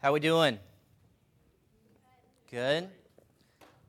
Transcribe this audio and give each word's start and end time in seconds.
How 0.00 0.10
are 0.10 0.12
we 0.12 0.20
doing? 0.20 0.60
Good. 2.52 2.88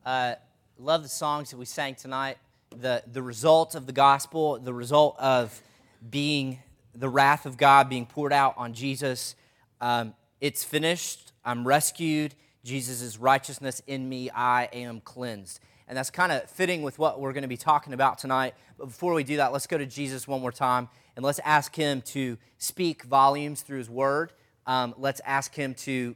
Uh, 0.04 0.35
love 0.79 1.04
the 1.04 1.08
songs 1.08 1.51
that 1.51 1.58
we 1.58 1.66
sang 1.66 1.93
tonight. 1.93 2.39
The 2.75 3.04
the 3.12 3.21
result 3.21 3.75
of 3.75 3.85
the 3.85 3.92
gospel, 3.92 4.58
the 4.58 4.74
result 4.74 5.17
of 5.19 5.61
being 6.09 6.58
the 6.95 7.08
wrath 7.08 7.45
of 7.45 7.58
God 7.58 7.90
being 7.90 8.07
poured 8.07 8.34
out 8.34 8.55
on 8.57 8.73
Jesus. 8.73 9.36
Um, 9.82 10.16
it's 10.41 10.64
finished. 10.64 11.32
I'm 11.45 11.68
rescued. 11.68 12.34
Jesus' 12.64 13.20
righteousness 13.20 13.80
in 13.86 14.10
me. 14.10 14.32
I 14.32 14.68
am 14.73 15.02
cleansed. 15.02 15.60
And 15.88 15.96
that's 15.96 16.10
kind 16.10 16.32
of 16.32 16.50
fitting 16.50 16.82
with 16.82 16.98
what 16.98 17.20
we're 17.20 17.34
going 17.34 17.44
to 17.44 17.48
be 17.48 17.55
talking 17.55 17.94
about 17.94 18.18
tonight. 18.18 18.55
But 18.80 18.88
before 18.88 19.14
we 19.14 19.23
do 19.23 19.38
that, 19.38 19.54
let's 19.54 19.68
go 19.68 19.78
to 19.78 19.86
Jesus 19.86 20.28
one 20.28 20.41
more 20.41 20.52
time 20.52 20.89
and 21.16 21.23
let's 21.23 21.39
ask 21.46 21.76
him 21.76 22.02
to 22.02 22.39
speak 22.57 23.04
volumes 23.04 23.62
through 23.62 23.78
his 23.78 23.91
word. 23.91 24.32
Um, 24.70 24.94
let's 25.00 25.20
ask 25.26 25.56
him 25.56 25.74
to, 25.74 26.16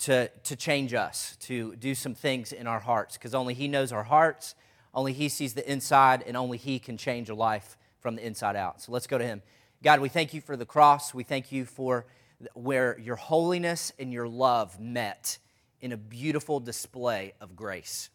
to, 0.00 0.26
to 0.26 0.56
change 0.56 0.94
us, 0.94 1.36
to 1.42 1.76
do 1.76 1.94
some 1.94 2.12
things 2.12 2.52
in 2.52 2.66
our 2.66 2.80
hearts, 2.80 3.16
because 3.16 3.36
only 3.36 3.54
he 3.54 3.68
knows 3.68 3.92
our 3.92 4.02
hearts, 4.02 4.56
only 4.92 5.12
he 5.12 5.28
sees 5.28 5.54
the 5.54 5.70
inside, 5.70 6.24
and 6.26 6.36
only 6.36 6.58
he 6.58 6.80
can 6.80 6.96
change 6.96 7.28
a 7.28 7.36
life 7.36 7.76
from 8.00 8.16
the 8.16 8.26
inside 8.26 8.56
out. 8.56 8.82
So 8.82 8.90
let's 8.90 9.06
go 9.06 9.16
to 9.16 9.24
him. 9.24 9.42
God, 9.80 10.00
we 10.00 10.08
thank 10.08 10.34
you 10.34 10.40
for 10.40 10.56
the 10.56 10.66
cross. 10.66 11.14
We 11.14 11.22
thank 11.22 11.52
you 11.52 11.64
for 11.64 12.06
where 12.54 12.98
your 12.98 13.14
holiness 13.14 13.92
and 13.96 14.12
your 14.12 14.26
love 14.26 14.80
met 14.80 15.38
in 15.80 15.92
a 15.92 15.96
beautiful 15.96 16.58
display 16.58 17.34
of 17.40 17.54
grace 17.54 18.10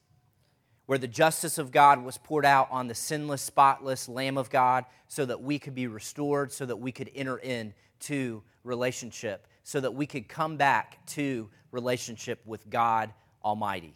where 0.88 0.98
the 0.98 1.08
justice 1.08 1.58
of 1.58 1.72
God 1.72 2.04
was 2.04 2.18
poured 2.18 2.46
out 2.46 2.68
on 2.70 2.88
the 2.88 2.96
sinless, 2.96 3.42
spotless 3.42 4.10
Lamb 4.10 4.38
of 4.38 4.50
God 4.50 4.84
so 5.08 5.26
that 5.26 5.42
we 5.42 5.58
could 5.58 5.74
be 5.74 5.88
restored, 5.88 6.52
so 6.52 6.66
that 6.66 6.76
we 6.76 6.92
could 6.92 7.10
enter 7.16 7.38
into 7.38 8.44
relationship, 8.66 9.48
so 9.64 9.80
that 9.80 9.94
we 9.94 10.06
could 10.06 10.28
come 10.28 10.58
back 10.58 11.06
to 11.08 11.50
relationship 11.72 12.42
with 12.46 12.70
God 12.70 13.14
Almighty. 13.44 13.96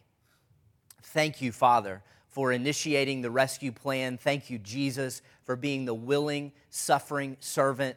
Thank 1.03 1.41
you, 1.41 1.51
Father, 1.51 2.03
for 2.29 2.51
initiating 2.51 3.21
the 3.21 3.31
rescue 3.31 3.71
plan. 3.71 4.17
Thank 4.17 4.49
you, 4.49 4.57
Jesus, 4.57 5.21
for 5.43 5.55
being 5.55 5.85
the 5.85 5.93
willing, 5.93 6.51
suffering 6.69 7.37
servant 7.39 7.95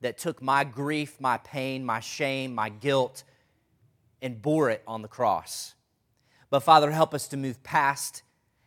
that 0.00 0.18
took 0.18 0.42
my 0.42 0.64
grief, 0.64 1.20
my 1.20 1.38
pain, 1.38 1.84
my 1.84 2.00
shame, 2.00 2.54
my 2.54 2.68
guilt, 2.68 3.24
and 4.22 4.40
bore 4.40 4.70
it 4.70 4.82
on 4.86 5.02
the 5.02 5.08
cross. 5.08 5.74
But 6.50 6.60
Father, 6.60 6.90
help 6.90 7.14
us 7.14 7.28
to 7.28 7.36
move 7.36 7.62
past 7.62 8.22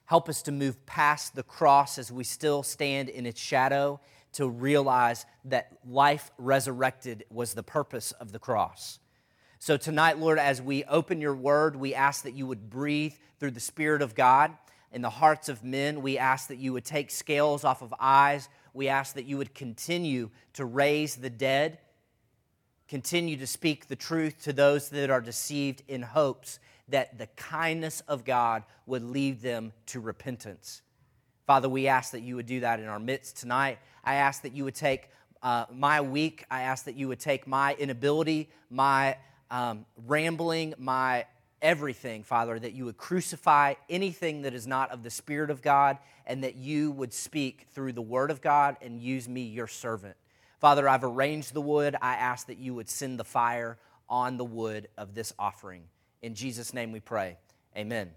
Help 0.10 0.28
us 0.28 0.42
to 0.42 0.52
move 0.52 0.84
past 0.88 1.36
the 1.36 1.44
cross 1.44 2.00
as 2.00 2.12
we 2.12 2.24
still 2.24 2.64
stand 2.64 3.10
in 3.10 3.28
its 3.28 3.40
shadow 3.40 4.00
to 4.34 4.48
realize 4.48 5.26
that 5.46 5.78
life 5.88 6.32
resurrected 6.38 7.26
was 7.30 7.54
the 7.54 7.64
purpose 7.64 8.12
of 8.14 8.32
the 8.32 8.40
cross. 8.40 9.00
So, 9.60 9.76
tonight, 9.76 10.18
Lord, 10.18 10.40
as 10.40 10.62
we 10.62 10.84
open 10.86 11.20
your 11.20 11.36
word, 11.36 11.76
we 11.76 11.94
ask 11.94 12.24
that 12.24 12.34
you 12.34 12.48
would 12.48 12.70
breathe 12.70 13.14
through 13.40 13.52
the 13.52 13.60
Spirit 13.60 14.02
of 14.02 14.16
God 14.16 14.54
in 14.92 15.02
the 15.02 15.10
hearts 15.10 15.50
of 15.50 15.64
men. 15.64 16.02
We 16.02 16.18
ask 16.18 16.48
that 16.48 16.60
you 16.60 16.74
would 16.74 16.86
take 16.86 17.12
scales 17.12 17.64
off 17.64 17.82
of 17.82 17.94
eyes. 18.00 18.48
We 18.74 18.88
ask 18.88 19.16
that 19.16 19.26
you 19.26 19.38
would 19.38 19.54
continue 19.54 20.30
to 20.54 20.66
raise 20.66 21.16
the 21.16 21.30
dead, 21.30 21.80
continue 22.88 23.36
to 23.38 23.48
speak 23.48 23.88
the 23.88 23.96
truth 23.96 24.44
to 24.44 24.54
those 24.54 24.90
that 24.90 25.10
are 25.10 25.22
deceived 25.22 25.84
in 25.88 26.04
hopes 26.04 26.60
that 26.88 27.18
the 27.18 27.28
kindness 27.28 28.02
of 28.08 28.26
God 28.26 28.64
would 28.86 29.04
lead 29.04 29.42
them 29.42 29.74
to 29.88 30.00
repentance. 30.00 30.82
Father, 31.50 31.68
we 31.68 31.88
ask 31.88 32.12
that 32.12 32.22
you 32.22 32.36
would 32.36 32.46
do 32.46 32.60
that 32.60 32.80
in 32.80 32.86
our 32.86 33.00
midst 33.00 33.38
tonight. 33.38 33.80
I 34.04 34.18
ask 34.18 34.44
that 34.44 34.54
you 34.54 34.66
would 34.66 34.76
take 34.76 35.10
uh, 35.42 35.66
my 35.74 36.00
week. 36.00 36.46
I 36.52 36.62
ask 36.62 36.86
that 36.86 36.94
you 36.94 37.08
would 37.08 37.20
take 37.20 37.48
my 37.48 37.74
inability, 37.74 38.52
my 38.70 39.18
um, 39.50 39.88
rambling, 40.06 40.76
my 40.78 41.26
everything, 41.60 42.22
Father, 42.22 42.60
that 42.60 42.74
you 42.74 42.86
would 42.86 42.98
crucify 42.98 43.74
anything 43.90 44.44
that 44.44 44.54
is 44.54 44.68
not 44.68 44.92
of 44.92 45.02
the 45.02 45.10
Spirit 45.10 45.50
of 45.50 45.64
God, 45.64 45.98
and 46.28 46.44
that 46.44 46.54
you 46.54 46.92
would 46.92 47.12
speak 47.12 47.66
through 47.74 47.94
the 47.94 48.02
Word 48.04 48.30
of 48.30 48.42
God 48.42 48.78
and 48.84 49.02
use 49.02 49.28
me, 49.28 49.42
your 49.42 49.66
servant. 49.66 50.18
Father, 50.60 50.88
I've 50.88 51.04
arranged 51.04 51.56
the 51.56 51.62
wood. 51.62 51.96
I 52.00 52.14
ask 52.14 52.46
that 52.46 52.60
you 52.60 52.76
would 52.76 52.90
send 52.90 53.20
the 53.20 53.24
fire 53.24 53.80
on 54.08 54.38
the 54.38 54.46
wood 54.46 54.88
of 55.00 55.16
this 55.16 55.34
offering. 55.40 55.82
In 56.22 56.36
Jesus' 56.36 56.76
name 56.76 56.92
we 56.92 57.00
pray. 57.00 57.38
Amen. 57.76 58.12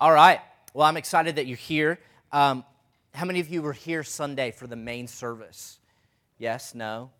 All 0.00 0.12
right. 0.12 0.38
Well, 0.72 0.86
I'm 0.86 0.96
excited 0.96 1.34
that 1.34 1.48
you're 1.48 1.56
here. 1.56 1.98
Um, 2.30 2.64
how 3.16 3.24
many 3.24 3.40
of 3.40 3.48
you 3.48 3.62
were 3.62 3.72
here 3.72 4.02
Sunday 4.02 4.50
for 4.50 4.66
the 4.66 4.76
main 4.76 5.08
service? 5.08 5.78
Yes, 6.38 6.74
no? 6.74 7.10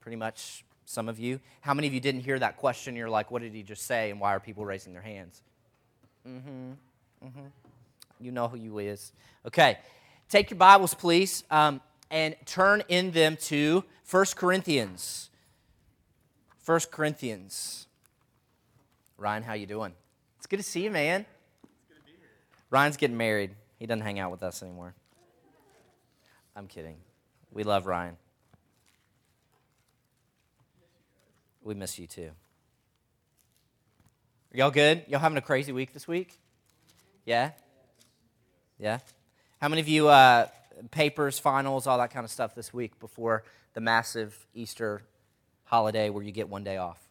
Pretty 0.00 0.16
much 0.16 0.64
some 0.86 1.08
of 1.08 1.20
you. 1.20 1.38
How 1.60 1.72
many 1.72 1.86
of 1.86 1.94
you 1.94 2.00
didn't 2.00 2.22
hear 2.22 2.36
that 2.40 2.56
question? 2.56 2.96
You're 2.96 3.08
like, 3.08 3.30
what 3.30 3.42
did 3.42 3.52
he 3.52 3.62
just 3.62 3.86
say? 3.86 4.10
And 4.10 4.20
why 4.20 4.34
are 4.34 4.40
people 4.40 4.64
raising 4.64 4.92
their 4.92 5.02
hands? 5.02 5.42
Mm 6.26 6.42
hmm. 6.42 6.72
Mm 7.26 7.32
hmm. 7.32 7.46
You 8.18 8.32
know 8.32 8.48
who 8.48 8.56
you 8.56 8.78
is. 8.78 9.12
Okay. 9.46 9.78
Take 10.28 10.50
your 10.50 10.58
Bibles, 10.58 10.94
please, 10.94 11.44
um, 11.52 11.80
and 12.10 12.34
turn 12.44 12.82
in 12.88 13.12
them 13.12 13.36
to 13.42 13.84
1 14.10 14.24
Corinthians. 14.34 15.30
1 16.64 16.80
Corinthians. 16.90 17.86
Ryan, 19.16 19.44
how 19.44 19.52
you 19.52 19.66
doing? 19.66 19.92
It's 20.38 20.48
good 20.48 20.56
to 20.56 20.64
see 20.64 20.82
you, 20.82 20.90
man. 20.90 21.24
Ryan's 22.68 22.96
getting 22.96 23.16
married. 23.16 23.52
He 23.78 23.86
doesn't 23.86 24.02
hang 24.02 24.18
out 24.18 24.32
with 24.32 24.42
us 24.42 24.64
anymore. 24.64 24.94
I'm 26.56 26.68
kidding. 26.68 26.96
We 27.52 27.64
love 27.64 27.86
Ryan. 27.86 28.16
We 31.62 31.74
miss 31.74 31.98
you 31.98 32.06
too. 32.06 32.30
Are 34.54 34.56
y'all 34.56 34.70
good? 34.70 35.04
Y'all 35.06 35.20
having 35.20 35.36
a 35.36 35.42
crazy 35.42 35.70
week 35.72 35.92
this 35.92 36.08
week? 36.08 36.38
Yeah? 37.26 37.50
Yeah? 38.78 39.00
How 39.60 39.68
many 39.68 39.82
of 39.82 39.88
you, 39.88 40.08
uh, 40.08 40.46
papers, 40.90 41.38
finals, 41.38 41.86
all 41.86 41.98
that 41.98 42.10
kind 42.10 42.24
of 42.24 42.30
stuff 42.30 42.54
this 42.54 42.72
week 42.72 42.98
before 43.00 43.44
the 43.74 43.82
massive 43.82 44.46
Easter 44.54 45.02
holiday 45.64 46.08
where 46.08 46.22
you 46.22 46.32
get 46.32 46.48
one 46.48 46.64
day 46.64 46.78
off? 46.78 47.06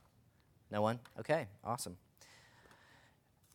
No 0.71 0.81
one? 0.81 0.97
Okay, 1.19 1.45
awesome. 1.63 1.97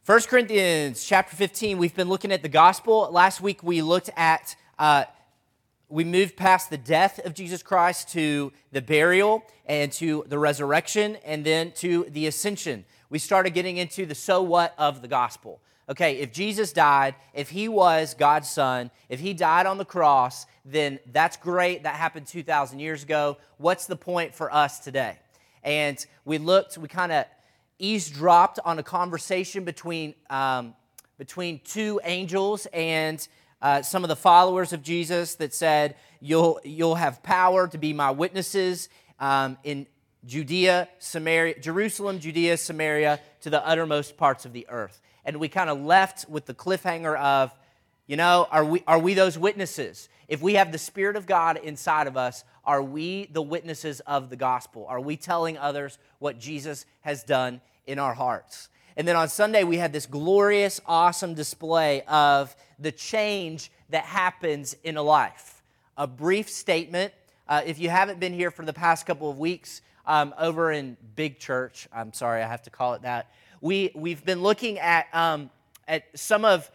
1 0.06 0.20
Corinthians 0.22 1.04
chapter 1.04 1.34
15, 1.34 1.78
we've 1.78 1.96
been 1.96 2.08
looking 2.08 2.30
at 2.30 2.42
the 2.42 2.48
gospel. 2.48 3.08
Last 3.10 3.40
week 3.40 3.64
we 3.64 3.82
looked 3.82 4.10
at, 4.16 4.54
uh, 4.78 5.04
we 5.90 6.04
moved 6.04 6.36
past 6.36 6.70
the 6.70 6.78
death 6.78 7.18
of 7.24 7.34
Jesus 7.34 7.62
Christ 7.62 8.10
to 8.10 8.52
the 8.72 8.80
burial 8.80 9.44
and 9.66 9.92
to 9.92 10.24
the 10.28 10.38
resurrection 10.38 11.16
and 11.24 11.44
then 11.44 11.72
to 11.72 12.06
the 12.10 12.26
ascension. 12.26 12.84
We 13.10 13.18
started 13.18 13.50
getting 13.50 13.76
into 13.76 14.06
the 14.06 14.14
so 14.14 14.42
what 14.42 14.74
of 14.78 15.02
the 15.02 15.08
gospel. 15.08 15.60
Okay, 15.88 16.18
if 16.18 16.32
Jesus 16.32 16.72
died, 16.72 17.16
if 17.34 17.50
he 17.50 17.68
was 17.68 18.14
God's 18.14 18.48
son, 18.48 18.92
if 19.08 19.18
he 19.18 19.34
died 19.34 19.66
on 19.66 19.76
the 19.76 19.84
cross, 19.84 20.46
then 20.64 21.00
that's 21.12 21.36
great. 21.36 21.82
That 21.82 21.96
happened 21.96 22.28
2,000 22.28 22.78
years 22.78 23.02
ago. 23.02 23.38
What's 23.58 23.86
the 23.86 23.96
point 23.96 24.34
for 24.34 24.54
us 24.54 24.78
today? 24.78 25.18
and 25.62 26.04
we 26.24 26.38
looked, 26.38 26.78
we 26.78 26.88
kind 26.88 27.12
of 27.12 27.24
eavesdropped 27.78 28.58
on 28.64 28.78
a 28.78 28.82
conversation 28.82 29.64
between, 29.64 30.14
um, 30.28 30.74
between 31.18 31.60
two 31.64 32.00
angels 32.04 32.66
and 32.72 33.26
uh, 33.62 33.82
some 33.82 34.04
of 34.04 34.08
the 34.08 34.16
followers 34.16 34.72
of 34.72 34.82
Jesus 34.82 35.34
that 35.36 35.54
said, 35.54 35.96
You'll, 36.20 36.60
you'll 36.64 36.96
have 36.96 37.22
power 37.22 37.66
to 37.68 37.78
be 37.78 37.94
my 37.94 38.10
witnesses 38.10 38.90
um, 39.18 39.56
in 39.64 39.86
Judea, 40.26 40.88
Samaria, 40.98 41.58
Jerusalem, 41.60 42.18
Judea, 42.18 42.58
Samaria, 42.58 43.20
to 43.40 43.50
the 43.50 43.66
uttermost 43.66 44.18
parts 44.18 44.44
of 44.44 44.52
the 44.52 44.66
earth. 44.68 45.00
And 45.24 45.38
we 45.38 45.48
kind 45.48 45.70
of 45.70 45.80
left 45.80 46.28
with 46.28 46.44
the 46.46 46.54
cliffhanger 46.54 47.16
of, 47.16 47.54
you 48.06 48.16
know, 48.16 48.46
are 48.50 48.64
we, 48.64 48.82
are 48.86 48.98
we 48.98 49.14
those 49.14 49.38
witnesses? 49.38 50.08
If 50.28 50.42
we 50.42 50.54
have 50.54 50.72
the 50.72 50.78
Spirit 50.78 51.16
of 51.16 51.26
God 51.26 51.56
inside 51.56 52.06
of 52.06 52.16
us, 52.16 52.44
are 52.64 52.82
we 52.82 53.26
the 53.32 53.42
witnesses 53.42 54.00
of 54.00 54.30
the 54.30 54.36
gospel? 54.36 54.86
Are 54.88 55.00
we 55.00 55.16
telling 55.16 55.56
others 55.56 55.98
what 56.18 56.38
Jesus 56.38 56.84
has 57.00 57.24
done 57.24 57.60
in 57.86 57.98
our 57.98 58.14
hearts? 58.14 58.68
And 58.96 59.06
then 59.06 59.16
on 59.16 59.28
Sunday, 59.28 59.64
we 59.64 59.76
had 59.76 59.92
this 59.92 60.06
glorious, 60.06 60.80
awesome 60.86 61.34
display 61.34 62.02
of 62.08 62.54
the 62.78 62.92
change 62.92 63.70
that 63.90 64.04
happens 64.04 64.76
in 64.84 64.96
a 64.96 65.02
life. 65.02 65.62
A 65.96 66.06
brief 66.06 66.48
statement. 66.50 67.12
Uh, 67.48 67.62
if 67.64 67.78
you 67.78 67.90
haven't 67.90 68.20
been 68.20 68.32
here 68.32 68.50
for 68.50 68.64
the 68.64 68.72
past 68.72 69.06
couple 69.06 69.30
of 69.30 69.38
weeks, 69.38 69.82
um, 70.06 70.34
over 70.38 70.72
in 70.72 70.96
Big 71.14 71.38
Church, 71.38 71.88
I'm 71.92 72.12
sorry, 72.12 72.42
I 72.42 72.48
have 72.48 72.62
to 72.62 72.70
call 72.70 72.94
it 72.94 73.02
that, 73.02 73.30
we, 73.60 73.92
we've 73.94 74.24
been 74.24 74.42
looking 74.42 74.78
at, 74.78 75.06
um, 75.12 75.50
at 75.86 76.04
some 76.18 76.44
of 76.44 76.70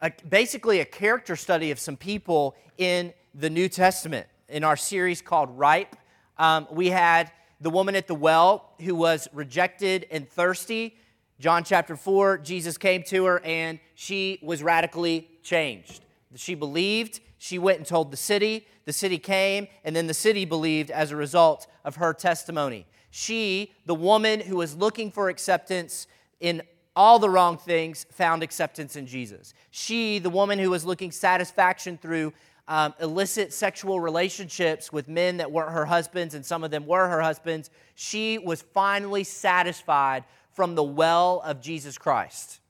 a, 0.00 0.12
basically 0.28 0.80
a 0.80 0.84
character 0.84 1.36
study 1.36 1.70
of 1.70 1.78
some 1.78 1.96
people 1.96 2.56
in 2.76 3.12
the 3.34 3.48
New 3.48 3.68
Testament. 3.68 4.26
In 4.48 4.64
our 4.64 4.76
series 4.76 5.22
called 5.22 5.56
Ripe, 5.58 5.96
um, 6.36 6.66
we 6.70 6.88
had 6.88 7.30
the 7.60 7.70
woman 7.70 7.96
at 7.96 8.06
the 8.06 8.14
well 8.14 8.72
who 8.80 8.94
was 8.94 9.28
rejected 9.32 10.06
and 10.10 10.28
thirsty. 10.28 10.96
John 11.40 11.64
chapter 11.64 11.96
4, 11.96 12.38
Jesus 12.38 12.78
came 12.78 13.02
to 13.04 13.24
her 13.24 13.40
and 13.44 13.80
she 13.94 14.38
was 14.42 14.62
radically 14.62 15.28
changed. 15.42 16.00
She 16.36 16.54
believed, 16.54 17.20
she 17.38 17.58
went 17.58 17.78
and 17.78 17.86
told 17.86 18.10
the 18.10 18.16
city, 18.16 18.66
the 18.84 18.92
city 18.92 19.18
came, 19.18 19.68
and 19.84 19.94
then 19.94 20.06
the 20.06 20.14
city 20.14 20.44
believed 20.44 20.90
as 20.90 21.10
a 21.10 21.16
result 21.16 21.66
of 21.84 21.96
her 21.96 22.12
testimony. 22.12 22.86
She, 23.10 23.72
the 23.86 23.94
woman 23.94 24.40
who 24.40 24.56
was 24.56 24.76
looking 24.76 25.10
for 25.10 25.28
acceptance 25.28 26.06
in 26.40 26.62
all 26.96 27.18
the 27.18 27.30
wrong 27.30 27.58
things, 27.58 28.06
found 28.12 28.42
acceptance 28.42 28.94
in 28.94 29.06
Jesus. 29.06 29.54
She, 29.70 30.18
the 30.18 30.30
woman 30.30 30.58
who 30.58 30.70
was 30.70 30.84
looking 30.84 31.10
satisfaction 31.10 31.98
through 31.98 32.32
um, 32.68 32.94
illicit 33.00 33.52
sexual 33.52 34.00
relationships 34.00 34.92
with 34.92 35.08
men 35.08 35.38
that 35.38 35.50
weren't 35.50 35.72
her 35.72 35.84
husbands, 35.84 36.34
and 36.34 36.44
some 36.44 36.64
of 36.64 36.70
them 36.70 36.86
were 36.86 37.08
her 37.08 37.20
husbands, 37.20 37.70
she 37.94 38.38
was 38.38 38.62
finally 38.62 39.24
satisfied 39.24 40.24
from 40.54 40.74
the 40.74 40.82
well 40.82 41.42
of 41.44 41.60
Jesus 41.60 41.98
Christ. 41.98 42.60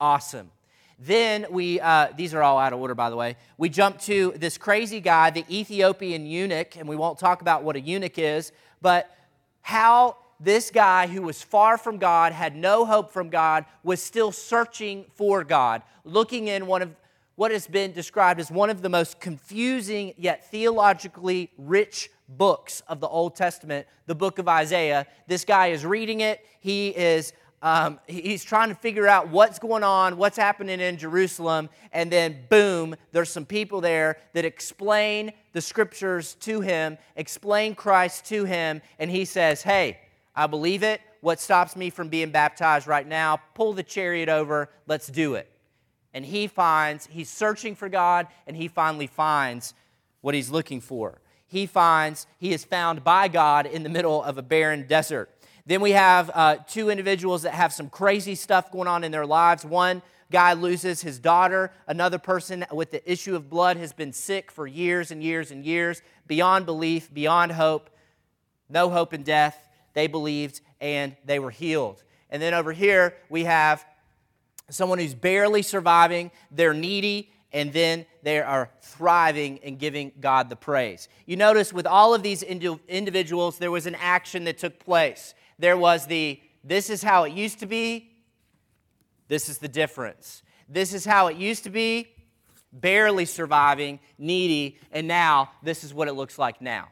Awesome. 0.00 0.50
Then 0.98 1.46
we, 1.50 1.80
uh, 1.80 2.08
these 2.16 2.34
are 2.34 2.42
all 2.42 2.58
out 2.58 2.74
of 2.74 2.80
order, 2.80 2.94
by 2.94 3.08
the 3.08 3.16
way. 3.16 3.36
We 3.56 3.70
jump 3.70 3.98
to 4.02 4.34
this 4.36 4.58
crazy 4.58 5.00
guy, 5.00 5.30
the 5.30 5.46
Ethiopian 5.50 6.26
eunuch, 6.26 6.76
and 6.76 6.86
we 6.86 6.94
won't 6.94 7.18
talk 7.18 7.40
about 7.40 7.62
what 7.62 7.74
a 7.74 7.80
eunuch 7.80 8.18
is, 8.18 8.52
but 8.82 9.10
how 9.62 10.16
this 10.38 10.70
guy 10.70 11.06
who 11.06 11.22
was 11.22 11.42
far 11.42 11.78
from 11.78 11.96
God, 11.98 12.32
had 12.32 12.54
no 12.54 12.84
hope 12.84 13.12
from 13.12 13.30
God, 13.30 13.64
was 13.82 14.02
still 14.02 14.30
searching 14.32 15.06
for 15.14 15.42
God, 15.42 15.82
looking 16.04 16.48
in 16.48 16.66
one 16.66 16.82
of 16.82 16.94
what 17.40 17.52
has 17.52 17.66
been 17.66 17.90
described 17.90 18.38
as 18.38 18.50
one 18.50 18.68
of 18.68 18.82
the 18.82 18.88
most 18.90 19.18
confusing 19.18 20.12
yet 20.18 20.50
theologically 20.50 21.50
rich 21.56 22.10
books 22.28 22.82
of 22.86 23.00
the 23.00 23.08
Old 23.08 23.34
Testament, 23.34 23.86
the 24.04 24.14
book 24.14 24.38
of 24.38 24.46
Isaiah. 24.46 25.06
This 25.26 25.46
guy 25.46 25.68
is 25.68 25.86
reading 25.86 26.20
it. 26.20 26.44
He 26.60 26.88
is 26.88 27.32
um, 27.62 27.98
he's 28.06 28.44
trying 28.44 28.68
to 28.68 28.74
figure 28.74 29.06
out 29.06 29.30
what's 29.30 29.58
going 29.58 29.82
on, 29.82 30.18
what's 30.18 30.36
happening 30.36 30.80
in 30.80 30.98
Jerusalem, 30.98 31.70
and 31.92 32.12
then 32.12 32.40
boom, 32.50 32.94
there's 33.12 33.30
some 33.30 33.46
people 33.46 33.80
there 33.80 34.18
that 34.34 34.44
explain 34.44 35.32
the 35.54 35.62
scriptures 35.62 36.34
to 36.40 36.60
him, 36.60 36.98
explain 37.16 37.74
Christ 37.74 38.26
to 38.26 38.44
him, 38.44 38.82
and 38.98 39.10
he 39.10 39.24
says, 39.24 39.62
Hey, 39.62 39.98
I 40.36 40.46
believe 40.46 40.82
it. 40.82 41.00
What 41.22 41.40
stops 41.40 41.74
me 41.74 41.88
from 41.88 42.10
being 42.10 42.32
baptized 42.32 42.86
right 42.86 43.08
now? 43.08 43.40
Pull 43.54 43.72
the 43.72 43.82
chariot 43.82 44.28
over, 44.28 44.68
let's 44.86 45.06
do 45.06 45.36
it 45.36 45.50
and 46.12 46.24
he 46.24 46.46
finds, 46.46 47.06
he's 47.06 47.28
searching 47.28 47.74
for 47.74 47.88
God, 47.88 48.26
and 48.46 48.56
he 48.56 48.68
finally 48.68 49.06
finds 49.06 49.74
what 50.20 50.34
he's 50.34 50.50
looking 50.50 50.80
for. 50.80 51.20
He 51.46 51.66
finds, 51.66 52.26
he 52.38 52.52
is 52.52 52.64
found 52.64 53.02
by 53.02 53.28
God 53.28 53.66
in 53.66 53.82
the 53.82 53.88
middle 53.88 54.22
of 54.22 54.38
a 54.38 54.42
barren 54.42 54.86
desert. 54.86 55.30
Then 55.66 55.80
we 55.80 55.92
have 55.92 56.30
uh, 56.34 56.56
two 56.68 56.90
individuals 56.90 57.42
that 57.42 57.54
have 57.54 57.72
some 57.72 57.88
crazy 57.88 58.34
stuff 58.34 58.72
going 58.72 58.88
on 58.88 59.04
in 59.04 59.12
their 59.12 59.26
lives. 59.26 59.64
One 59.64 60.02
guy 60.30 60.52
loses 60.52 61.02
his 61.02 61.18
daughter. 61.18 61.72
Another 61.86 62.18
person 62.18 62.64
with 62.72 62.90
the 62.90 63.10
issue 63.10 63.34
of 63.36 63.50
blood 63.50 63.76
has 63.76 63.92
been 63.92 64.12
sick 64.12 64.50
for 64.50 64.66
years 64.66 65.10
and 65.10 65.22
years 65.22 65.50
and 65.50 65.64
years, 65.64 66.02
beyond 66.26 66.66
belief, 66.66 67.12
beyond 67.12 67.52
hope. 67.52 67.90
No 68.68 68.90
hope 68.90 69.12
in 69.12 69.22
death. 69.22 69.68
They 69.94 70.06
believed 70.06 70.60
and 70.80 71.16
they 71.24 71.38
were 71.38 71.50
healed. 71.50 72.02
And 72.30 72.40
then 72.40 72.54
over 72.54 72.72
here, 72.72 73.16
we 73.28 73.44
have 73.44 73.84
someone 74.70 74.98
who's 74.98 75.14
barely 75.14 75.62
surviving, 75.62 76.30
they're 76.50 76.74
needy, 76.74 77.30
and 77.52 77.72
then 77.72 78.06
they 78.22 78.40
are 78.40 78.70
thriving 78.80 79.58
and 79.64 79.78
giving 79.78 80.12
God 80.20 80.48
the 80.48 80.56
praise. 80.56 81.08
You 81.26 81.36
notice 81.36 81.72
with 81.72 81.86
all 81.86 82.14
of 82.14 82.22
these 82.22 82.42
individuals, 82.42 83.58
there 83.58 83.70
was 83.70 83.86
an 83.86 83.96
action 83.96 84.44
that 84.44 84.58
took 84.58 84.78
place. 84.78 85.34
There 85.58 85.76
was 85.76 86.06
the, 86.06 86.40
this 86.62 86.90
is 86.90 87.02
how 87.02 87.24
it 87.24 87.32
used 87.32 87.58
to 87.60 87.66
be, 87.66 88.10
this 89.28 89.48
is 89.48 89.58
the 89.58 89.68
difference. 89.68 90.42
This 90.68 90.94
is 90.94 91.04
how 91.04 91.26
it 91.26 91.36
used 91.36 91.64
to 91.64 91.70
be, 91.70 92.08
barely 92.72 93.24
surviving, 93.24 93.98
needy, 94.18 94.78
and 94.92 95.08
now 95.08 95.50
this 95.62 95.82
is 95.82 95.92
what 95.92 96.08
it 96.08 96.12
looks 96.12 96.38
like 96.38 96.60
now. 96.60 96.88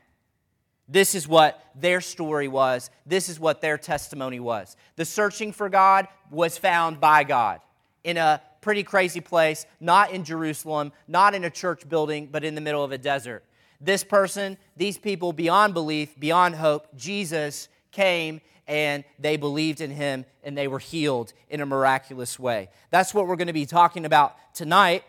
This 0.89 1.15
is 1.15 1.29
what 1.29 1.63
their 1.77 2.01
story 2.01 2.49
was. 2.49 2.91
This 3.07 3.29
is 3.29 3.39
what 3.39 3.61
their 3.61 3.77
testimony 3.77 4.41
was. 4.41 4.77
The 4.97 5.05
searching 5.05 5.53
for 5.53 5.69
God 5.69 6.09
was 6.31 6.59
found 6.59 6.99
by 6.99 7.25
God 7.25 7.61
in 8.05 8.17
a 8.17 8.41
pretty 8.61 8.83
crazy 8.83 9.21
place, 9.21 9.67
not 9.81 10.11
in 10.11 10.25
Jerusalem, 10.25 10.93
not 11.07 11.35
in 11.35 11.45
a 11.45 11.51
church 11.51 11.89
building, 11.89 12.29
but 12.31 12.45
in 12.45 12.55
the 12.55 12.61
middle 12.61 12.85
of 12.85 12.93
a 12.93 12.99
desert. 12.99 13.45
This 13.81 14.03
person, 14.03 14.57
these 14.77 14.99
people, 14.99 15.33
beyond 15.33 15.75
belief, 15.75 16.19
beyond 16.19 16.57
hope, 16.57 16.89
Jesus 16.97 17.69
came 17.93 18.41
and 18.67 19.05
they 19.19 19.37
believed 19.37 19.81
in 19.81 19.91
him 19.91 20.25
and 20.43 20.57
they 20.57 20.69
were 20.69 20.79
healed 20.79 21.33
in 21.49 21.61
a 21.61 21.67
miraculous 21.67 22.39
way. 22.39 22.69
That's 22.91 23.15
what 23.15 23.27
we're 23.27 23.37
going 23.37 23.47
to 23.47 23.53
be 23.53 23.67
talking 23.67 24.05
about 24.05 24.37
tonight. 24.55 25.05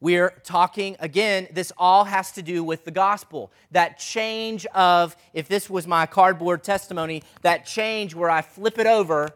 We're 0.00 0.30
talking 0.44 0.96
again, 1.00 1.48
this 1.52 1.72
all 1.76 2.04
has 2.04 2.32
to 2.32 2.42
do 2.42 2.62
with 2.62 2.84
the 2.84 2.90
gospel. 2.90 3.50
That 3.70 3.98
change 3.98 4.66
of, 4.66 5.16
if 5.32 5.48
this 5.48 5.68
was 5.68 5.86
my 5.86 6.06
cardboard 6.06 6.62
testimony, 6.62 7.22
that 7.42 7.66
change 7.66 8.14
where 8.14 8.30
I 8.30 8.42
flip 8.42 8.78
it 8.78 8.86
over 8.86 9.30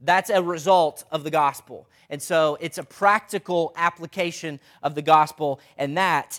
that's 0.00 0.30
a 0.30 0.42
result 0.42 1.04
of 1.10 1.24
the 1.24 1.30
gospel. 1.30 1.88
And 2.10 2.20
so 2.22 2.56
it's 2.60 2.78
a 2.78 2.82
practical 2.82 3.72
application 3.76 4.60
of 4.82 4.94
the 4.94 5.02
gospel, 5.02 5.60
and 5.76 5.96
that 5.96 6.38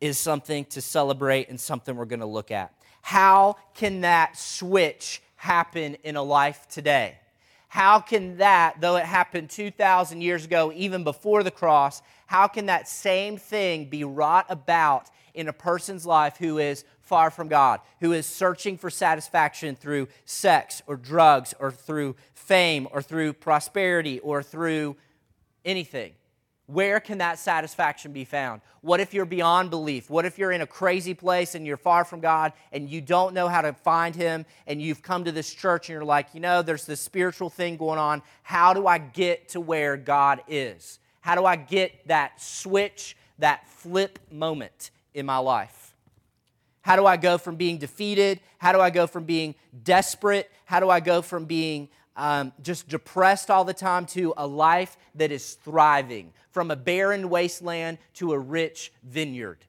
is 0.00 0.18
something 0.18 0.64
to 0.66 0.80
celebrate 0.80 1.48
and 1.48 1.58
something 1.58 1.96
we're 1.96 2.04
going 2.04 2.20
to 2.20 2.26
look 2.26 2.50
at. 2.50 2.72
How 3.02 3.56
can 3.74 4.02
that 4.02 4.36
switch 4.36 5.22
happen 5.36 5.96
in 6.04 6.16
a 6.16 6.22
life 6.22 6.66
today? 6.68 7.16
How 7.68 8.00
can 8.00 8.38
that, 8.38 8.80
though 8.80 8.96
it 8.96 9.04
happened 9.04 9.50
2,000 9.50 10.20
years 10.20 10.44
ago, 10.44 10.72
even 10.74 11.04
before 11.04 11.42
the 11.42 11.50
cross, 11.50 12.02
how 12.26 12.48
can 12.48 12.66
that 12.66 12.88
same 12.88 13.36
thing 13.36 13.86
be 13.86 14.04
wrought 14.04 14.46
about 14.48 15.10
in 15.34 15.48
a 15.48 15.52
person's 15.52 16.04
life 16.04 16.36
who 16.38 16.58
is 16.58 16.84
far 17.00 17.30
from 17.30 17.48
God, 17.48 17.80
who 18.00 18.12
is 18.12 18.26
searching 18.26 18.76
for 18.76 18.90
satisfaction 18.90 19.76
through 19.76 20.08
sex 20.24 20.82
or 20.86 20.96
drugs 20.96 21.54
or 21.60 21.70
through 21.70 22.16
fame 22.34 22.88
or 22.90 23.02
through 23.02 23.34
prosperity 23.34 24.18
or 24.20 24.42
through 24.42 24.96
anything. 25.64 26.12
Where 26.68 27.00
can 27.00 27.18
that 27.18 27.38
satisfaction 27.38 28.12
be 28.12 28.26
found? 28.26 28.60
What 28.82 29.00
if 29.00 29.14
you're 29.14 29.24
beyond 29.24 29.70
belief? 29.70 30.10
What 30.10 30.26
if 30.26 30.38
you're 30.38 30.52
in 30.52 30.60
a 30.60 30.66
crazy 30.66 31.14
place 31.14 31.54
and 31.54 31.66
you're 31.66 31.78
far 31.78 32.04
from 32.04 32.20
God 32.20 32.52
and 32.72 32.90
you 32.90 33.00
don't 33.00 33.32
know 33.32 33.48
how 33.48 33.62
to 33.62 33.72
find 33.72 34.14
Him 34.14 34.44
and 34.66 34.80
you've 34.80 35.02
come 35.02 35.24
to 35.24 35.32
this 35.32 35.52
church 35.52 35.88
and 35.88 35.94
you're 35.94 36.04
like, 36.04 36.34
you 36.34 36.40
know, 36.40 36.60
there's 36.60 36.84
this 36.84 37.00
spiritual 37.00 37.48
thing 37.48 37.78
going 37.78 37.98
on. 37.98 38.20
How 38.42 38.74
do 38.74 38.86
I 38.86 38.98
get 38.98 39.48
to 39.50 39.60
where 39.60 39.96
God 39.96 40.42
is? 40.46 40.98
How 41.22 41.34
do 41.34 41.46
I 41.46 41.56
get 41.56 42.06
that 42.08 42.38
switch, 42.38 43.16
that 43.38 43.66
flip 43.66 44.18
moment 44.30 44.90
in 45.14 45.24
my 45.24 45.38
life? 45.38 45.94
How 46.82 46.96
do 46.96 47.06
I 47.06 47.16
go 47.16 47.38
from 47.38 47.56
being 47.56 47.78
defeated? 47.78 48.40
How 48.58 48.72
do 48.72 48.80
I 48.80 48.90
go 48.90 49.06
from 49.06 49.24
being 49.24 49.54
desperate? 49.84 50.50
How 50.66 50.80
do 50.80 50.90
I 50.90 51.00
go 51.00 51.22
from 51.22 51.46
being 51.46 51.88
um, 52.18 52.52
just 52.62 52.88
depressed 52.88 53.50
all 53.50 53.64
the 53.64 53.72
time 53.72 54.04
to 54.06 54.34
a 54.36 54.46
life 54.46 54.98
that 55.14 55.32
is 55.32 55.54
thriving? 55.54 56.34
From 56.50 56.70
a 56.70 56.76
barren 56.76 57.30
wasteland 57.30 57.96
to 58.14 58.32
a 58.32 58.38
rich 58.38 58.92
vineyard. 59.02 59.64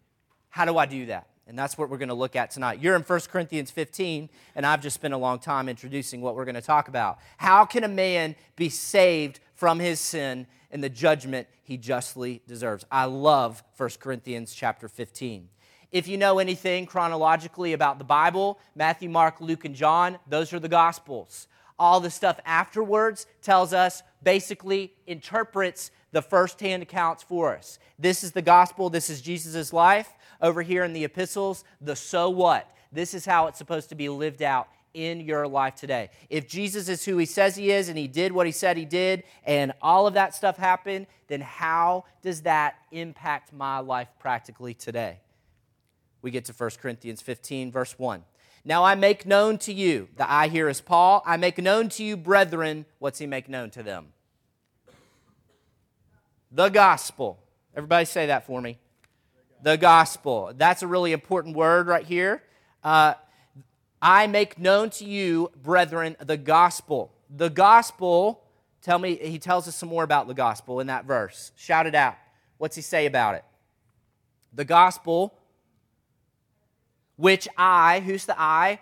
How 0.50 0.66
do 0.66 0.78
I 0.78 0.86
do 0.86 1.06
that? 1.06 1.28
And 1.50 1.58
that's 1.58 1.80
what 1.80 1.90
we're 1.90 1.98
going 1.98 2.10
to 2.10 2.16
look 2.16 2.36
at 2.36 2.52
tonight. 2.52 2.80
You're 2.80 2.96
in 2.96 3.02
1 3.02 3.20
Corinthians 3.32 3.72
15, 3.72 4.30
and 4.56 4.66
I've 4.68 4.82
just 4.82 4.94
spent 4.94 5.16
a 5.16 5.18
long 5.18 5.40
time 5.40 5.68
introducing 5.68 6.22
what 6.22 6.36
we're 6.36 6.46
going 6.46 6.54
to 6.54 6.62
talk 6.62 6.90
about. 6.90 7.18
How 7.38 7.66
can 7.66 7.84
a 7.84 7.88
man 7.88 8.36
be 8.56 8.70
saved 8.70 9.40
from 9.56 9.80
his 9.80 10.00
sin 10.00 10.46
and 10.70 10.84
the 10.84 10.90
judgment 10.90 11.48
he 11.64 11.76
justly 11.76 12.44
deserves? 12.48 12.86
I 12.92 13.06
love 13.06 13.64
1 13.78 13.90
Corinthians 14.00 14.54
chapter 14.54 14.88
15. 14.88 15.50
If 15.92 16.08
you 16.08 16.18
know 16.18 16.38
anything 16.38 16.86
chronologically 16.86 17.74
about 17.74 17.98
the 17.98 18.04
Bible, 18.04 18.60
Matthew, 18.76 19.10
Mark, 19.10 19.42
Luke, 19.42 19.66
and 19.66 19.74
John, 19.74 20.20
those 20.28 20.54
are 20.54 20.60
the 20.60 20.70
Gospels. 20.70 21.48
All 21.80 22.00
the 22.00 22.10
stuff 22.10 22.40
afterwards 22.46 23.26
tells 23.42 23.74
us, 23.74 24.04
basically 24.22 24.94
interprets 25.08 25.92
the 26.12 26.22
first-hand 26.22 26.84
accounts 26.84 27.24
for 27.24 27.56
us. 27.56 27.80
This 27.98 28.24
is 28.24 28.34
the 28.34 28.42
gospel, 28.42 28.90
this 28.90 29.10
is 29.10 29.22
Jesus' 29.22 29.72
life. 29.72 30.14
Over 30.42 30.62
here 30.62 30.84
in 30.84 30.94
the 30.94 31.04
epistles, 31.04 31.64
the 31.82 31.96
so 31.96 32.30
what. 32.30 32.70
This 32.92 33.14
is 33.14 33.26
how 33.26 33.48
it's 33.48 33.58
supposed 33.58 33.90
to 33.90 33.96
be 33.96 34.10
lived 34.10 34.42
out 34.42 34.68
in 34.94 35.22
your 35.22 35.48
life 35.48 35.76
today. 35.76 36.10
If 36.30 36.48
Jesus 36.48 36.90
is 36.90 37.06
who 37.06 37.18
he 37.18 37.26
says 37.26 37.56
he 37.56 37.72
is 37.72 37.90
and 37.90 37.98
he 37.98 38.08
did 38.08 38.32
what 38.32 38.46
he 38.46 38.52
said 38.52 38.76
he 38.76 38.86
did 38.86 39.24
and 39.46 39.72
all 39.82 40.08
of 40.08 40.16
that 40.16 40.34
stuff 40.34 40.58
happened, 40.58 41.08
then 41.28 41.42
how 41.42 42.06
does 42.22 42.42
that 42.42 42.76
impact 42.92 43.54
my 43.54 43.80
life 43.80 44.08
practically 44.20 44.74
today? 44.74 45.20
we 46.22 46.32
get 46.32 46.46
to 46.46 46.54
1 46.54 46.70
Corinthians 46.82 47.22
15, 47.22 47.72
verse 47.72 47.98
1. 47.98 48.24
Now 48.70 48.84
I 48.84 48.94
make 48.94 49.26
known 49.26 49.58
to 49.60 49.74
you, 49.74 50.10
the 50.16 50.32
I 50.32 50.48
here 50.48 50.70
is 50.70 50.80
Paul, 50.80 51.24
I 51.26 51.38
make 51.38 51.58
known 51.58 51.90
to 51.90 52.04
you, 52.04 52.16
brethren, 52.16 52.86
what's 53.00 53.18
he 53.18 53.26
make 53.26 53.50
known 53.50 53.72
to 53.72 53.82
them? 53.82 54.10
The 56.52 56.70
gospel. 56.70 57.40
Everybody 57.76 58.06
say 58.06 58.28
that 58.28 58.46
for 58.46 58.62
me. 58.62 58.78
The 59.64 59.76
gospel. 59.76 60.52
That's 60.56 60.84
a 60.84 60.88
really 60.88 61.14
important 61.14 61.56
word 61.56 61.88
right 61.88 62.06
here. 62.06 62.44
Uh, 62.84 63.16
I 64.04 64.28
make 64.28 64.60
known 64.60 64.92
to 64.92 65.04
you, 65.04 65.50
brethren, 65.64 66.16
the 66.20 66.38
gospel. 66.38 67.12
The 67.28 67.50
gospel, 67.50 68.44
tell 68.84 69.00
me, 69.00 69.16
he 69.16 69.40
tells 69.40 69.68
us 69.68 69.76
some 69.76 69.90
more 69.90 70.04
about 70.04 70.28
the 70.28 70.36
gospel 70.36 70.80
in 70.80 70.86
that 70.88 71.06
verse. 71.06 71.54
Shout 71.56 71.88
it 71.88 71.96
out. 71.96 72.18
What's 72.60 72.76
he 72.76 72.84
say 72.84 73.08
about 73.08 73.34
it? 73.34 73.44
The 74.54 74.64
gospel 74.64 75.34
which 77.20 77.50
I, 77.58 78.00
who's 78.00 78.24
the 78.24 78.40
I? 78.40 78.80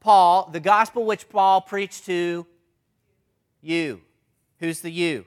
Paul, 0.00 0.50
the 0.52 0.58
gospel 0.58 1.06
which 1.06 1.28
Paul 1.28 1.60
preached 1.60 2.06
to 2.06 2.44
you. 3.60 4.00
Who's 4.58 4.80
the 4.80 4.90
you? 4.90 5.24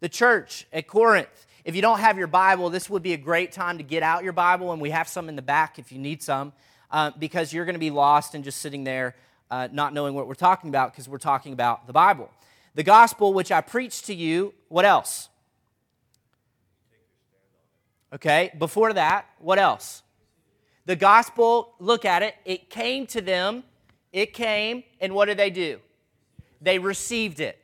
The 0.00 0.08
church 0.08 0.66
at 0.72 0.88
Corinth. 0.88 1.46
If 1.64 1.76
you 1.76 1.82
don't 1.82 2.00
have 2.00 2.18
your 2.18 2.26
Bible, 2.26 2.68
this 2.68 2.90
would 2.90 3.02
be 3.02 3.12
a 3.12 3.16
great 3.16 3.52
time 3.52 3.78
to 3.78 3.84
get 3.84 4.02
out 4.02 4.24
your 4.24 4.32
Bible, 4.32 4.72
and 4.72 4.82
we 4.82 4.90
have 4.90 5.06
some 5.06 5.28
in 5.28 5.36
the 5.36 5.42
back 5.42 5.78
if 5.78 5.92
you 5.92 6.00
need 6.00 6.20
some, 6.20 6.52
uh, 6.90 7.12
because 7.16 7.52
you're 7.52 7.64
going 7.64 7.76
to 7.76 7.78
be 7.78 7.90
lost 7.90 8.34
and 8.34 8.42
just 8.42 8.60
sitting 8.60 8.82
there 8.82 9.14
uh, 9.52 9.68
not 9.70 9.94
knowing 9.94 10.14
what 10.14 10.26
we're 10.26 10.34
talking 10.34 10.68
about 10.68 10.92
because 10.92 11.08
we're 11.08 11.18
talking 11.18 11.52
about 11.52 11.86
the 11.86 11.92
Bible. 11.92 12.28
The 12.74 12.82
gospel 12.82 13.32
which 13.32 13.52
I 13.52 13.60
preached 13.60 14.06
to 14.06 14.14
you, 14.14 14.52
what 14.66 14.84
else? 14.84 15.28
Okay, 18.12 18.52
before 18.58 18.92
that, 18.94 19.26
what 19.38 19.60
else? 19.60 20.03
The 20.86 20.96
gospel, 20.96 21.74
look 21.78 22.04
at 22.04 22.22
it, 22.22 22.34
it 22.44 22.68
came 22.68 23.06
to 23.08 23.20
them, 23.20 23.64
it 24.12 24.32
came, 24.34 24.84
and 25.00 25.14
what 25.14 25.26
did 25.26 25.38
they 25.38 25.50
do? 25.50 25.80
They 26.60 26.78
received 26.78 27.40
it. 27.40 27.58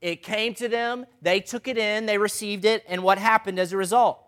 It 0.00 0.22
came 0.22 0.54
to 0.54 0.68
them, 0.68 1.06
they 1.22 1.40
took 1.40 1.68
it 1.68 1.78
in, 1.78 2.06
they 2.06 2.18
received 2.18 2.64
it, 2.64 2.84
and 2.88 3.02
what 3.02 3.18
happened 3.18 3.58
as 3.58 3.72
a 3.72 3.76
result? 3.76 4.18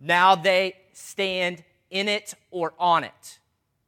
Now 0.00 0.34
they 0.34 0.76
stand 0.92 1.62
in 1.90 2.08
it 2.08 2.34
or 2.50 2.72
on 2.78 3.04
it. 3.04 3.38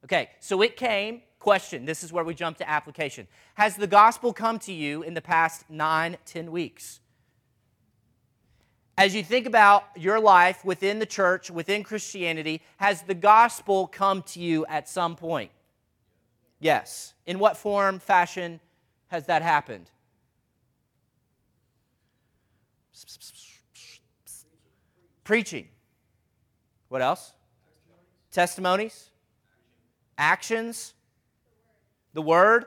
Okay, 0.03 0.29
so 0.39 0.61
it 0.61 0.75
came. 0.77 1.21
Question 1.39 1.85
this 1.85 2.03
is 2.03 2.13
where 2.13 2.23
we 2.23 2.33
jump 2.33 2.57
to 2.59 2.69
application. 2.69 3.27
Has 3.55 3.75
the 3.75 3.87
gospel 3.87 4.31
come 4.31 4.59
to 4.59 4.71
you 4.71 5.03
in 5.03 5.13
the 5.13 5.21
past 5.21 5.69
nine, 5.69 6.17
ten 6.25 6.51
weeks? 6.51 7.01
As 8.97 9.15
you 9.15 9.23
think 9.23 9.47
about 9.47 9.85
your 9.95 10.19
life 10.19 10.63
within 10.63 10.99
the 10.99 11.05
church, 11.05 11.49
within 11.49 11.83
Christianity, 11.83 12.61
has 12.77 13.01
the 13.01 13.15
gospel 13.15 13.87
come 13.87 14.21
to 14.23 14.39
you 14.39 14.65
at 14.67 14.87
some 14.87 15.15
point? 15.15 15.51
Yes. 16.59 17.13
In 17.25 17.39
what 17.39 17.57
form, 17.57 17.99
fashion 17.99 18.59
has 19.07 19.25
that 19.25 19.41
happened? 19.41 19.89
Preaching. 25.23 25.67
What 26.89 27.01
else? 27.01 27.33
Testimonies. 28.31 29.09
Actions. 30.17 30.93
The 32.13 32.21
word. 32.21 32.65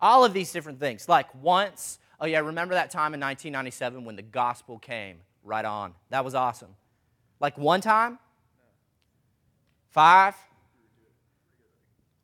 All 0.00 0.24
of 0.24 0.32
these 0.32 0.52
different 0.52 0.80
things. 0.80 1.08
Like 1.08 1.34
once, 1.34 1.98
Oh, 2.20 2.26
yeah, 2.26 2.38
remember 2.40 2.74
that 2.74 2.90
time 2.90 3.14
in 3.14 3.20
1997 3.20 4.04
when 4.04 4.16
the 4.16 4.22
gospel 4.22 4.78
came? 4.78 5.18
Right 5.44 5.64
on. 5.64 5.94
That 6.10 6.24
was 6.24 6.34
awesome. 6.34 6.74
Like 7.40 7.58
one 7.58 7.80
time? 7.80 8.18
Five? 9.90 10.34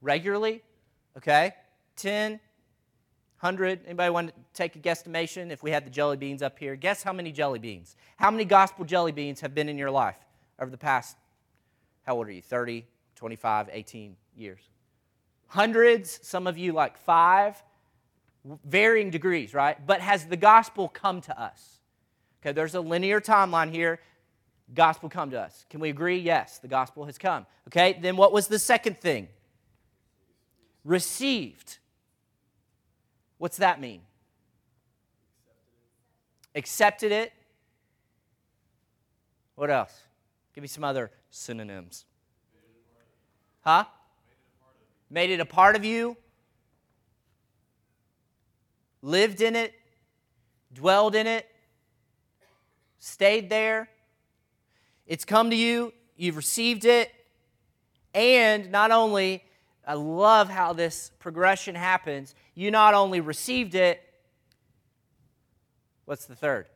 Regularly? 0.01 0.63
Okay. 1.17 1.55
10? 1.97 2.33
100? 2.33 3.81
Anybody 3.87 4.11
want 4.11 4.29
to 4.29 4.35
take 4.55 4.77
a 4.77 4.79
guesstimation 4.79 5.51
if 5.51 5.63
we 5.63 5.71
had 5.71 5.85
the 5.85 5.91
jelly 5.91 6.17
beans 6.17 6.43
up 6.43 6.59
here? 6.59 6.75
Guess 6.75 7.03
how 7.03 7.13
many 7.13 7.33
jelly 7.33 7.59
beans? 7.59 7.97
How 8.17 8.31
many 8.31 8.45
gospel 8.45 8.85
jelly 8.85 9.13
beans 9.13 9.41
have 9.41 9.55
been 9.55 9.69
in 9.69 9.77
your 9.77 9.91
life 9.91 10.19
over 10.59 10.71
the 10.71 10.79
past, 10.79 11.17
how 12.07 12.17
old 12.17 12.29
are 12.29 12.33
you? 12.33 12.41
30, 12.41 12.87
25, 13.17 13.69
18 13.73 14.17
years? 14.37 14.61
Hundreds, 15.49 16.21
some 16.23 16.47
of 16.47 16.57
you 16.57 16.73
like 16.73 16.97
five 16.97 17.63
varying 18.65 19.11
degrees, 19.11 19.55
right? 19.55 19.77
But 19.87 20.01
has 20.01 20.27
the 20.27 20.37
gospel 20.37 20.89
come 20.89 21.21
to 21.23 21.41
us? 21.41 21.79
Okay, 22.41 22.53
there's 22.53 22.75
a 22.75 22.81
linear 22.81 23.21
timeline 23.21 23.71
here. 23.71 24.01
Gospel 24.75 25.09
come 25.09 25.31
to 25.31 25.41
us. 25.41 25.65
Can 25.71 25.81
we 25.81 25.91
agree? 25.91 26.19
Yes, 26.19 26.59
the 26.59 26.69
gospel 26.69 27.05
has 27.05 27.19
come. 27.19 27.47
Okay, 27.69 27.99
then 28.01 28.17
what 28.17 28.33
was 28.33 28.49
the 28.49 28.59
second 28.59 29.01
thing? 29.01 29.29
Received. 30.85 31.79
What's 33.39 33.59
that 33.59 33.81
mean? 33.81 34.01
Accepted 36.55 37.13
it. 37.13 37.33
What 39.55 39.71
else? 39.71 39.93
Give 40.55 40.63
me 40.63 40.69
some 40.69 40.85
other 40.85 41.11
synonyms. 41.31 42.05
Huh? 43.61 43.85
Made 45.11 45.31
it 45.31 45.41
a 45.41 45.45
part 45.45 45.77
of 45.77 45.85
you 45.85 46.17
lived 49.03 49.41
in 49.41 49.57
it, 49.57 49.75
dwelled 50.73 51.15
in 51.15 51.27
it, 51.27 51.47
stayed 52.99 53.51
there. 53.51 53.89
It's 55.07 55.25
come 55.25 55.51
to 55.51 55.57
you, 55.57 55.93
you've 56.17 56.37
received 56.37 56.85
it, 56.85 57.11
and 58.15 58.71
not 58.71 58.91
only, 58.91 59.43
I 59.87 59.95
love 59.95 60.49
how 60.49 60.73
this 60.73 61.11
progression 61.19 61.75
happens, 61.75 62.35
you 62.55 62.71
not 62.71 62.95
only 62.95 63.21
received 63.21 63.75
it, 63.75 64.01
what's 66.05 66.27
the 66.27 66.37
third? 66.37 66.67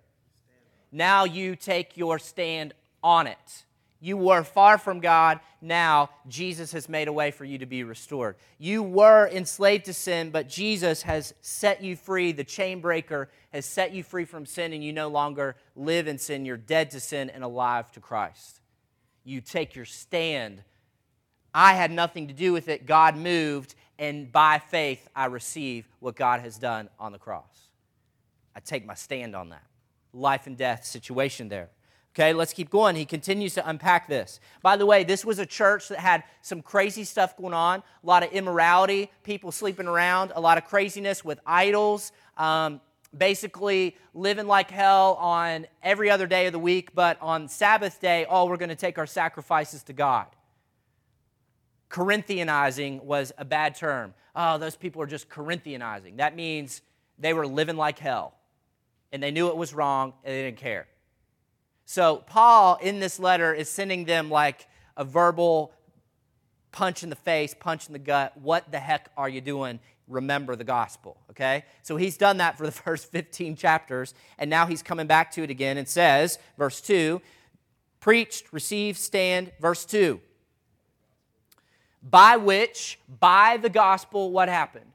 Now 0.91 1.25
you 1.25 1.57
take 1.57 1.97
your 1.97 2.19
stand 2.19 2.75
on 3.03 3.27
it. 3.27 3.66
You 3.99 4.17
were 4.17 4.43
far 4.43 4.77
from 4.79 5.01
God. 5.01 5.41
Now 5.63 6.11
Jesus 6.29 6.73
has 6.73 6.89
made 6.89 7.09
a 7.09 7.13
way 7.13 7.31
for 7.31 7.45
you 7.45 7.59
to 7.59 7.67
be 7.67 7.83
restored. 7.83 8.37
You 8.59 8.83
were 8.83 9.29
enslaved 9.29 9.87
to 9.87 9.95
sin, 9.95 10.31
but 10.31 10.49
Jesus 10.49 11.03
has 11.03 11.35
set 11.41 11.83
you 11.83 11.97
free. 11.97 12.33
The 12.33 12.45
chain 12.45 12.81
breaker 12.81 13.31
has 13.53 13.65
set 13.65 13.93
you 13.93 14.03
free 14.03 14.27
from 14.27 14.45
sin, 14.45 14.73
and 14.73 14.85
you 14.85 14.93
no 14.93 15.09
longer 15.09 15.57
live 15.75 16.09
in 16.09 16.19
sin. 16.19 16.45
You're 16.45 16.57
dead 16.57 16.91
to 16.91 17.01
sin 17.01 17.31
and 17.31 17.43
alive 17.43 17.91
to 17.93 18.01
Christ. 18.01 18.61
You 19.25 19.41
take 19.41 19.75
your 19.75 19.87
stand. 19.87 20.63
I 21.55 21.73
had 21.73 21.91
nothing 21.91 22.29
to 22.29 22.35
do 22.35 22.53
with 22.53 22.69
it. 22.69 22.87
God 22.87 23.17
moved, 23.17 23.75
and 23.99 24.31
by 24.31 24.59
faith, 24.59 25.09
I 25.17 25.27
receive 25.27 25.89
what 26.01 26.17
God 26.17 26.41
has 26.41 26.59
done 26.59 26.91
on 26.99 27.13
the 27.13 27.19
cross. 27.19 27.71
I 28.55 28.61
take 28.61 28.85
my 28.85 28.95
stand 28.95 29.35
on 29.35 29.49
that. 29.49 29.65
Life 30.13 30.47
and 30.47 30.57
death 30.57 30.85
situation 30.85 31.49
there. 31.49 31.71
Okay, 32.17 32.33
let's 32.33 32.55
keep 32.55 32.71
going. 32.71 32.97
He 32.97 33.05
continues 33.05 33.53
to 33.57 33.69
unpack 33.69 34.09
this. 34.09 34.41
By 34.63 34.79
the 34.79 34.87
way, 34.87 35.05
this 35.05 35.23
was 35.23 35.39
a 35.39 35.45
church 35.45 35.89
that 35.89 35.99
had 35.99 36.25
some 36.41 36.63
crazy 36.63 37.05
stuff 37.05 37.37
going 37.37 37.53
on, 37.53 37.81
a 37.81 38.07
lot 38.07 38.23
of 38.23 38.33
immorality, 38.33 39.11
people 39.23 39.53
sleeping 39.53 39.87
around, 39.87 40.33
a 40.35 40.41
lot 40.41 40.57
of 40.57 40.65
craziness 40.65 41.23
with 41.23 41.39
idols, 41.45 42.13
um, 42.39 42.81
basically 43.15 43.99
living 44.15 44.47
like 44.47 44.71
hell 44.71 45.19
on 45.21 45.67
every 45.83 46.09
other 46.09 46.27
day 46.27 46.47
of 46.47 46.55
the 46.55 46.59
week, 46.59 46.95
but 46.95 47.21
on 47.21 47.49
Sabbath 47.49 48.01
day, 48.01 48.25
oh, 48.31 48.47
we're 48.47 48.57
going 48.57 48.71
to 48.71 48.75
take 48.75 48.97
our 48.97 49.07
sacrifices 49.07 49.83
to 49.83 49.93
God. 49.93 50.29
Corinthianizing 51.91 53.03
was 53.03 53.31
a 53.37 53.45
bad 53.45 53.75
term. 53.75 54.15
Oh, 54.35 54.57
those 54.57 54.75
people 54.75 55.03
are 55.03 55.07
just 55.07 55.29
Corinthianizing. 55.29 56.17
That 56.17 56.35
means 56.35 56.81
they 57.19 57.35
were 57.35 57.47
living 57.47 57.77
like 57.77 57.99
hell, 57.99 58.33
and 59.13 59.23
they 59.23 59.31
knew 59.31 59.49
it 59.49 59.57
was 59.59 59.75
wrong, 59.75 60.15
and 60.25 60.35
they 60.35 60.45
didn't 60.45 60.57
care. 60.57 60.87
So, 61.87 62.17
Paul 62.27 62.79
in 62.83 62.99
this 62.99 63.19
letter 63.21 63.55
is 63.55 63.69
sending 63.71 64.05
them 64.05 64.29
like 64.29 64.67
a 64.97 65.05
verbal 65.05 65.73
punch 66.73 67.03
in 67.03 67.11
the 67.11 67.17
face, 67.17 67.55
punch 67.55 67.87
in 67.87 67.93
the 67.93 67.99
gut. 67.99 68.37
What 68.37 68.71
the 68.71 68.81
heck 68.81 69.09
are 69.17 69.29
you 69.29 69.41
doing? 69.41 69.79
Remember 70.09 70.57
the 70.57 70.65
gospel, 70.65 71.17
okay? 71.31 71.65
So 71.83 71.97
he's 71.97 72.17
done 72.17 72.37
that 72.39 72.59
for 72.59 72.67
the 72.67 72.73
first 72.85 73.11
15 73.13 73.57
chapters, 73.57 74.15
and 74.37 74.51
now 74.51 74.67
he's 74.67 74.83
coming 74.83 75.07
back 75.07 75.31
to 75.33 75.43
it 75.43 75.49
again 75.49 75.79
and 75.79 75.89
says, 75.89 76.39
verse 76.59 76.81
2, 76.81 77.23
preached, 78.01 78.53
received, 78.53 78.99
stand. 78.99 79.53
Verse 79.61 79.85
2, 79.85 80.21
by 82.03 82.37
which, 82.37 82.99
by 83.21 83.59
the 83.59 83.71
gospel, 83.71 84.33
what 84.33 84.49
happened? 84.49 84.91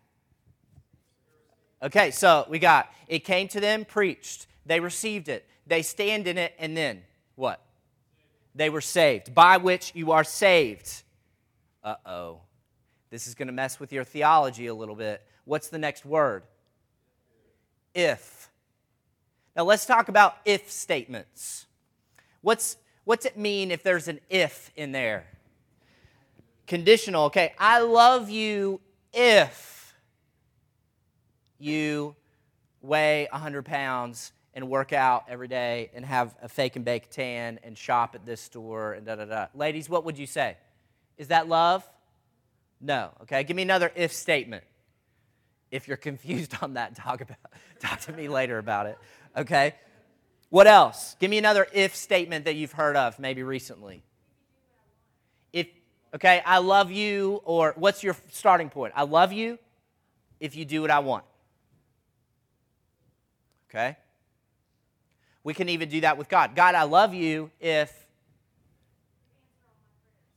Okay, 1.81 2.11
so 2.11 2.45
we 2.49 2.59
got 2.59 2.91
it 3.07 3.19
came 3.19 3.47
to 3.47 3.59
them, 3.59 3.85
preached, 3.85 4.45
they 4.65 4.79
received 4.79 5.29
it, 5.29 5.47
they 5.71 5.83
stand 5.83 6.27
in 6.27 6.37
it, 6.37 6.53
and 6.59 6.75
then 6.75 7.01
what? 7.35 7.61
They 8.53 8.69
were 8.69 8.81
saved, 8.81 9.33
by 9.33 9.55
which 9.55 9.93
you 9.95 10.11
are 10.11 10.25
saved. 10.25 11.03
Uh 11.81 11.95
oh. 12.05 12.41
This 13.09 13.25
is 13.25 13.35
going 13.35 13.47
to 13.47 13.53
mess 13.53 13.79
with 13.79 13.93
your 13.93 14.03
theology 14.03 14.67
a 14.67 14.73
little 14.73 14.95
bit. 14.95 15.25
What's 15.45 15.69
the 15.69 15.77
next 15.77 16.05
word? 16.05 16.43
If. 17.95 18.49
Now 19.55 19.63
let's 19.63 19.85
talk 19.85 20.09
about 20.09 20.35
if 20.43 20.69
statements. 20.69 21.67
What's, 22.41 22.75
what's 23.05 23.25
it 23.25 23.37
mean 23.37 23.71
if 23.71 23.81
there's 23.81 24.09
an 24.09 24.19
if 24.29 24.71
in 24.75 24.91
there? 24.91 25.25
Conditional, 26.67 27.23
okay. 27.25 27.53
I 27.57 27.79
love 27.79 28.29
you 28.29 28.81
if 29.13 29.95
you 31.59 32.17
weigh 32.81 33.29
100 33.31 33.63
pounds 33.63 34.33
and 34.53 34.69
work 34.69 34.93
out 34.93 35.25
every 35.29 35.47
day 35.47 35.91
and 35.93 36.05
have 36.05 36.35
a 36.41 36.49
fake 36.49 36.75
and 36.75 36.83
bake 36.83 37.09
tan 37.09 37.59
and 37.63 37.77
shop 37.77 38.15
at 38.15 38.25
this 38.25 38.41
store 38.41 38.93
and 38.93 39.05
da 39.05 39.15
da 39.15 39.25
da. 39.25 39.47
Ladies, 39.53 39.89
what 39.89 40.05
would 40.05 40.17
you 40.17 40.25
say? 40.25 40.57
Is 41.17 41.29
that 41.29 41.47
love? 41.47 41.87
No. 42.79 43.11
Okay, 43.23 43.43
give 43.43 43.55
me 43.55 43.63
another 43.63 43.91
if 43.95 44.13
statement. 44.13 44.63
If 45.69 45.87
you're 45.87 45.97
confused 46.09 46.55
on 46.61 46.73
that, 46.73 46.95
talk 46.95 47.21
about 47.21 47.37
talk 47.79 47.99
to 48.01 48.13
me 48.13 48.27
later 48.27 48.57
about 48.57 48.87
it. 48.87 48.97
Okay? 49.37 49.75
What 50.49 50.67
else? 50.67 51.15
Give 51.19 51.31
me 51.31 51.37
another 51.37 51.65
if 51.71 51.95
statement 51.95 52.45
that 52.45 52.55
you've 52.55 52.73
heard 52.73 52.97
of 52.97 53.19
maybe 53.19 53.43
recently. 53.43 54.03
If 55.53 55.67
Okay, 56.13 56.41
I 56.45 56.57
love 56.57 56.91
you, 56.91 57.41
or 57.45 57.73
what's 57.77 58.03
your 58.03 58.17
starting 58.31 58.69
point? 58.69 58.93
I 58.97 59.03
love 59.03 59.31
you 59.31 59.57
if 60.41 60.57
you 60.57 60.65
do 60.65 60.81
what 60.81 60.91
I 60.91 60.99
want. 60.99 61.23
Okay? 63.69 63.95
We 65.43 65.53
can 65.53 65.69
even 65.69 65.89
do 65.89 66.01
that 66.01 66.17
with 66.17 66.29
God. 66.29 66.55
God, 66.55 66.75
I 66.75 66.83
love 66.83 67.13
you 67.13 67.49
if 67.59 67.91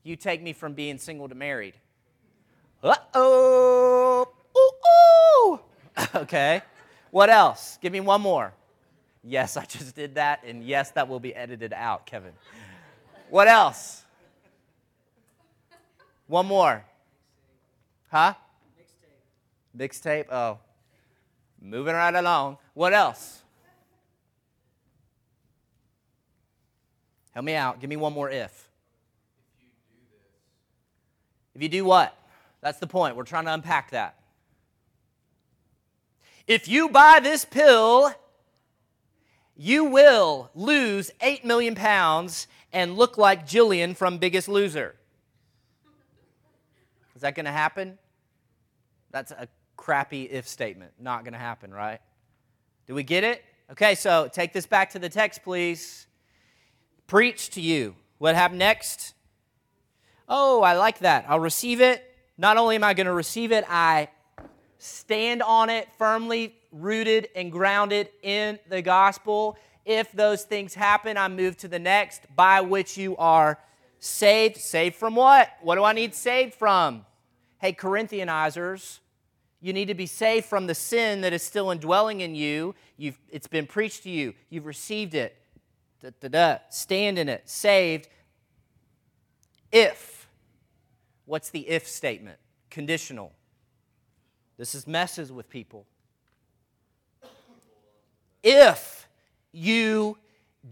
you 0.03 0.17
take 0.17 0.43
me 0.43 0.53
from 0.53 0.75
being 0.75 0.99
single 0.99 1.29
to 1.29 1.35
married. 1.35 1.75
Uh 2.83 2.95
oh. 3.15 4.29
Ooh, 4.57 5.51
ooh. 5.51 5.61
okay. 6.23 6.63
What 7.11 7.31
else? 7.31 7.79
Give 7.81 7.93
me 7.93 8.01
one 8.01 8.21
more. 8.21 8.53
Yes, 9.23 9.57
I 9.57 9.65
just 9.65 9.95
did 9.95 10.17
that. 10.17 10.43
And 10.47 10.65
yes, 10.65 10.91
that 10.93 11.09
will 11.09 11.21
be 11.21 11.35
edited 11.35 11.73
out, 11.73 12.07
Kevin. 12.07 12.33
What 13.31 13.49
else? 13.49 14.05
One 16.27 16.47
more. 16.47 16.85
Huh? 18.11 18.35
Mixtape. 19.77 20.27
Mixtape? 20.27 20.33
Oh. 20.33 20.59
Moving 21.61 21.95
right 21.95 22.15
along. 22.15 22.59
What 22.75 22.93
else? 22.93 23.44
Help 27.35 27.45
me 27.45 27.55
out. 27.55 27.81
Give 27.81 27.91
me 27.91 27.97
one 27.97 28.13
more 28.13 28.31
if. 28.31 28.71
If 31.55 31.63
you 31.63 31.69
do 31.69 31.85
what? 31.85 32.17
That's 32.61 32.79
the 32.79 32.87
point. 32.87 33.17
We're 33.17 33.25
trying 33.25 33.45
to 33.45 33.55
unpack 33.55 33.91
that. 33.91 34.17
If 36.47 36.69
you 36.69 36.89
buy 36.89 37.21
this 37.23 37.45
pill, 37.45 38.13
you 39.57 39.85
will 39.85 40.51
lose 40.55 41.11
8 41.21 41.45
million 41.45 41.75
pounds 41.75 42.49
and 42.73 42.97
look 42.97 43.19
like 43.19 43.47
Jillian 43.47 43.97
from 43.97 44.19
Biggest 44.19 44.49
Loser. 44.49 44.97
Is 47.15 47.23
that 47.23 47.35
going 47.35 47.47
to 47.47 47.53
happen? 47.53 47.99
That's 49.11 49.31
a 49.31 49.49
crappy 49.77 50.25
if 50.25 50.49
statement. 50.49 50.93
Not 50.99 51.25
going 51.25 51.33
to 51.35 51.39
happen, 51.39 51.73
right? 51.73 52.01
Do 52.87 52.95
we 52.95 53.03
get 53.05 53.25
it? 53.25 53.45
Okay, 53.71 53.95
so 53.95 54.29
take 54.31 54.53
this 54.53 54.67
back 54.67 54.91
to 54.91 54.99
the 54.99 55.09
text, 55.09 55.43
please. 55.43 56.07
Preach 57.07 57.51
to 57.51 57.61
you. 57.61 57.97
What 58.19 58.35
happened 58.35 58.59
next? 58.59 59.15
Oh, 60.29 60.63
I 60.63 60.73
like 60.75 61.01
that. 61.01 61.27
I'll 61.29 61.41
receive 61.41 61.81
it. 61.81 62.03
Not 62.39 62.57
only 62.57 62.77
am 62.77 62.85
I 62.85 62.95
going 62.95 63.07
to 63.07 63.13
receive 63.13 63.53
it, 63.53 63.65
I 63.69 64.09
stand 64.79 65.43
on 65.43 65.71
it 65.71 65.89
firmly 65.99 66.55
rooted 66.73 67.29
and 67.37 67.53
grounded 67.53 68.09
in 68.23 68.59
the 68.69 68.83
gospel. 68.83 69.57
If 69.85 70.11
those 70.13 70.45
things 70.45 70.75
happen, 70.75 71.17
I 71.17 71.29
move 71.29 71.57
to 71.59 71.69
the 71.69 71.79
next, 71.79 72.23
by 72.35 72.63
which 72.63 72.97
you 72.97 73.17
are 73.17 73.59
saved. 73.99 74.57
Saved 74.57 74.97
from 74.97 75.15
what? 75.15 75.51
What 75.61 75.77
do 75.77 75.85
I 75.85 75.93
need 75.93 76.15
saved 76.15 76.55
from? 76.55 77.05
Hey, 77.59 77.73
Corinthianizers, 77.73 78.99
you 79.61 79.73
need 79.73 79.89
to 79.89 79.95
be 79.95 80.07
saved 80.07 80.47
from 80.47 80.67
the 80.67 80.75
sin 80.75 81.21
that 81.21 81.33
is 81.33 81.43
still 81.43 81.71
indwelling 81.71 82.21
in 82.21 82.35
you. 82.35 82.75
You've, 82.97 83.19
it's 83.31 83.47
been 83.47 83.67
preached 83.67 84.03
to 84.05 84.11
you, 84.11 84.35
you've 84.49 84.67
received 84.67 85.15
it. 85.15 85.37
Da, 86.05 86.11
da, 86.21 86.29
da. 86.29 86.59
Stand 86.69 87.19
in 87.19 87.29
it, 87.29 87.49
saved. 87.49 88.09
If 89.73 90.15
What's 91.27 91.51
the 91.51 91.61
if 91.69 91.89
statement? 91.89 92.39
Conditional. 92.71 93.33
This 94.57 94.75
is 94.75 94.87
messes 94.87 95.33
with 95.33 95.49
people. 95.49 95.87
If 98.43 99.09
you 99.53 100.19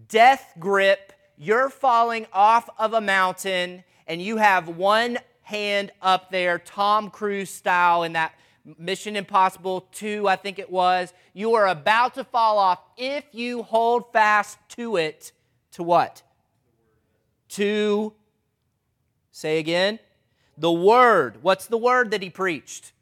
death 0.08 0.52
grip, 0.58 1.12
you're 1.38 1.70
falling 1.70 2.26
off 2.32 2.68
of 2.78 2.92
a 2.92 3.00
mountain 3.00 3.82
and 4.06 4.20
you 4.20 4.36
have 4.36 4.68
one 4.68 5.18
hand 5.42 5.90
up 6.02 6.30
there, 6.30 6.58
Tom 6.58 7.10
Cruise 7.10 7.50
style, 7.50 8.02
in 8.02 8.12
that 8.12 8.34
Mission 8.64 9.16
Impossible 9.16 9.88
2, 9.92 10.28
I 10.28 10.36
think 10.36 10.58
it 10.58 10.70
was. 10.70 11.12
You 11.32 11.54
are 11.54 11.66
about 11.66 12.14
to 12.14 12.24
fall 12.24 12.58
off 12.58 12.80
if 12.96 13.24
you 13.32 13.62
hold 13.62 14.12
fast 14.12 14.58
to 14.70 14.96
it. 14.96 15.32
To 15.72 15.82
what? 15.82 16.22
To, 17.50 18.12
say 19.30 19.58
again, 19.58 19.98
the 20.56 20.72
word. 20.72 21.42
What's 21.42 21.66
the 21.66 21.78
word 21.78 22.10
that 22.12 22.22
he 22.22 22.30
preached? 22.30 22.92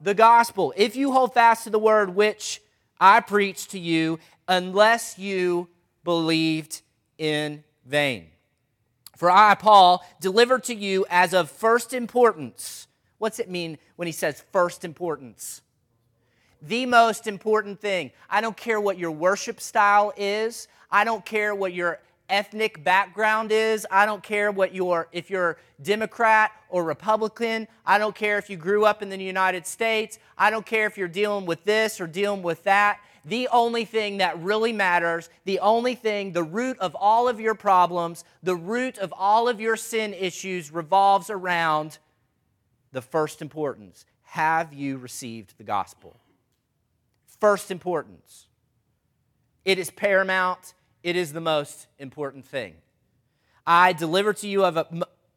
The 0.00 0.14
gospel. 0.14 0.72
If 0.76 0.96
you 0.96 1.12
hold 1.12 1.34
fast 1.34 1.64
to 1.64 1.70
the 1.70 1.78
word 1.78 2.14
which 2.14 2.62
I 3.00 3.20
preached 3.20 3.72
to 3.72 3.78
you, 3.78 4.18
unless 4.48 5.18
you 5.18 5.68
believed 6.04 6.82
in 7.18 7.64
vain. 7.84 8.28
For 9.16 9.30
I, 9.30 9.54
Paul, 9.54 10.04
delivered 10.20 10.64
to 10.64 10.74
you 10.74 11.06
as 11.08 11.32
of 11.32 11.50
first 11.50 11.92
importance. 11.92 12.88
What's 13.22 13.38
it 13.38 13.48
mean 13.48 13.78
when 13.94 14.06
he 14.06 14.12
says 14.12 14.42
first 14.50 14.84
importance? 14.84 15.62
The 16.60 16.86
most 16.86 17.28
important 17.28 17.80
thing. 17.80 18.10
I 18.28 18.40
don't 18.40 18.56
care 18.56 18.80
what 18.80 18.98
your 18.98 19.12
worship 19.12 19.60
style 19.60 20.12
is. 20.16 20.66
I 20.90 21.04
don't 21.04 21.24
care 21.24 21.54
what 21.54 21.72
your 21.72 22.00
ethnic 22.28 22.82
background 22.82 23.52
is. 23.52 23.86
I 23.92 24.06
don't 24.06 24.24
care 24.24 24.50
what 24.50 24.74
your 24.74 25.06
if 25.12 25.30
you're 25.30 25.56
Democrat 25.80 26.50
or 26.68 26.82
Republican. 26.82 27.68
I 27.86 27.98
don't 27.98 28.16
care 28.16 28.38
if 28.38 28.50
you 28.50 28.56
grew 28.56 28.84
up 28.84 29.02
in 29.02 29.08
the 29.08 29.16
United 29.22 29.68
States. 29.68 30.18
I 30.36 30.50
don't 30.50 30.66
care 30.66 30.86
if 30.86 30.98
you're 30.98 31.06
dealing 31.06 31.46
with 31.46 31.62
this 31.62 32.00
or 32.00 32.08
dealing 32.08 32.42
with 32.42 32.64
that. 32.64 32.98
The 33.24 33.46
only 33.52 33.84
thing 33.84 34.16
that 34.16 34.36
really 34.42 34.72
matters, 34.72 35.30
the 35.44 35.60
only 35.60 35.94
thing, 35.94 36.32
the 36.32 36.42
root 36.42 36.76
of 36.80 36.96
all 36.96 37.28
of 37.28 37.38
your 37.38 37.54
problems, 37.54 38.24
the 38.42 38.56
root 38.56 38.98
of 38.98 39.14
all 39.16 39.48
of 39.48 39.60
your 39.60 39.76
sin 39.76 40.12
issues 40.12 40.72
revolves 40.72 41.30
around 41.30 41.98
the 42.92 43.02
first 43.02 43.42
importance. 43.42 44.04
Have 44.22 44.72
you 44.72 44.98
received 44.98 45.58
the 45.58 45.64
gospel? 45.64 46.20
First 47.40 47.70
importance. 47.70 48.46
It 49.64 49.78
is 49.78 49.90
paramount 49.90 50.74
it 51.02 51.16
is 51.16 51.32
the 51.32 51.40
most 51.40 51.88
important 51.98 52.46
thing. 52.46 52.74
I 53.66 53.92
deliver 53.92 54.32
to 54.34 54.48
you 54.48 54.64
of 54.64 54.76
a 54.76 54.86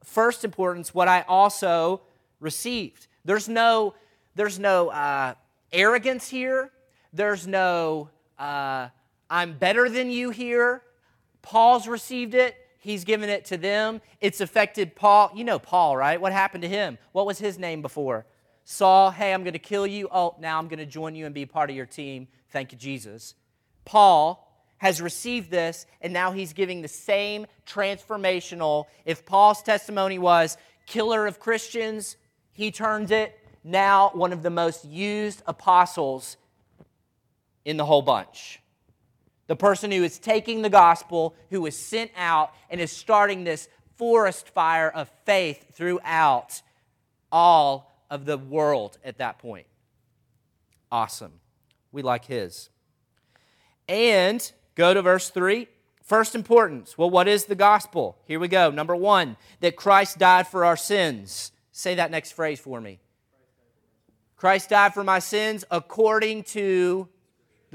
first 0.04 0.44
importance 0.44 0.94
what 0.94 1.08
I 1.08 1.22
also 1.28 2.02
received. 2.40 3.08
There's 3.24 3.50
no, 3.50 3.96
there's 4.36 4.60
no 4.60 4.90
uh, 4.90 5.34
arrogance 5.72 6.28
here. 6.28 6.72
There's 7.14 7.48
no 7.48 8.10
uh, 8.38 8.90
I'm 9.30 9.58
better 9.58 9.90
than 9.90 10.10
you 10.10 10.30
here. 10.30 10.84
Paul's 11.42 11.88
received 11.88 12.36
it. 12.36 12.56
He's 12.86 13.04
given 13.04 13.30
it 13.30 13.46
to 13.46 13.58
them. 13.58 14.00
It's 14.22 14.42
affected 14.42 14.96
Paul. 14.96 15.32
You 15.34 15.44
know 15.44 15.58
Paul, 15.58 15.98
right? 15.98 16.22
What 16.22 16.32
happened 16.32 16.62
to 16.62 16.70
him? 16.70 17.00
What 17.14 17.26
was 17.26 17.40
his 17.40 17.58
name 17.58 17.82
before? 17.82 18.28
Saul, 18.64 19.10
hey, 19.10 19.34
I'm 19.34 19.42
going 19.42 19.54
to 19.54 19.60
kill 19.60 19.88
you. 19.88 20.08
Oh, 20.12 20.36
now 20.40 20.60
I'm 20.60 20.68
going 20.68 20.78
to 20.78 20.86
join 20.86 21.16
you 21.16 21.26
and 21.26 21.34
be 21.34 21.48
part 21.48 21.72
of 21.72 21.76
your 21.76 21.88
team. 21.88 22.28
Thank 22.52 22.72
you, 22.72 22.78
Jesus. 22.78 23.34
Paul 23.86 24.48
has 24.78 25.02
received 25.02 25.50
this, 25.50 25.88
and 26.00 26.14
now 26.14 26.32
he's 26.32 26.54
giving 26.54 26.84
the 26.84 26.88
same 26.88 27.48
transformational. 27.66 28.86
If 29.04 29.26
Paul's 29.26 29.64
testimony 29.64 30.20
was 30.20 30.56
killer 30.86 31.26
of 31.26 31.40
Christians, 31.40 32.18
he 32.52 32.70
turns 32.70 33.10
it 33.10 33.36
now 33.64 34.12
one 34.14 34.32
of 34.32 34.44
the 34.44 34.52
most 34.52 34.86
used 34.86 35.42
apostles 35.48 36.38
in 37.64 37.78
the 37.78 37.86
whole 37.86 38.04
bunch. 38.04 38.62
The 39.48 39.56
person 39.56 39.92
who 39.92 40.04
is 40.04 40.18
taking 40.18 40.62
the 40.62 40.70
gospel, 40.70 41.36
who 41.50 41.66
is 41.66 41.78
sent 41.78 42.12
out, 42.16 42.52
and 42.70 42.82
is 42.82 42.92
starting 42.92 43.44
this 43.44 43.70
forest 43.98 44.50
fire 44.50 44.90
of 44.90 45.10
faith 45.26 45.74
throughout 45.74 46.62
all 47.32 47.92
of 48.10 48.26
the 48.26 48.38
world 48.38 48.98
at 49.04 49.20
that 49.20 49.40
point. 49.40 49.68
Awesome. 50.92 51.34
We 51.92 52.02
like 52.02 52.26
his. 52.26 52.70
And 53.88 54.52
Go 54.76 54.94
to 54.94 55.02
verse 55.02 55.30
3. 55.30 55.68
First 56.04 56.36
importance. 56.36 56.98
Well, 56.98 57.10
what 57.10 57.28
is 57.28 57.46
the 57.46 57.56
gospel? 57.56 58.18
Here 58.26 58.40
we 58.40 58.48
go. 58.48 58.70
Number 58.70 58.96
one, 58.96 59.38
that 59.62 59.76
Christ 59.76 60.20
died 60.20 60.48
for 60.48 60.64
our 60.64 60.78
sins. 60.78 61.52
Say 61.72 61.96
that 61.96 62.12
next 62.12 62.34
phrase 62.34 62.60
for 62.60 62.80
me. 62.80 63.00
Christ 64.36 64.70
died 64.70 64.94
for 64.94 65.04
my 65.04 65.20
sins 65.20 65.66
according 65.72 66.44
to 66.44 67.08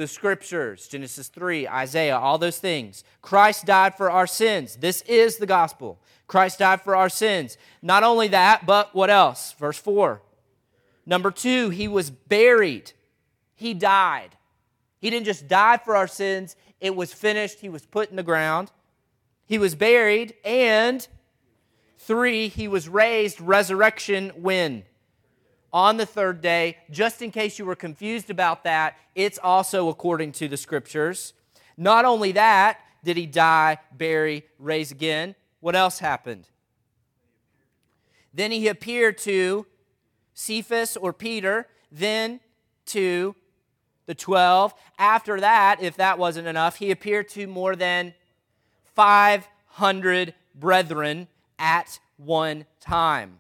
the 0.01 0.09
scriptures. 0.09 0.89
Genesis 0.89 1.29
3, 1.29 1.69
Isaiah, 1.69 2.17
all 2.17 2.39
those 2.39 2.59
things. 2.59 3.05
Christ 3.21 3.67
died 3.67 3.95
for 3.95 4.11
our 4.11 4.27
sins. 4.27 4.77
This 4.77 5.03
is 5.03 5.37
the 5.37 5.45
gospel. 5.45 6.01
Christ 6.27 6.61
died 6.61 6.81
for 6.81 6.97
our 6.97 7.11
sins. 7.11 7.59
Not 7.83 8.03
only 8.03 8.27
that, 8.29 8.65
but 8.65 8.95
what 8.95 9.11
else? 9.11 9.53
Verse 9.59 9.79
4. 9.79 10.23
Number 11.05 11.31
two, 11.31 11.69
he 11.69 11.87
was 11.87 12.09
buried. 12.09 12.93
He 13.55 13.75
died. 13.75 14.31
He 15.01 15.11
didn't 15.11 15.27
just 15.27 15.49
die 15.49 15.77
for 15.77 15.95
our 15.95 16.09
sins, 16.09 16.57
it 16.81 16.97
was 16.97 17.13
finished. 17.13 17.61
He 17.61 17.69
was 17.69 17.85
put 17.85 18.09
in 18.09 18.17
the 18.17 18.23
ground. 18.23 18.73
He 19.45 19.59
was 19.59 19.75
buried. 19.75 20.33
And 20.47 21.07
three, 21.99 22.49
he 22.49 22.69
was 22.69 22.89
raised. 22.89 23.39
Resurrection 23.39 24.31
when? 24.35 24.85
On 25.73 25.97
the 25.97 26.07
third 26.07 26.41
day. 26.41 26.79
Just 26.91 27.23
in 27.23 27.31
case 27.31 27.59
you 27.59 27.65
were 27.65 27.77
confused 27.77 28.31
about 28.31 28.65
that, 28.65 28.97
it's 29.15 29.39
also 29.43 29.89
according 29.89 30.33
to 30.33 30.49
the 30.49 30.57
scriptures. 30.57 31.33
Not 31.77 32.05
only 32.05 32.33
that, 32.33 32.81
did 33.05 33.17
he 33.17 33.27
die, 33.27 33.79
bury, 33.97 34.45
raise 34.59 34.91
again. 34.91 35.35
What 35.61 35.77
else 35.77 35.99
happened? 35.99 36.49
Then 38.33 38.51
he 38.51 38.69
appeared 38.69 39.19
to 39.19 39.67
Cephas 40.35 40.97
or 40.97 41.13
Peter, 41.13 41.67
then 41.91 42.41
to 42.87 43.35
the 44.07 44.15
12. 44.15 44.75
After 44.99 45.41
that, 45.41 45.83
if 45.83 45.97
that 45.97 46.19
wasn't 46.19 46.47
enough, 46.47 46.77
he 46.77 46.91
appeared 46.91 47.29
to 47.31 47.47
more 47.47 47.77
than 47.77 48.15
500 48.95 50.35
brethren 50.55 51.29
at 51.59 51.99
one 52.17 52.67
time. 52.81 53.39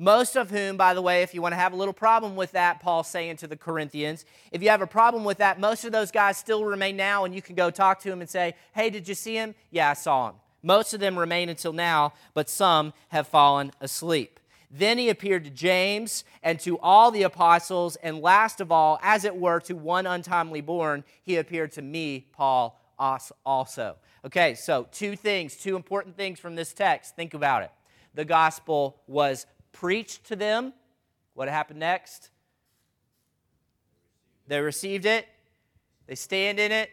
Most 0.00 0.36
of 0.36 0.48
whom, 0.48 0.76
by 0.76 0.94
the 0.94 1.02
way, 1.02 1.22
if 1.22 1.34
you 1.34 1.42
want 1.42 1.52
to 1.52 1.56
have 1.56 1.72
a 1.72 1.76
little 1.76 1.92
problem 1.92 2.36
with 2.36 2.52
that, 2.52 2.78
Paul's 2.78 3.08
saying 3.08 3.38
to 3.38 3.48
the 3.48 3.56
Corinthians, 3.56 4.24
if 4.52 4.62
you 4.62 4.68
have 4.68 4.80
a 4.80 4.86
problem 4.86 5.24
with 5.24 5.38
that, 5.38 5.58
most 5.58 5.84
of 5.84 5.90
those 5.90 6.12
guys 6.12 6.38
still 6.38 6.64
remain 6.64 6.96
now, 6.96 7.24
and 7.24 7.34
you 7.34 7.42
can 7.42 7.56
go 7.56 7.68
talk 7.68 7.98
to 8.00 8.12
him 8.12 8.20
and 8.20 8.30
say, 8.30 8.54
Hey, 8.72 8.90
did 8.90 9.08
you 9.08 9.14
see 9.14 9.34
him? 9.34 9.56
Yeah, 9.72 9.90
I 9.90 9.94
saw 9.94 10.28
him. 10.28 10.36
Most 10.62 10.94
of 10.94 11.00
them 11.00 11.18
remain 11.18 11.48
until 11.48 11.72
now, 11.72 12.12
but 12.32 12.48
some 12.48 12.92
have 13.08 13.26
fallen 13.26 13.72
asleep. 13.80 14.38
Then 14.70 14.98
he 14.98 15.08
appeared 15.08 15.44
to 15.44 15.50
James 15.50 16.24
and 16.44 16.60
to 16.60 16.78
all 16.78 17.10
the 17.10 17.22
apostles, 17.24 17.96
and 17.96 18.20
last 18.20 18.60
of 18.60 18.70
all, 18.70 19.00
as 19.02 19.24
it 19.24 19.34
were, 19.34 19.58
to 19.60 19.74
one 19.74 20.06
untimely 20.06 20.60
born, 20.60 21.02
he 21.22 21.36
appeared 21.36 21.72
to 21.72 21.82
me, 21.82 22.26
Paul, 22.32 22.78
also. 22.98 23.96
Okay, 24.24 24.54
so 24.54 24.86
two 24.92 25.16
things, 25.16 25.56
two 25.56 25.74
important 25.74 26.16
things 26.16 26.38
from 26.38 26.54
this 26.54 26.72
text. 26.72 27.16
Think 27.16 27.34
about 27.34 27.62
it. 27.62 27.70
The 28.14 28.24
gospel 28.24 29.00
was 29.06 29.46
preached 29.72 30.24
to 30.26 30.36
them. 30.36 30.72
What 31.34 31.48
happened 31.48 31.80
next? 31.80 32.30
They 34.46 34.60
received 34.60 35.04
it, 35.04 35.26
they 36.06 36.14
stand 36.14 36.58
in 36.58 36.72
it, 36.72 36.90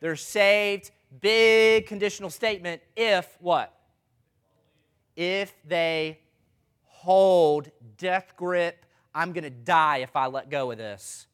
they're 0.00 0.16
saved. 0.16 0.90
Big 1.20 1.86
conditional 1.86 2.30
statement 2.30 2.82
if 2.96 3.36
what? 3.40 3.74
If 5.16 5.52
they 5.66 6.20
hold 6.84 7.70
death 7.98 8.34
grip, 8.36 8.86
I'm 9.14 9.32
going 9.32 9.44
to 9.44 9.50
die 9.50 9.98
if 9.98 10.14
I 10.14 10.26
let 10.26 10.50
go 10.50 10.70
of 10.70 10.78
this. 10.78 11.26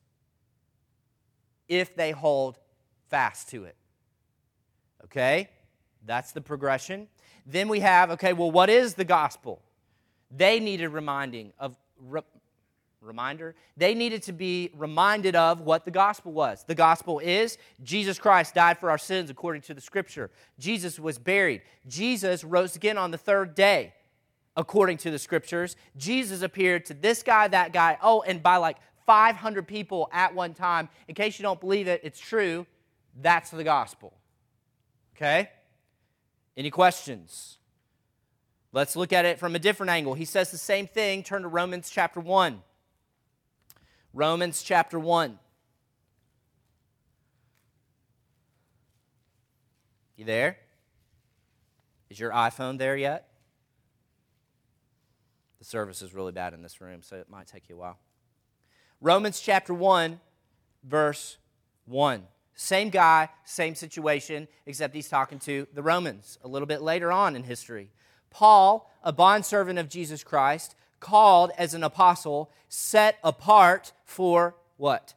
If 1.68 1.94
they 1.94 2.12
hold 2.12 2.58
fast 3.10 3.50
to 3.50 3.64
it. 3.64 3.76
Okay? 5.04 5.50
That's 6.06 6.32
the 6.32 6.40
progression. 6.40 7.08
Then 7.44 7.68
we 7.68 7.80
have, 7.80 8.10
okay, 8.12 8.32
well, 8.32 8.50
what 8.50 8.70
is 8.70 8.94
the 8.94 9.04
gospel? 9.04 9.62
They 10.30 10.60
needed 10.60 10.88
reminding 10.88 11.52
of 11.58 11.76
re, 12.00 12.20
reminder. 13.00 13.54
They 13.76 13.94
needed 13.94 14.22
to 14.24 14.32
be 14.32 14.70
reminded 14.76 15.36
of 15.36 15.60
what 15.60 15.84
the 15.84 15.90
gospel 15.90 16.32
was. 16.32 16.64
The 16.64 16.74
gospel 16.74 17.18
is 17.18 17.58
Jesus 17.82 18.18
Christ 18.18 18.54
died 18.54 18.78
for 18.78 18.90
our 18.90 18.98
sins 18.98 19.30
according 19.30 19.62
to 19.62 19.74
the 19.74 19.80
scripture. 19.80 20.30
Jesus 20.58 20.98
was 20.98 21.18
buried. 21.18 21.62
Jesus 21.86 22.44
rose 22.44 22.76
again 22.76 22.98
on 22.98 23.10
the 23.10 23.18
third 23.18 23.54
day 23.54 23.94
according 24.56 24.96
to 24.98 25.10
the 25.10 25.18
scriptures. 25.18 25.76
Jesus 25.96 26.42
appeared 26.42 26.86
to 26.86 26.94
this 26.94 27.22
guy, 27.22 27.48
that 27.48 27.72
guy. 27.72 27.98
Oh, 28.02 28.22
and 28.22 28.42
by 28.42 28.56
like 28.56 28.78
500 29.06 29.66
people 29.66 30.08
at 30.12 30.34
one 30.34 30.52
time. 30.52 30.88
In 31.08 31.14
case 31.14 31.38
you 31.38 31.42
don't 31.44 31.60
believe 31.60 31.88
it, 31.88 32.00
it's 32.02 32.18
true. 32.18 32.66
That's 33.20 33.50
the 33.50 33.64
gospel. 33.64 34.12
Okay? 35.16 35.48
Any 36.56 36.70
questions? 36.70 37.58
Let's 38.76 38.94
look 38.94 39.14
at 39.14 39.24
it 39.24 39.38
from 39.38 39.56
a 39.56 39.58
different 39.58 39.88
angle. 39.88 40.12
He 40.12 40.26
says 40.26 40.50
the 40.50 40.58
same 40.58 40.86
thing. 40.86 41.22
Turn 41.22 41.40
to 41.40 41.48
Romans 41.48 41.88
chapter 41.88 42.20
1. 42.20 42.62
Romans 44.12 44.62
chapter 44.62 44.98
1. 44.98 45.38
You 50.16 50.26
there? 50.26 50.58
Is 52.10 52.20
your 52.20 52.32
iPhone 52.32 52.76
there 52.76 52.98
yet? 52.98 53.30
The 55.58 55.64
service 55.64 56.02
is 56.02 56.12
really 56.12 56.32
bad 56.32 56.52
in 56.52 56.60
this 56.60 56.78
room, 56.78 57.00
so 57.00 57.16
it 57.16 57.30
might 57.30 57.46
take 57.46 57.70
you 57.70 57.76
a 57.76 57.78
while. 57.78 57.98
Romans 59.00 59.40
chapter 59.40 59.72
1, 59.72 60.20
verse 60.84 61.38
1. 61.86 62.24
Same 62.54 62.90
guy, 62.90 63.30
same 63.46 63.74
situation, 63.74 64.46
except 64.66 64.94
he's 64.94 65.08
talking 65.08 65.38
to 65.38 65.66
the 65.72 65.82
Romans 65.82 66.38
a 66.44 66.48
little 66.48 66.66
bit 66.66 66.82
later 66.82 67.10
on 67.10 67.36
in 67.36 67.42
history. 67.42 67.90
Paul, 68.36 68.90
a 69.02 69.12
bondservant 69.12 69.78
of 69.78 69.88
Jesus 69.88 70.22
Christ, 70.22 70.74
called 71.00 71.52
as 71.56 71.72
an 71.72 71.82
apostle, 71.82 72.50
set 72.68 73.18
apart 73.24 73.94
for 74.04 74.56
what? 74.76 75.14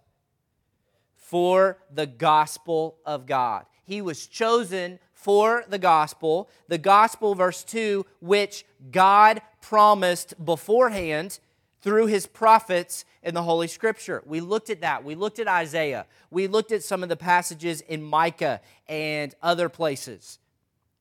For 1.18 1.80
the 1.94 2.08
gospel 2.08 2.96
of 3.06 3.26
God. 3.26 3.66
He 3.84 4.02
was 4.02 4.26
chosen 4.26 5.00
for 5.14 5.66
the 5.68 5.78
gospel. 5.78 6.50
The 6.70 6.78
gospel, 6.78 7.36
verse 7.36 7.62
2, 7.66 8.06
which 8.22 8.64
God 8.90 9.42
promised 9.60 10.34
beforehand 10.46 11.40
through 11.82 12.06
his 12.06 12.26
prophets 12.26 13.04
in 13.22 13.34
the 13.34 13.44
Holy 13.44 13.68
Scripture. 13.68 14.24
We 14.26 14.40
looked 14.40 14.70
at 14.70 14.80
that. 14.80 15.04
We 15.04 15.16
looked 15.16 15.40
at 15.40 15.48
Isaiah. 15.50 16.06
We 16.32 16.48
looked 16.48 16.72
at 16.72 16.84
some 16.84 17.04
of 17.04 17.10
the 17.10 17.18
passages 17.18 17.82
in 17.82 18.02
Micah 18.02 18.62
and 18.88 19.36
other 19.44 19.68
places. 19.68 20.39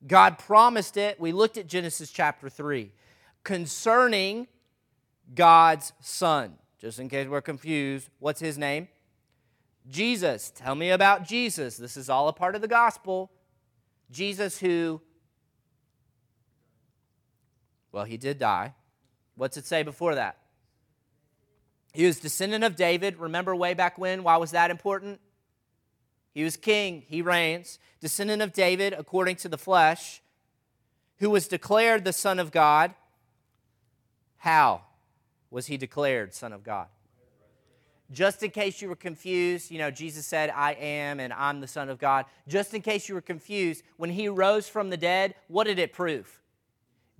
God 0.06 0.38
promised 0.38 0.96
it. 0.96 1.18
We 1.18 1.32
looked 1.32 1.56
at 1.56 1.66
Genesis 1.66 2.10
chapter 2.10 2.48
3 2.48 2.92
concerning 3.42 4.46
God's 5.34 5.92
Son. 6.00 6.54
Just 6.80 7.00
in 7.00 7.08
case 7.08 7.26
we're 7.26 7.40
confused, 7.40 8.08
what's 8.18 8.40
his 8.40 8.56
name? 8.56 8.88
Jesus. 9.88 10.52
Tell 10.54 10.74
me 10.74 10.90
about 10.90 11.26
Jesus. 11.26 11.76
This 11.76 11.96
is 11.96 12.08
all 12.08 12.28
a 12.28 12.32
part 12.32 12.54
of 12.54 12.60
the 12.60 12.68
gospel. 12.68 13.30
Jesus, 14.10 14.58
who, 14.58 15.00
well, 17.90 18.04
he 18.04 18.16
did 18.16 18.38
die. 18.38 18.74
What's 19.34 19.56
it 19.56 19.66
say 19.66 19.82
before 19.82 20.14
that? 20.14 20.38
He 21.92 22.06
was 22.06 22.20
descendant 22.20 22.64
of 22.64 22.76
David. 22.76 23.18
Remember 23.18 23.56
way 23.56 23.74
back 23.74 23.98
when? 23.98 24.22
Why 24.22 24.36
was 24.36 24.52
that 24.52 24.70
important? 24.70 25.20
He 26.38 26.44
was 26.44 26.56
king, 26.56 27.02
he 27.08 27.20
reigns, 27.20 27.80
descendant 28.00 28.42
of 28.42 28.52
David 28.52 28.92
according 28.96 29.34
to 29.38 29.48
the 29.48 29.58
flesh, 29.58 30.22
who 31.16 31.30
was 31.30 31.48
declared 31.48 32.04
the 32.04 32.12
Son 32.12 32.38
of 32.38 32.52
God. 32.52 32.94
How 34.36 34.82
was 35.50 35.66
he 35.66 35.76
declared 35.76 36.32
Son 36.32 36.52
of 36.52 36.62
God? 36.62 36.86
Just 38.12 38.44
in 38.44 38.50
case 38.50 38.80
you 38.80 38.88
were 38.88 38.94
confused, 38.94 39.68
you 39.72 39.78
know, 39.78 39.90
Jesus 39.90 40.26
said, 40.26 40.52
I 40.54 40.74
am 40.74 41.18
and 41.18 41.32
I'm 41.32 41.60
the 41.60 41.66
Son 41.66 41.88
of 41.88 41.98
God. 41.98 42.24
Just 42.46 42.72
in 42.72 42.82
case 42.82 43.08
you 43.08 43.16
were 43.16 43.20
confused, 43.20 43.82
when 43.96 44.10
he 44.10 44.28
rose 44.28 44.68
from 44.68 44.90
the 44.90 44.96
dead, 44.96 45.34
what 45.48 45.64
did 45.64 45.80
it 45.80 45.92
prove? 45.92 46.40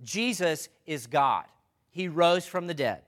Jesus 0.01 0.69
is 0.85 1.07
God. 1.07 1.43
He 1.91 2.07
rose 2.07 2.45
from 2.45 2.67
the 2.67 2.73
dead 2.73 3.01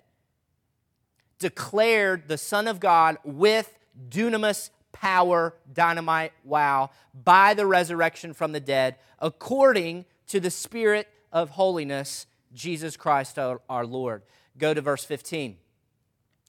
declared 1.40 2.28
the 2.28 2.38
Son 2.38 2.68
of 2.68 2.80
God 2.80 3.18
with 3.24 3.80
dunamis 4.10 4.70
power, 4.92 5.56
dynamite, 5.72 6.34
wow, 6.44 6.90
by 7.14 7.54
the 7.54 7.66
resurrection 7.66 8.34
from 8.34 8.52
the 8.52 8.60
dead, 8.60 8.96
according 9.20 10.06
to 10.28 10.40
the 10.40 10.52
Spirit 10.52 11.08
of 11.32 11.52
holiness, 11.52 12.28
Jesus 12.54 12.98
Christ 12.98 13.38
our 13.38 13.86
Lord. 13.86 14.24
Go 14.58 14.74
to 14.74 14.82
verse 14.82 15.04
15. 15.04 15.58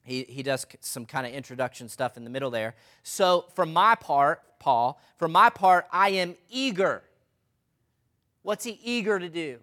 He, 0.04 0.24
he 0.24 0.42
does 0.42 0.66
some 0.80 1.06
kind 1.06 1.26
of 1.26 1.32
introduction 1.32 1.88
stuff 1.88 2.16
in 2.16 2.24
the 2.24 2.30
middle 2.30 2.50
there. 2.50 2.74
So, 3.02 3.46
for 3.54 3.64
my 3.64 3.94
part, 3.94 4.42
Paul, 4.58 5.00
for 5.16 5.28
my 5.28 5.48
part, 5.48 5.86
I 5.92 6.10
am 6.10 6.34
eager. 6.50 7.02
What's 8.42 8.64
he 8.64 8.78
eager 8.82 9.18
to 9.18 9.28
do? 9.28 9.58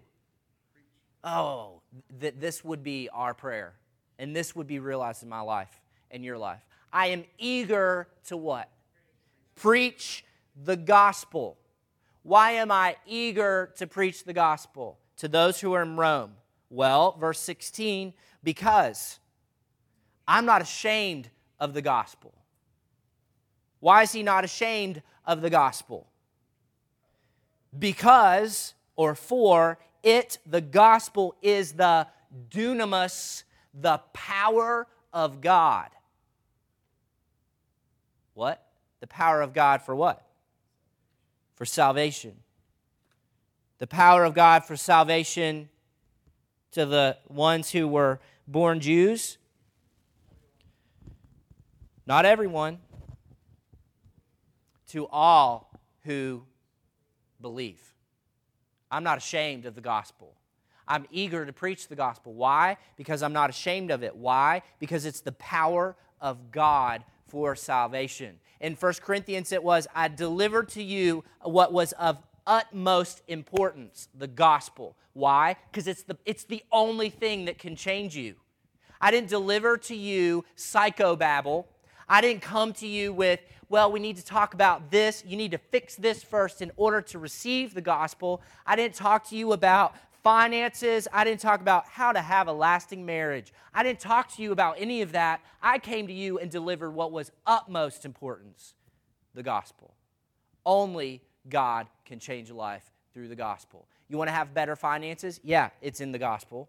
Oh, 1.22 1.82
that 2.20 2.40
this 2.40 2.64
would 2.64 2.82
be 2.82 3.10
our 3.12 3.34
prayer 3.34 3.74
and 4.18 4.34
this 4.34 4.56
would 4.56 4.66
be 4.66 4.78
realized 4.78 5.22
in 5.22 5.28
my 5.28 5.40
life 5.40 5.80
and 6.10 6.24
your 6.24 6.38
life. 6.38 6.62
I 6.92 7.08
am 7.08 7.24
eager 7.38 8.08
to 8.26 8.36
what? 8.36 8.68
Preach 9.54 10.24
the 10.62 10.76
gospel. 10.76 11.58
Why 12.22 12.52
am 12.52 12.70
I 12.70 12.96
eager 13.06 13.72
to 13.76 13.86
preach 13.86 14.24
the 14.24 14.32
gospel 14.32 14.98
to 15.18 15.28
those 15.28 15.60
who 15.60 15.72
are 15.72 15.82
in 15.82 15.96
Rome? 15.96 16.32
Well, 16.68 17.16
verse 17.18 17.40
16, 17.40 18.12
because 18.44 19.18
I'm 20.26 20.46
not 20.46 20.62
ashamed 20.62 21.30
of 21.58 21.74
the 21.74 21.82
gospel. 21.82 22.34
Why 23.80 24.02
is 24.02 24.12
he 24.12 24.22
not 24.22 24.44
ashamed 24.44 25.02
of 25.24 25.40
the 25.40 25.50
gospel? 25.50 26.06
Because, 27.76 28.74
or 28.96 29.14
for, 29.14 29.78
it, 30.02 30.38
the 30.46 30.60
gospel, 30.60 31.34
is 31.42 31.72
the 31.72 32.06
dunamis 32.50 33.44
the 33.74 33.98
power 34.12 34.86
of 35.12 35.40
God. 35.40 35.88
What? 38.34 38.64
The 39.00 39.06
power 39.06 39.42
of 39.42 39.52
God 39.52 39.82
for 39.82 39.94
what? 39.94 40.24
For 41.54 41.64
salvation. 41.64 42.36
The 43.78 43.86
power 43.86 44.24
of 44.24 44.34
God 44.34 44.64
for 44.64 44.76
salvation 44.76 45.68
to 46.72 46.86
the 46.86 47.16
ones 47.28 47.70
who 47.70 47.88
were 47.88 48.20
born 48.46 48.80
Jews. 48.80 49.38
Not 52.06 52.24
everyone. 52.24 52.78
To 54.88 55.06
all 55.08 55.72
who 56.04 56.42
believe. 57.40 57.80
I'm 58.90 59.04
not 59.04 59.18
ashamed 59.18 59.66
of 59.66 59.74
the 59.74 59.80
gospel. 59.80 60.34
I'm 60.88 61.06
eager 61.12 61.46
to 61.46 61.52
preach 61.52 61.86
the 61.86 61.94
gospel. 61.94 62.34
Why? 62.34 62.76
Because 62.96 63.22
I'm 63.22 63.32
not 63.32 63.48
ashamed 63.48 63.92
of 63.92 64.02
it. 64.02 64.16
Why? 64.16 64.62
Because 64.80 65.04
it's 65.06 65.20
the 65.20 65.32
power 65.32 65.94
of 66.20 66.50
God 66.50 67.04
for 67.30 67.54
salvation. 67.54 68.40
In 68.60 68.74
1 68.74 68.94
Corinthians, 69.00 69.52
it 69.52 69.62
was, 69.62 69.86
I 69.94 70.08
delivered 70.08 70.68
to 70.70 70.82
you 70.82 71.24
what 71.42 71.72
was 71.72 71.92
of 71.92 72.18
utmost 72.46 73.22
importance 73.28 74.08
the 74.14 74.26
gospel. 74.26 74.96
Why? 75.12 75.56
Because 75.70 75.86
it's 75.86 76.02
the, 76.02 76.18
it's 76.26 76.44
the 76.44 76.62
only 76.72 77.08
thing 77.08 77.44
that 77.44 77.58
can 77.58 77.76
change 77.76 78.16
you. 78.16 78.34
I 79.00 79.10
didn't 79.10 79.30
deliver 79.30 79.78
to 79.78 79.94
you 79.94 80.44
psychobabble. 80.56 81.64
I 82.08 82.20
didn't 82.20 82.42
come 82.42 82.72
to 82.74 82.86
you 82.86 83.12
with, 83.12 83.40
well, 83.68 83.90
we 83.92 84.00
need 84.00 84.16
to 84.16 84.24
talk 84.24 84.52
about 84.52 84.90
this. 84.90 85.22
You 85.24 85.36
need 85.36 85.52
to 85.52 85.58
fix 85.58 85.94
this 85.94 86.22
first 86.22 86.60
in 86.60 86.72
order 86.76 87.00
to 87.02 87.18
receive 87.18 87.72
the 87.72 87.80
gospel. 87.80 88.42
I 88.66 88.74
didn't 88.74 88.96
talk 88.96 89.28
to 89.28 89.36
you 89.36 89.52
about 89.52 89.94
finances. 90.22 91.08
I 91.12 91.24
didn't 91.24 91.40
talk 91.40 91.60
about 91.60 91.86
how 91.86 92.12
to 92.12 92.20
have 92.20 92.48
a 92.48 92.52
lasting 92.52 93.04
marriage. 93.06 93.52
I 93.74 93.82
didn't 93.82 94.00
talk 94.00 94.34
to 94.36 94.42
you 94.42 94.52
about 94.52 94.76
any 94.78 95.02
of 95.02 95.12
that. 95.12 95.40
I 95.62 95.78
came 95.78 96.06
to 96.06 96.12
you 96.12 96.38
and 96.38 96.50
delivered 96.50 96.90
what 96.90 97.12
was 97.12 97.30
utmost 97.46 98.04
importance 98.04 98.74
the 99.34 99.42
gospel. 99.42 99.94
Only 100.66 101.22
God 101.48 101.86
can 102.04 102.18
change 102.18 102.50
life 102.50 102.90
through 103.14 103.28
the 103.28 103.36
gospel. 103.36 103.86
You 104.08 104.18
want 104.18 104.28
to 104.28 104.32
have 104.32 104.52
better 104.52 104.76
finances? 104.76 105.40
Yeah, 105.44 105.70
it's 105.80 106.00
in 106.00 106.12
the 106.12 106.18
gospel. 106.18 106.68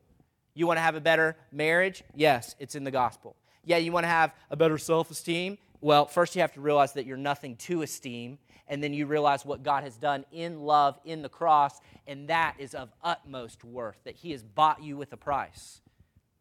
You 0.54 0.68
want 0.68 0.78
to 0.78 0.82
have 0.82 0.96
a 0.96 1.02
better 1.02 1.36
marriage? 1.52 2.04
Yes, 2.16 2.56
it's 2.60 2.76
in 2.76 2.84
the 2.84 2.92
gospel. 2.92 3.36
Yeah, 3.66 3.78
you 3.78 3.92
want 3.92 4.04
to 4.04 4.10
have 4.10 4.34
a 4.50 4.56
better 4.56 4.78
self 4.78 5.12
esteem? 5.12 5.58
Well, 5.82 6.06
first 6.06 6.36
you 6.36 6.42
have 6.42 6.54
to 6.54 6.62
realize 6.62 6.94
that 6.94 7.06
you're 7.06 7.18
nothing 7.18 7.56
to 7.58 7.82
esteem, 7.82 8.38
and 8.72 8.82
then 8.82 8.94
you 8.94 9.06
realize 9.06 9.46
what 9.46 9.64
God 9.64 9.84
has 9.84 9.98
done 9.98 10.24
in 10.32 10.62
love 10.62 10.98
in 11.04 11.22
the 11.22 11.30
cross, 11.30 11.82
and 12.08 12.30
that 12.30 12.56
is 12.58 12.74
of 12.74 12.90
utmost 13.04 13.66
worth, 13.66 13.98
that 14.06 14.16
He 14.16 14.32
has 14.32 14.44
bought 14.44 14.82
you 14.82 14.96
with 14.96 15.12
a 15.12 15.18
price. 15.18 15.82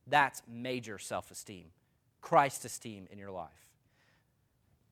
That's 0.07 0.41
major 0.49 0.97
self 0.97 1.33
esteem, 1.33 1.67
Christ 2.21 2.65
esteem 2.65 3.09
in 3.11 3.19
your 3.19 3.33
life. 3.33 3.51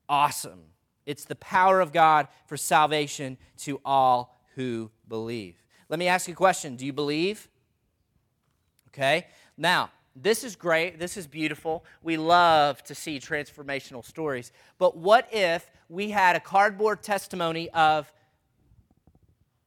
Awesome. 0.08 0.64
It's 1.06 1.24
the 1.24 1.36
power 1.36 1.80
of 1.80 1.92
God 1.92 2.26
for 2.46 2.56
salvation 2.56 3.38
to 3.58 3.80
all 3.84 4.36
who 4.56 4.90
believe. 5.06 5.54
Let 5.88 6.00
me 6.00 6.08
ask 6.08 6.26
you 6.26 6.34
a 6.34 6.36
question 6.36 6.74
Do 6.74 6.84
you 6.84 6.92
believe? 6.92 7.48
Okay. 8.88 9.28
Now, 9.56 9.90
this 10.22 10.44
is 10.44 10.56
great. 10.56 10.98
This 10.98 11.16
is 11.16 11.26
beautiful. 11.26 11.84
We 12.02 12.16
love 12.16 12.82
to 12.84 12.94
see 12.94 13.18
transformational 13.18 14.04
stories. 14.04 14.52
But 14.78 14.96
what 14.96 15.28
if 15.32 15.70
we 15.88 16.10
had 16.10 16.36
a 16.36 16.40
cardboard 16.40 17.02
testimony 17.02 17.70
of 17.70 18.12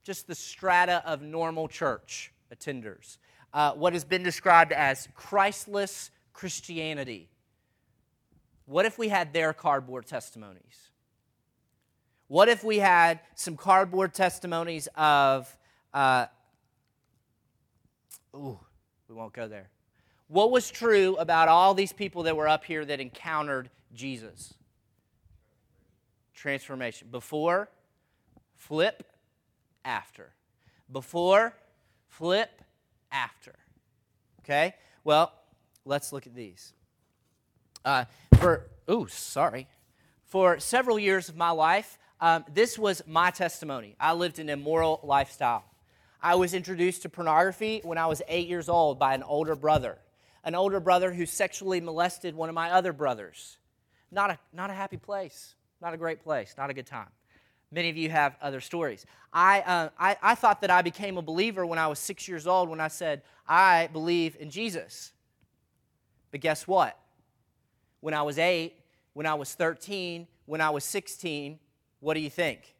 just 0.04 0.28
the 0.28 0.36
strata 0.36 1.04
of 1.06 1.22
normal 1.22 1.68
church 1.68 2.34
attenders? 2.54 3.18
Uh, 3.54 3.74
what 3.74 3.94
has 3.94 4.04
been 4.04 4.24
described 4.24 4.72
as 4.72 5.08
Christless 5.14 6.12
Christianity. 6.34 7.30
What 8.66 8.86
if 8.86 8.98
we 8.98 9.10
had 9.10 9.34
their 9.34 9.54
cardboard 9.54 10.06
testimonies? 10.06 10.90
What 12.28 12.48
if 12.48 12.64
we 12.64 12.80
had 12.80 13.20
some 13.36 13.58
cardboard 13.58 14.14
testimonies 14.14 14.88
of, 14.96 15.56
uh, 15.94 16.28
ooh, 18.34 18.60
we 19.10 19.16
won't 19.16 19.34
go 19.34 19.48
there. 19.48 19.70
What 20.32 20.50
was 20.50 20.72
true 20.72 21.17
about 21.17 21.50
all 21.50 21.74
these 21.74 21.91
people 21.91 22.24
that 22.24 22.38
were 22.38 22.48
up 22.48 22.63
here 22.63 22.86
that 22.86 23.02
encountered 23.02 23.70
Jesus? 23.94 24.54
Transformation. 26.34 27.10
Before, 27.12 27.67
flip, 28.56 29.04
after. 29.84 30.30
Before, 30.89 31.54
flip, 32.08 32.62
after. 33.12 33.56
Okay? 34.39 34.74
Well, 35.04 35.34
let's 35.84 36.13
look 36.13 36.26
at 36.26 36.34
these. 36.34 36.72
Uh, 37.84 38.06
for, 38.36 38.70
ooh, 38.89 39.08
sorry. 39.10 39.67
For 40.24 40.60
several 40.60 40.98
years 40.98 41.28
of 41.28 41.36
my 41.36 41.50
life, 41.50 42.00
um, 42.22 42.46
this 42.54 42.80
was 42.80 43.02
my 43.06 43.32
testimony. 43.32 43.98
I 44.00 44.13
lived 44.13 44.39
an 44.39 44.48
immoral 44.48 45.02
lifestyle. 45.04 45.65
I 46.24 46.36
was 46.36 46.54
introduced 46.54 47.02
to 47.02 47.10
pornography 47.10 47.82
when 47.84 47.98
I 47.98 48.06
was 48.06 48.22
eight 48.30 48.48
years 48.48 48.70
old 48.70 48.98
by 48.98 49.13
an 49.13 49.24
older 49.24 49.58
brother, 49.58 49.98
an 50.43 50.56
older 50.56 50.80
brother 50.80 51.13
who 51.13 51.25
sexually 51.25 51.82
molested 51.82 52.36
one 52.36 52.49
of 52.49 52.56
my 52.56 52.71
other 52.71 52.93
brothers. 52.93 53.58
Not 54.12 54.32
a, 54.32 54.39
not 54.54 54.69
a 54.69 54.73
happy 54.73 54.97
place, 54.97 55.56
not 55.82 55.93
a 55.93 55.97
great 55.97 56.23
place, 56.23 56.56
not 56.58 56.69
a 56.69 56.73
good 56.73 56.86
time. 56.86 57.10
Many 57.71 57.89
of 57.89 57.95
you 57.95 58.10
have 58.10 58.36
other 58.41 58.60
stories. 58.60 59.06
I, 59.32 59.62
uh, 59.62 59.89
I, 59.97 60.17
I 60.21 60.36
thought 60.36 60.62
that 60.62 60.69
I 60.69 60.82
became 60.82 61.17
a 61.17 61.21
believer 61.21 61.65
when 61.65 61.80
I 61.80 61.88
was 61.88 61.99
six 61.99 62.27
years 62.27 62.45
old 62.45 62.69
when 62.69 62.82
I 62.82 62.89
said, 62.89 63.21
I 63.47 63.88
believe 63.93 64.36
in 64.39 64.49
Jesus. 64.49 65.13
But 66.32 66.41
guess 66.41 66.67
what? 66.67 66.97
When 68.01 68.13
I 68.13 68.23
was 68.23 68.38
eight, 68.38 68.73
when 69.13 69.25
I 69.25 69.36
was 69.36 69.54
13, 69.54 70.27
when 70.45 70.60
I 70.60 70.69
was 70.71 70.84
16, 70.84 71.60
what 72.01 72.15
do 72.15 72.19
you 72.19 72.30
think? 72.30 72.75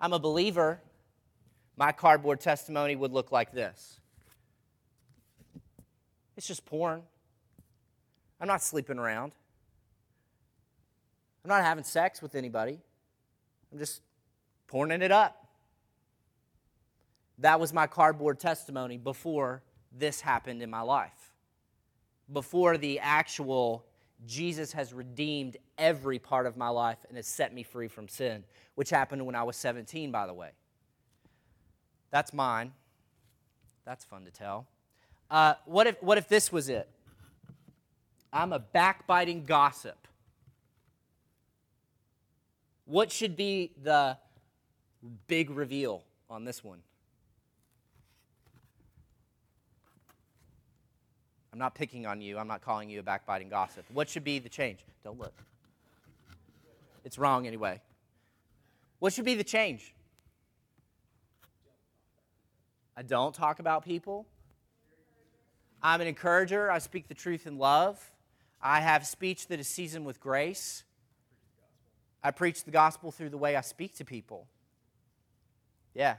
I'm 0.00 0.12
a 0.12 0.18
believer, 0.18 0.80
my 1.76 1.92
cardboard 1.92 2.40
testimony 2.40 2.96
would 2.96 3.12
look 3.12 3.30
like 3.30 3.52
this 3.52 3.99
it's 6.40 6.46
just 6.46 6.64
porn. 6.64 7.02
I'm 8.40 8.48
not 8.48 8.62
sleeping 8.62 8.98
around. 8.98 9.32
I'm 11.44 11.50
not 11.50 11.62
having 11.62 11.84
sex 11.84 12.22
with 12.22 12.34
anybody. 12.34 12.80
I'm 13.70 13.78
just 13.78 14.00
porning 14.66 15.02
it 15.02 15.12
up. 15.12 15.48
That 17.40 17.60
was 17.60 17.74
my 17.74 17.86
cardboard 17.86 18.40
testimony 18.40 18.96
before 18.96 19.62
this 19.92 20.22
happened 20.22 20.62
in 20.62 20.70
my 20.70 20.80
life. 20.80 21.34
Before 22.32 22.78
the 22.78 23.00
actual 23.00 23.84
Jesus 24.26 24.72
has 24.72 24.94
redeemed 24.94 25.58
every 25.76 26.18
part 26.18 26.46
of 26.46 26.56
my 26.56 26.70
life 26.70 27.04
and 27.08 27.18
has 27.18 27.26
set 27.26 27.52
me 27.52 27.62
free 27.62 27.88
from 27.88 28.08
sin, 28.08 28.44
which 28.76 28.88
happened 28.88 29.26
when 29.26 29.34
I 29.34 29.42
was 29.42 29.56
17, 29.56 30.10
by 30.10 30.26
the 30.26 30.32
way. 30.32 30.52
That's 32.10 32.32
mine. 32.32 32.72
That's 33.84 34.06
fun 34.06 34.24
to 34.24 34.30
tell. 34.30 34.68
Uh, 35.30 35.54
what, 35.64 35.86
if, 35.86 36.02
what 36.02 36.18
if 36.18 36.28
this 36.28 36.50
was 36.50 36.68
it? 36.68 36.88
I'm 38.32 38.52
a 38.52 38.58
backbiting 38.58 39.44
gossip. 39.44 39.96
What 42.84 43.12
should 43.12 43.36
be 43.36 43.72
the 43.82 44.16
big 45.28 45.50
reveal 45.50 46.02
on 46.28 46.44
this 46.44 46.64
one? 46.64 46.78
I'm 51.52 51.58
not 51.58 51.74
picking 51.74 52.06
on 52.06 52.20
you. 52.20 52.38
I'm 52.38 52.48
not 52.48 52.62
calling 52.62 52.90
you 52.90 53.00
a 53.00 53.02
backbiting 53.02 53.48
gossip. 53.48 53.84
What 53.92 54.08
should 54.08 54.24
be 54.24 54.38
the 54.38 54.48
change? 54.48 54.80
Don't 55.04 55.18
look. 55.18 55.34
It's 57.04 57.18
wrong 57.18 57.46
anyway. 57.46 57.80
What 58.98 59.12
should 59.12 59.24
be 59.24 59.34
the 59.34 59.44
change? 59.44 59.94
I 62.96 63.02
don't 63.02 63.34
talk 63.34 63.58
about 63.58 63.84
people. 63.84 64.26
I'm 65.82 66.00
an 66.00 66.06
encourager. 66.06 66.70
I 66.70 66.78
speak 66.78 67.08
the 67.08 67.14
truth 67.14 67.46
in 67.46 67.58
love. 67.58 68.10
I 68.62 68.80
have 68.80 69.06
speech 69.06 69.46
that 69.48 69.58
is 69.60 69.68
seasoned 69.68 70.04
with 70.04 70.20
grace. 70.20 70.84
I 72.22 72.30
preach 72.30 72.64
the 72.64 72.70
gospel 72.70 73.10
through 73.10 73.30
the 73.30 73.38
way 73.38 73.56
I 73.56 73.62
speak 73.62 73.96
to 73.96 74.04
people. 74.04 74.46
Yeah. 75.94 76.16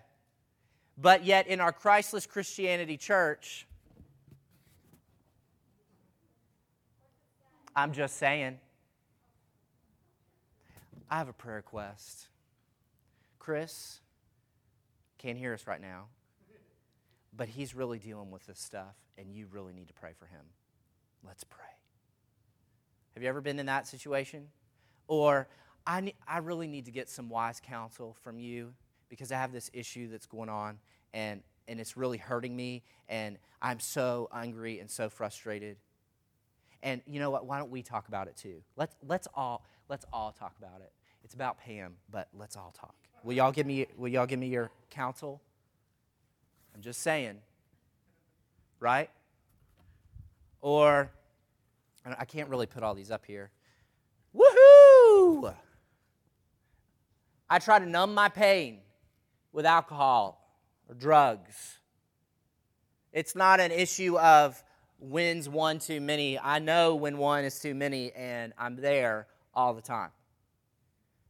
But 0.97 1.23
yet, 1.23 1.47
in 1.47 1.59
our 1.59 1.71
Christless 1.71 2.25
Christianity 2.25 2.97
church, 2.97 3.67
I'm 7.75 7.93
just 7.93 8.17
saying. 8.17 8.59
I 11.09 11.17
have 11.17 11.27
a 11.27 11.33
prayer 11.33 11.57
request. 11.57 12.27
Chris 13.37 13.99
can't 15.17 15.37
hear 15.37 15.53
us 15.53 15.67
right 15.67 15.81
now, 15.81 16.05
but 17.35 17.49
he's 17.49 17.75
really 17.75 17.99
dealing 17.99 18.31
with 18.31 18.45
this 18.45 18.59
stuff, 18.59 18.95
and 19.21 19.35
you 19.35 19.45
really 19.51 19.71
need 19.71 19.87
to 19.87 19.93
pray 19.93 20.11
for 20.17 20.25
him. 20.25 20.41
Let's 21.25 21.43
pray. 21.43 21.63
Have 23.13 23.23
you 23.23 23.29
ever 23.29 23.41
been 23.41 23.59
in 23.59 23.67
that 23.67 23.87
situation? 23.87 24.47
Or, 25.07 25.47
I, 25.85 26.01
ne- 26.01 26.15
I 26.27 26.39
really 26.39 26.67
need 26.67 26.85
to 26.85 26.91
get 26.91 27.09
some 27.09 27.29
wise 27.29 27.61
counsel 27.63 28.15
from 28.23 28.39
you 28.39 28.73
because 29.09 29.31
I 29.31 29.35
have 29.35 29.51
this 29.51 29.69
issue 29.73 30.07
that's 30.09 30.25
going 30.25 30.49
on, 30.49 30.79
and, 31.13 31.41
and 31.67 31.79
it's 31.79 31.95
really 31.95 32.17
hurting 32.17 32.55
me, 32.55 32.81
and 33.09 33.37
I'm 33.61 33.79
so 33.79 34.29
angry 34.33 34.79
and 34.79 34.89
so 34.89 35.09
frustrated. 35.09 35.77
And 36.81 37.01
you 37.05 37.19
know 37.19 37.29
what? 37.29 37.45
Why 37.45 37.59
don't 37.59 37.69
we 37.69 37.83
talk 37.83 38.07
about 38.07 38.27
it 38.27 38.37
too? 38.37 38.63
Let's, 38.75 38.95
let's, 39.07 39.27
all, 39.35 39.63
let's 39.87 40.05
all 40.11 40.31
talk 40.31 40.55
about 40.57 40.81
it. 40.81 40.91
It's 41.23 41.35
about 41.35 41.59
Pam, 41.59 41.97
but 42.09 42.29
let's 42.33 42.55
all 42.55 42.73
talk. 42.75 42.95
Will 43.23 43.33
y'all 43.33 43.51
give 43.51 43.67
me, 43.67 43.85
will 43.97 44.09
y'all 44.09 44.25
give 44.25 44.39
me 44.39 44.47
your 44.47 44.71
counsel? 44.89 45.41
I'm 46.73 46.81
just 46.81 47.01
saying. 47.01 47.37
Right? 48.81 49.09
Or, 50.59 51.09
I 52.05 52.25
can't 52.25 52.49
really 52.49 52.65
put 52.65 52.83
all 52.83 52.93
these 52.93 53.11
up 53.11 53.25
here. 53.25 53.51
Woohoo! 54.35 55.53
I 57.49 57.59
try 57.59 57.79
to 57.79 57.85
numb 57.85 58.13
my 58.13 58.27
pain 58.27 58.79
with 59.53 59.65
alcohol 59.65 60.57
or 60.89 60.95
drugs. 60.95 61.77
It's 63.13 63.35
not 63.35 63.59
an 63.59 63.71
issue 63.71 64.17
of 64.17 64.61
when's 64.99 65.47
one 65.47 65.79
too 65.79 66.01
many. 66.01 66.39
I 66.39 66.59
know 66.59 66.95
when 66.95 67.17
one 67.17 67.43
is 67.43 67.59
too 67.59 67.75
many, 67.75 68.11
and 68.13 68.53
I'm 68.57 68.77
there 68.77 69.27
all 69.53 69.73
the 69.73 69.81
time. 69.81 70.11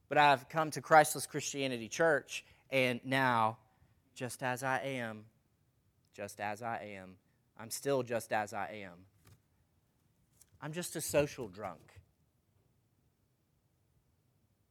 But 0.10 0.18
I've 0.18 0.48
come 0.48 0.72
to 0.72 0.82
Christless 0.82 1.26
Christianity 1.26 1.88
Church, 1.88 2.46
and 2.70 3.02
now, 3.04 3.58
just 4.14 4.44
as 4.44 4.62
I 4.62 4.80
am, 4.80 5.26
just 6.14 6.40
as 6.40 6.62
I 6.62 6.96
am, 6.98 7.16
I'm 7.62 7.70
still 7.70 8.02
just 8.02 8.34
as 8.34 8.54
I 8.54 8.82
am. 8.86 9.06
I'm 10.64 10.74
just 10.74 10.96
a 10.96 11.02
social 11.02 11.48
drunk. 11.48 11.80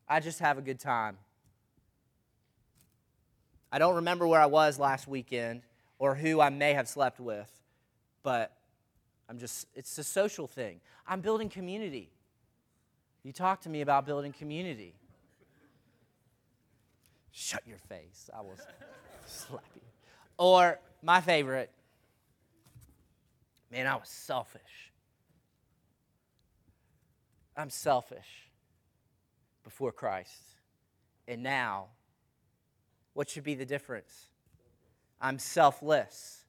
I 0.08 0.18
just 0.18 0.40
have 0.40 0.58
a 0.58 0.60
good 0.60 0.80
time. 0.80 1.16
I 3.70 3.78
don't 3.78 3.94
remember 3.94 4.26
where 4.26 4.40
I 4.40 4.46
was 4.46 4.80
last 4.80 5.06
weekend 5.06 5.62
or 6.00 6.16
who 6.16 6.40
I 6.40 6.48
may 6.48 6.72
have 6.72 6.88
slept 6.88 7.20
with, 7.20 7.48
but 8.24 8.56
I'm 9.28 9.38
just, 9.38 9.68
it's 9.76 9.96
a 9.98 10.04
social 10.04 10.48
thing. 10.48 10.80
I'm 11.06 11.20
building 11.20 11.48
community. 11.48 12.10
You 13.22 13.32
talk 13.32 13.60
to 13.60 13.68
me 13.68 13.82
about 13.82 14.04
building 14.04 14.32
community. 14.32 14.94
Shut 17.30 17.62
your 17.68 17.78
face. 17.78 18.28
I 18.36 18.40
will 18.40 18.56
slap 19.26 19.62
you. 19.76 19.82
Or 20.38 20.80
my 21.04 21.20
favorite, 21.20 21.70
man, 23.70 23.86
I 23.86 23.94
was 23.94 24.08
selfish. 24.08 24.92
I'm 27.56 27.70
selfish 27.70 28.48
before 29.62 29.92
Christ. 29.92 30.42
And 31.28 31.42
now, 31.42 31.86
what 33.12 33.28
should 33.28 33.44
be 33.44 33.54
the 33.54 33.66
difference? 33.66 34.26
I'm 35.20 35.38
selfless. 35.38 36.44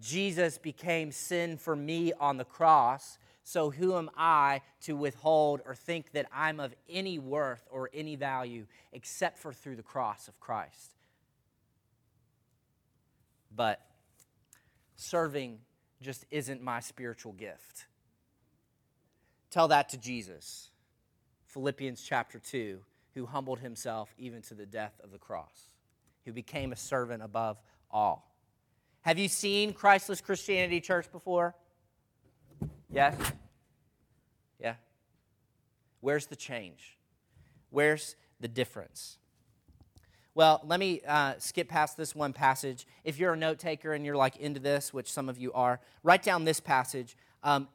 Jesus 0.00 0.58
became 0.58 1.12
sin 1.12 1.56
for 1.56 1.76
me 1.76 2.12
on 2.18 2.36
the 2.36 2.44
cross. 2.44 3.18
So, 3.44 3.70
who 3.70 3.96
am 3.96 4.10
I 4.16 4.62
to 4.82 4.96
withhold 4.96 5.60
or 5.64 5.74
think 5.74 6.12
that 6.12 6.26
I'm 6.34 6.58
of 6.58 6.74
any 6.88 7.18
worth 7.18 7.66
or 7.70 7.90
any 7.94 8.16
value 8.16 8.66
except 8.92 9.38
for 9.38 9.52
through 9.52 9.76
the 9.76 9.82
cross 9.82 10.28
of 10.28 10.40
Christ? 10.40 10.96
But 13.54 13.80
serving 14.96 15.58
just 16.02 16.24
isn't 16.30 16.62
my 16.62 16.80
spiritual 16.80 17.32
gift. 17.32 17.86
Tell 19.50 19.68
that 19.68 19.88
to 19.90 19.98
Jesus. 19.98 20.70
Philippians 21.46 22.02
chapter 22.02 22.38
2, 22.38 22.80
who 23.14 23.26
humbled 23.26 23.60
himself 23.60 24.14
even 24.18 24.42
to 24.42 24.54
the 24.54 24.66
death 24.66 25.00
of 25.02 25.10
the 25.10 25.18
cross, 25.18 25.72
who 26.24 26.32
became 26.32 26.72
a 26.72 26.76
servant 26.76 27.22
above 27.22 27.58
all. 27.90 28.34
Have 29.02 29.18
you 29.18 29.28
seen 29.28 29.72
Christless 29.72 30.20
Christianity 30.20 30.80
Church 30.80 31.10
before? 31.10 31.54
Yes? 32.90 33.14
Yeah. 34.60 34.74
Where's 36.00 36.26
the 36.26 36.36
change? 36.36 36.98
Where's 37.70 38.16
the 38.40 38.48
difference? 38.48 39.18
Well, 40.36 40.60
let 40.66 40.78
me 40.78 41.00
uh, 41.08 41.36
skip 41.38 41.66
past 41.66 41.96
this 41.96 42.14
one 42.14 42.34
passage. 42.34 42.86
If 43.04 43.18
you're 43.18 43.32
a 43.32 43.36
note 43.38 43.58
taker 43.58 43.94
and 43.94 44.04
you're 44.04 44.18
like 44.18 44.36
into 44.36 44.60
this, 44.60 44.92
which 44.92 45.10
some 45.10 45.30
of 45.30 45.38
you 45.38 45.50
are, 45.54 45.80
write 46.02 46.22
down 46.22 46.44
this 46.44 46.60
passage 46.60 47.16
um, 47.42 47.68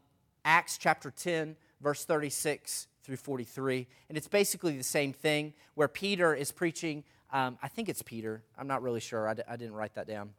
Acts 0.45 0.77
chapter 0.77 1.09
10, 1.09 1.55
verse 1.81 2.05
36 2.05 2.85
through 3.03 3.15
43. 3.15 3.87
And 4.09 4.15
it's 4.15 4.27
basically 4.27 4.77
the 4.77 4.83
same 4.83 5.11
thing 5.11 5.53
where 5.73 5.87
Peter 5.87 6.35
is 6.35 6.51
preaching. 6.51 7.03
Um, 7.33 7.57
I 7.63 7.67
think 7.67 7.89
it's 7.89 8.03
Peter. 8.03 8.43
I'm 8.55 8.67
not 8.67 8.83
really 8.83 8.99
sure. 8.99 9.27
I 9.27 9.33
d- 9.33 9.41
I 9.49 9.55
didn't 9.55 9.73
write 9.73 9.95
that 9.95 10.05
down. 10.05 10.29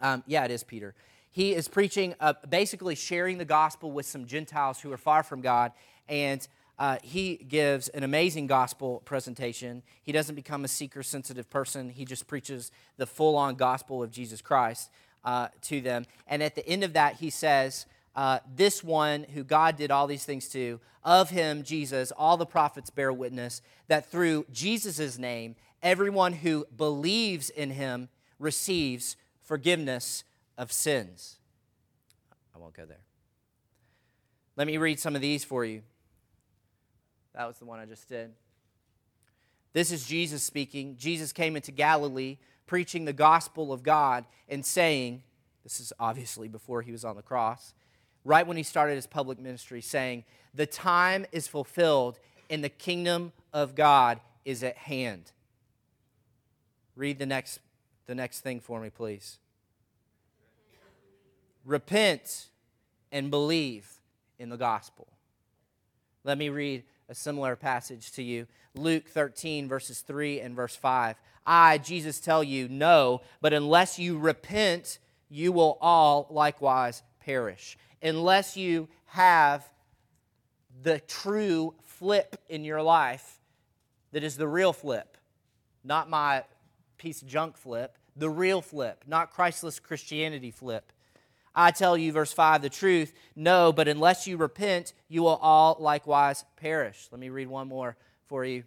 Um, 0.00 0.22
yeah, 0.28 0.44
it 0.44 0.52
is 0.52 0.62
Peter. 0.62 0.94
He 1.32 1.52
is 1.52 1.66
preaching, 1.66 2.14
uh, 2.20 2.34
basically 2.48 2.94
sharing 2.94 3.38
the 3.38 3.44
gospel 3.44 3.90
with 3.90 4.06
some 4.06 4.24
Gentiles 4.24 4.80
who 4.80 4.92
are 4.92 4.96
far 4.96 5.24
from 5.24 5.40
God. 5.40 5.72
And 6.08 6.46
uh, 6.78 6.98
he 7.02 7.36
gives 7.36 7.88
an 7.88 8.02
amazing 8.02 8.46
gospel 8.46 9.02
presentation. 9.04 9.82
He 10.02 10.12
doesn't 10.12 10.34
become 10.34 10.64
a 10.64 10.68
seeker 10.68 11.02
sensitive 11.02 11.48
person, 11.48 11.90
he 11.90 12.04
just 12.04 12.26
preaches 12.26 12.70
the 12.96 13.06
full 13.06 13.36
on 13.36 13.54
gospel 13.54 14.02
of 14.02 14.10
Jesus 14.10 14.40
Christ 14.40 14.90
uh, 15.24 15.48
to 15.62 15.80
them. 15.80 16.04
And 16.26 16.42
at 16.42 16.54
the 16.54 16.66
end 16.66 16.84
of 16.84 16.92
that, 16.94 17.16
he 17.16 17.30
says, 17.30 17.86
uh, 18.16 18.40
This 18.54 18.82
one 18.82 19.24
who 19.34 19.44
God 19.44 19.76
did 19.76 19.90
all 19.90 20.06
these 20.06 20.24
things 20.24 20.48
to, 20.48 20.80
of 21.02 21.30
him, 21.30 21.62
Jesus, 21.62 22.12
all 22.16 22.36
the 22.36 22.46
prophets 22.46 22.90
bear 22.90 23.12
witness 23.12 23.62
that 23.88 24.10
through 24.10 24.46
Jesus' 24.52 25.18
name, 25.18 25.54
everyone 25.82 26.32
who 26.32 26.66
believes 26.76 27.50
in 27.50 27.70
him 27.70 28.08
receives 28.38 29.16
forgiveness 29.42 30.24
of 30.56 30.72
sins. 30.72 31.36
I 32.54 32.58
won't 32.58 32.74
go 32.74 32.86
there. 32.86 33.04
Let 34.56 34.66
me 34.66 34.76
read 34.76 34.98
some 35.00 35.14
of 35.14 35.20
these 35.20 35.44
for 35.44 35.64
you. 35.64 35.82
That 37.34 37.46
was 37.46 37.58
the 37.58 37.64
one 37.64 37.78
I 37.78 37.86
just 37.86 38.08
did. 38.08 38.32
This 39.72 39.90
is 39.90 40.06
Jesus 40.06 40.42
speaking. 40.42 40.96
Jesus 40.96 41.32
came 41.32 41.56
into 41.56 41.72
Galilee 41.72 42.38
preaching 42.66 43.04
the 43.04 43.12
gospel 43.12 43.72
of 43.72 43.82
God 43.82 44.24
and 44.48 44.64
saying, 44.64 45.22
this 45.64 45.80
is 45.80 45.92
obviously 45.98 46.46
before 46.46 46.82
he 46.82 46.92
was 46.92 47.04
on 47.04 47.16
the 47.16 47.22
cross, 47.22 47.74
right 48.24 48.46
when 48.46 48.56
he 48.56 48.62
started 48.62 48.94
his 48.94 49.06
public 49.06 49.40
ministry, 49.40 49.80
saying, 49.80 50.24
The 50.54 50.66
time 50.66 51.26
is 51.32 51.48
fulfilled 51.48 52.20
and 52.50 52.62
the 52.62 52.68
kingdom 52.68 53.32
of 53.52 53.74
God 53.74 54.20
is 54.44 54.62
at 54.62 54.76
hand. 54.76 55.32
Read 56.94 57.18
the 57.18 57.26
next, 57.26 57.58
the 58.06 58.14
next 58.14 58.40
thing 58.40 58.60
for 58.60 58.78
me, 58.78 58.90
please. 58.90 59.38
Repent 61.64 62.48
and 63.10 63.30
believe 63.30 63.88
in 64.38 64.50
the 64.50 64.58
gospel. 64.58 65.08
Let 66.24 66.36
me 66.36 66.50
read 66.50 66.84
a 67.08 67.14
similar 67.14 67.56
passage 67.56 68.12
to 68.12 68.22
you. 68.22 68.46
Luke 68.74 69.08
13, 69.08 69.68
verses 69.68 70.00
3 70.00 70.40
and 70.40 70.56
verse 70.56 70.74
5. 70.74 71.16
I, 71.46 71.78
Jesus, 71.78 72.20
tell 72.20 72.42
you, 72.42 72.68
no, 72.68 73.20
but 73.40 73.52
unless 73.52 73.98
you 73.98 74.18
repent, 74.18 74.98
you 75.28 75.52
will 75.52 75.78
all 75.80 76.26
likewise 76.30 77.02
perish. 77.20 77.76
Unless 78.02 78.56
you 78.56 78.88
have 79.06 79.68
the 80.82 81.00
true 81.00 81.74
flip 81.82 82.36
in 82.48 82.64
your 82.64 82.82
life 82.82 83.40
that 84.12 84.24
is 84.24 84.36
the 84.36 84.48
real 84.48 84.72
flip, 84.72 85.16
not 85.82 86.08
my 86.08 86.44
piece 86.98 87.22
of 87.22 87.28
junk 87.28 87.56
flip, 87.56 87.98
the 88.16 88.30
real 88.30 88.62
flip, 88.62 89.04
not 89.06 89.30
Christless 89.30 89.78
Christianity 89.78 90.50
flip. 90.50 90.92
I 91.54 91.70
tell 91.70 91.96
you, 91.96 92.10
verse 92.12 92.32
5, 92.32 92.62
the 92.62 92.68
truth, 92.68 93.12
no, 93.36 93.72
but 93.72 93.86
unless 93.86 94.26
you 94.26 94.36
repent, 94.36 94.92
you 95.08 95.22
will 95.22 95.38
all 95.40 95.76
likewise 95.78 96.44
perish. 96.56 97.08
Let 97.12 97.20
me 97.20 97.28
read 97.28 97.48
one 97.48 97.68
more 97.68 97.96
for 98.26 98.44
you. 98.44 98.64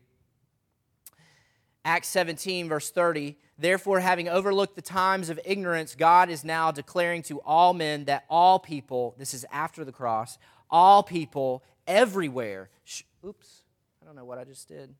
Acts 1.83 2.07
17, 2.09 2.69
verse 2.69 2.89
30. 2.89 3.37
Therefore, 3.59 3.99
having 3.99 4.29
overlooked 4.29 4.75
the 4.75 4.81
times 4.81 5.29
of 5.29 5.39
ignorance, 5.43 5.95
God 5.95 6.29
is 6.29 6.45
now 6.45 6.71
declaring 6.71 7.23
to 7.23 7.39
all 7.41 7.73
men 7.73 8.05
that 8.05 8.25
all 8.29 8.59
people, 8.59 9.15
this 9.17 9.33
is 9.33 9.45
after 9.51 9.83
the 9.83 9.91
cross, 9.91 10.37
all 10.69 11.03
people 11.03 11.63
everywhere. 11.87 12.69
Sh- 12.85 13.03
oops, 13.25 13.63
I 14.01 14.05
don't 14.05 14.15
know 14.15 14.25
what 14.25 14.37
I 14.37 14.43
just 14.43 14.67
did. 14.67 14.93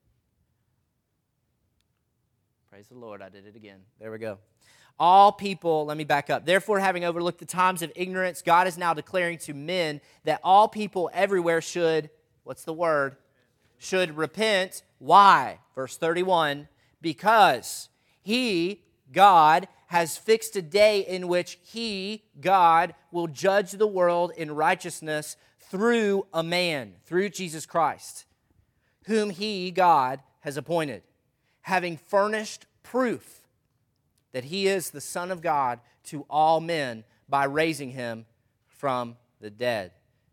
Praise 2.70 2.88
the 2.88 2.96
Lord, 2.96 3.22
I 3.22 3.30
did 3.30 3.46
it 3.46 3.56
again. 3.56 3.80
There 4.00 4.12
we 4.12 4.18
go 4.18 4.40
all 5.00 5.32
people, 5.32 5.86
let 5.86 5.98
me 5.98 6.04
back 6.04 6.30
up. 6.30 6.46
Therefore, 6.46 6.80
having 6.80 7.06
overlooked 7.06 7.40
the 7.40 7.46
times 7.46 7.82
of 7.82 7.92
ignorance, 7.96 8.42
God 8.42 8.68
is 8.68 8.78
now 8.78 8.94
declaring 8.94 9.38
to 9.40 9.54
men 9.54 10.02
that 10.24 10.42
all 10.44 10.68
people 10.68 11.10
everywhere 11.14 11.62
should, 11.62 12.10
what's 12.44 12.64
the 12.64 12.74
word? 12.74 13.16
Should 13.78 14.18
repent. 14.18 14.82
Why? 15.00 15.60
Verse 15.76 15.98
31 15.98 16.68
because 17.02 17.90
he, 18.22 18.84
God, 19.12 19.68
has 19.88 20.18
fixed 20.18 20.56
a 20.56 20.62
day 20.62 21.02
in 21.02 21.28
which 21.28 21.60
he, 21.64 22.24
God, 22.42 22.94
will 23.12 23.28
judge 23.28 23.72
the 23.72 23.88
world 23.88 24.32
in 24.36 24.52
righteousness 24.52 25.38
through 25.60 26.28
a 26.34 26.44
man, 26.44 26.96
through 27.06 27.30
Jesus 27.30 27.66
Christ, 27.66 28.26
whom 29.06 29.30
he, 29.30 29.72
God, 29.72 30.22
has 30.42 30.58
appointed, 30.58 31.04
having 31.62 31.98
furnished 31.98 32.66
proof 32.84 33.37
that 34.32 34.46
he 34.46 34.68
is 34.68 34.90
the 34.90 35.02
Son 35.02 35.32
of 35.32 35.42
God 35.42 35.80
to 36.06 36.26
all 36.30 36.60
men 36.60 37.04
by 37.30 37.46
raising 37.46 37.92
him 37.92 38.26
from 38.68 39.18
the 39.42 39.50
dead. 39.50 39.92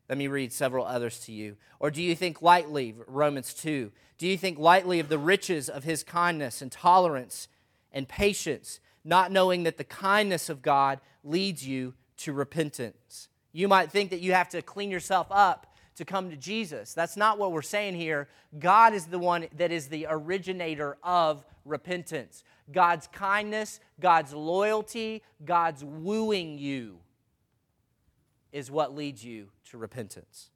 Let 0.08 0.18
me 0.18 0.28
read 0.28 0.52
several 0.52 0.84
others 0.84 1.20
to 1.20 1.32
you. 1.32 1.56
Or 1.80 1.90
do 1.90 2.02
you 2.02 2.14
think 2.14 2.42
lightly, 2.42 2.94
Romans 3.06 3.54
2, 3.54 3.90
do 4.18 4.26
you 4.26 4.36
think 4.36 4.58
lightly 4.58 5.00
of 5.00 5.08
the 5.08 5.18
riches 5.18 5.68
of 5.68 5.84
his 5.84 6.02
kindness 6.02 6.62
and 6.62 6.70
tolerance 6.70 7.48
and 7.92 8.08
patience, 8.08 8.80
not 9.04 9.32
knowing 9.32 9.62
that 9.64 9.78
the 9.78 9.84
kindness 9.84 10.48
of 10.48 10.62
God 10.62 11.00
leads 11.22 11.66
you 11.66 11.94
to 12.18 12.32
repentance? 12.32 13.28
You 13.52 13.68
might 13.68 13.90
think 13.90 14.10
that 14.10 14.20
you 14.20 14.32
have 14.32 14.48
to 14.50 14.62
clean 14.62 14.90
yourself 14.90 15.28
up 15.30 15.74
to 15.96 16.04
come 16.04 16.30
to 16.30 16.36
Jesus. 16.36 16.92
That's 16.92 17.16
not 17.16 17.38
what 17.38 17.52
we're 17.52 17.62
saying 17.62 17.94
here. 17.94 18.28
God 18.58 18.94
is 18.94 19.06
the 19.06 19.18
one 19.18 19.46
that 19.56 19.72
is 19.72 19.88
the 19.88 20.06
originator 20.08 20.96
of 21.02 21.44
repentance. 21.64 22.44
God's 22.72 23.06
kindness, 23.08 23.80
God's 24.00 24.32
loyalty, 24.32 25.22
God's 25.44 25.84
wooing 25.84 26.58
you 26.58 26.98
is 28.52 28.70
what 28.70 28.94
leads 28.94 29.24
you 29.24 29.48
to 29.70 29.78
repentance. 29.78 30.50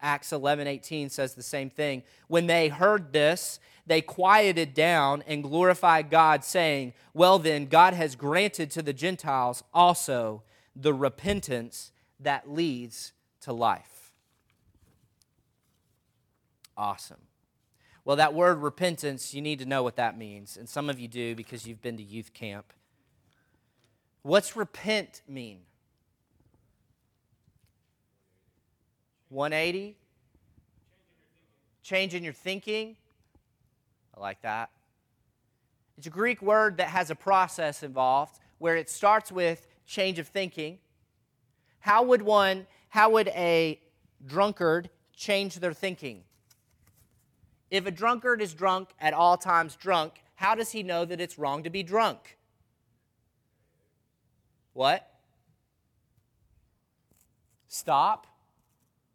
Acts 0.00 0.32
11 0.32 0.66
18 0.66 1.08
says 1.08 1.34
the 1.34 1.42
same 1.42 1.70
thing. 1.70 2.02
When 2.28 2.46
they 2.46 2.68
heard 2.68 3.12
this, 3.12 3.60
they 3.86 4.02
quieted 4.02 4.74
down 4.74 5.22
and 5.26 5.42
glorified 5.42 6.10
God, 6.10 6.44
saying, 6.44 6.92
Well, 7.14 7.38
then, 7.38 7.66
God 7.66 7.94
has 7.94 8.16
granted 8.16 8.70
to 8.72 8.82
the 8.82 8.92
Gentiles 8.92 9.62
also 9.72 10.42
the 10.74 10.92
repentance 10.92 11.92
that 12.20 12.50
leads 12.50 13.12
to 13.42 13.52
life. 13.52 14.12
Awesome. 16.76 17.20
Well, 18.06 18.14
that 18.18 18.34
word 18.34 18.62
repentance, 18.62 19.34
you 19.34 19.42
need 19.42 19.58
to 19.58 19.66
know 19.66 19.82
what 19.82 19.96
that 19.96 20.16
means. 20.16 20.56
And 20.56 20.68
some 20.68 20.88
of 20.88 21.00
you 21.00 21.08
do 21.08 21.34
because 21.34 21.66
you've 21.66 21.82
been 21.82 21.96
to 21.96 22.04
youth 22.04 22.32
camp. 22.32 22.72
What's 24.22 24.54
repent 24.54 25.22
mean? 25.26 25.62
180? 29.28 29.96
Change 31.82 32.14
in 32.14 32.22
your 32.22 32.32
thinking. 32.32 32.94
I 34.16 34.20
like 34.20 34.40
that. 34.42 34.70
It's 35.98 36.06
a 36.06 36.10
Greek 36.10 36.40
word 36.40 36.76
that 36.76 36.86
has 36.86 37.10
a 37.10 37.16
process 37.16 37.82
involved 37.82 38.38
where 38.58 38.76
it 38.76 38.88
starts 38.88 39.32
with 39.32 39.66
change 39.84 40.20
of 40.20 40.28
thinking. 40.28 40.78
How 41.80 42.04
would 42.04 42.22
one, 42.22 42.68
how 42.88 43.10
would 43.10 43.26
a 43.28 43.80
drunkard 44.24 44.90
change 45.12 45.56
their 45.56 45.72
thinking? 45.72 46.22
If 47.70 47.86
a 47.86 47.90
drunkard 47.90 48.40
is 48.40 48.54
drunk 48.54 48.90
at 49.00 49.12
all 49.12 49.36
times 49.36 49.76
drunk, 49.76 50.22
how 50.34 50.54
does 50.54 50.70
he 50.70 50.82
know 50.82 51.04
that 51.04 51.20
it's 51.20 51.38
wrong 51.38 51.62
to 51.64 51.70
be 51.70 51.82
drunk? 51.82 52.36
What? 54.72 55.10
Stop. 57.68 58.26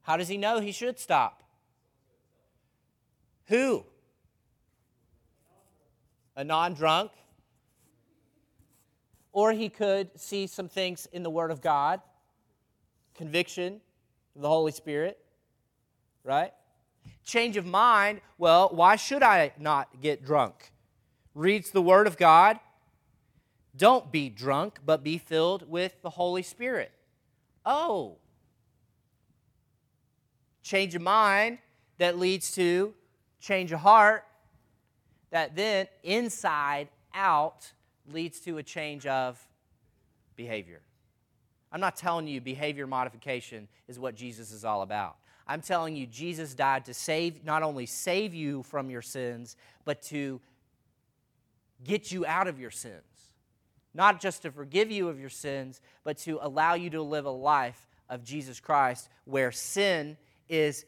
How 0.02 0.18
does 0.18 0.28
he 0.28 0.38
know 0.38 0.60
he 0.60 0.72
should 0.72 1.00
stop? 1.00 1.44
Who? 3.46 3.86
A 6.36 6.44
non 6.44 6.74
drunk. 6.74 7.12
Or 9.32 9.54
he 9.54 9.70
could 9.70 10.20
see 10.20 10.48
some 10.48 10.68
things 10.68 11.08
in 11.14 11.24
the 11.24 11.30
Word 11.30 11.52
of 11.52 11.62
God, 11.62 12.02
conviction 13.16 13.80
the 14.36 14.48
Holy 14.48 14.72
Spirit, 14.72 15.18
right? 16.24 16.52
Change 17.24 17.58
of 17.58 17.66
mind, 17.66 18.22
well, 18.38 18.70
why 18.74 18.96
should 18.96 19.24
I 19.24 19.52
not 19.60 20.02
get 20.02 20.26
drunk? 20.26 20.72
Reads 21.36 21.72
the 21.72 21.82
Word 21.82 22.08
of 22.08 22.18
God. 22.18 22.60
Don't 23.76 24.12
be 24.12 24.30
drunk, 24.30 24.80
but 24.86 25.04
be 25.04 25.18
filled 25.18 25.70
with 25.70 26.02
the 26.02 26.10
Holy 26.10 26.42
Spirit. 26.42 26.92
Oh, 27.66 28.18
change 30.64 30.96
of 30.96 31.02
mind 31.02 31.60
that 31.98 32.18
leads 32.18 32.52
to 32.54 32.94
change 33.40 33.72
of 33.72 33.80
heart 33.80 34.26
that 35.32 35.56
then 35.56 35.88
inside 36.04 36.88
out 37.14 37.72
leads 38.12 38.40
to 38.42 38.58
a 38.58 38.64
change 38.64 39.06
of 39.06 39.40
behavior. 40.36 40.82
I'm 41.72 41.80
not 41.80 41.96
telling 41.96 42.28
you 42.28 42.42
behavior 42.42 42.86
modification 42.86 43.68
is 43.88 43.98
what 43.98 44.16
Jesus 44.16 44.52
is 44.52 44.66
all 44.66 44.82
about. 44.82 45.16
I'm 45.52 45.60
telling 45.62 45.98
you 45.98 46.08
Jesus 46.08 46.56
died 46.56 46.86
to 46.86 46.94
save 46.94 47.44
not 47.44 47.62
only 47.62 47.86
save 47.86 48.34
you 48.34 48.64
from 48.64 48.90
your 48.90 49.02
sins, 49.02 49.58
but 49.84 50.02
to 50.04 50.40
get 51.84 52.10
you 52.10 52.26
out 52.26 52.48
of 52.48 52.58
your 52.58 52.72
sins. 52.72 53.04
Not 53.94 54.22
just 54.22 54.44
to 54.44 54.52
forgive 54.52 54.90
you 54.90 55.10
of 55.10 55.20
your 55.20 55.30
sins, 55.30 55.82
but 56.06 56.18
to 56.20 56.40
allow 56.42 56.76
you 56.76 56.90
to 56.92 57.02
live 57.02 57.26
a 57.26 57.32
life 57.32 57.90
of 58.08 58.24
Jesus 58.24 58.62
Christ 58.62 59.10
where 59.26 59.52
sin 59.52 60.16
is 60.48 60.86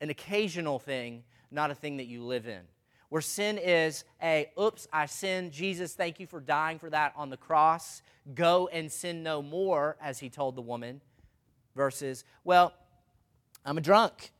an 0.00 0.10
occasional 0.10 0.80
thing, 0.80 1.22
not 1.52 1.70
a 1.70 1.74
thing 1.76 1.98
that 1.98 2.06
you 2.06 2.24
live 2.24 2.48
in. 2.48 2.62
Where 3.10 3.22
sin 3.22 3.58
is 3.58 4.02
a, 4.20 4.50
oops, 4.60 4.88
I 4.92 5.06
sinned. 5.06 5.52
Jesus, 5.52 5.94
thank 5.94 6.18
you 6.18 6.26
for 6.26 6.40
dying 6.40 6.80
for 6.80 6.90
that 6.90 7.12
on 7.14 7.30
the 7.30 7.36
cross. 7.36 8.02
Go 8.34 8.68
and 8.72 8.90
sin 8.90 9.22
no 9.22 9.40
more, 9.40 9.96
as 10.00 10.18
he 10.18 10.28
told 10.28 10.56
the 10.56 10.62
woman. 10.62 11.00
Versus, 11.76 12.24
well, 12.42 12.72
I'm 13.64 13.78
a 13.78 13.80
drunk. 13.80 14.32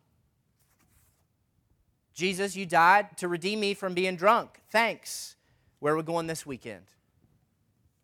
Jesus, 2.14 2.56
you 2.56 2.66
died 2.66 3.16
to 3.18 3.28
redeem 3.28 3.60
me 3.60 3.74
from 3.74 3.94
being 3.94 4.16
drunk. 4.16 4.60
Thanks. 4.70 5.36
Where 5.78 5.94
are 5.94 5.96
we 5.96 6.02
going 6.02 6.26
this 6.26 6.44
weekend? 6.44 6.84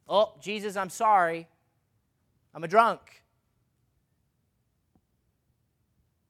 Oh, 0.09 0.35
Jesus, 0.41 0.77
I'm 0.77 0.91
sorry. 0.91 1.49
I'm 2.55 2.65
a 2.65 2.69
drunk. 2.69 3.01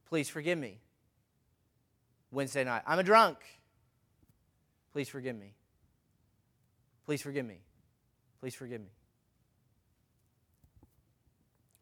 Please 0.09 0.28
forgive 0.28 0.59
me. 0.59 0.80
Wednesday 2.32 2.64
night, 2.64 2.82
I'm 2.87 2.99
a 2.99 3.05
drunk. 3.05 3.39
Please 4.93 5.09
forgive 5.09 5.37
me. 5.37 5.55
Please 7.05 7.22
forgive 7.22 7.47
me. 7.47 7.61
Please 8.41 8.55
forgive 8.55 8.80
me. 8.80 8.91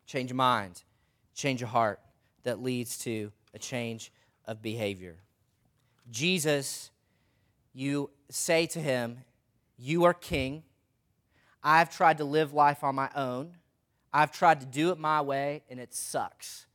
Change 0.07 0.31
your 0.31 0.37
mind, 0.37 0.83
change 1.35 1.61
your 1.61 1.69
heart 1.69 1.99
that 2.45 2.63
leads 2.63 2.99
to 2.99 3.33
a 3.53 3.59
change 3.59 4.13
of 4.47 4.63
behavior. 4.63 5.17
Jesus, 6.11 6.91
you 7.73 8.11
say 8.31 8.67
to 8.67 8.81
him, 8.81 9.19
You 9.77 10.05
are 10.05 10.15
king. 10.15 10.63
I've 11.63 11.95
tried 11.95 12.19
to 12.19 12.25
live 12.25 12.53
life 12.53 12.85
on 12.85 12.95
my 12.95 13.11
own. 13.17 13.57
I've 14.13 14.31
tried 14.31 14.61
to 14.61 14.67
do 14.67 14.91
it 14.91 14.99
my 14.99 15.21
way, 15.23 15.63
and 15.69 15.81
it 15.81 15.93
sucks 15.93 16.67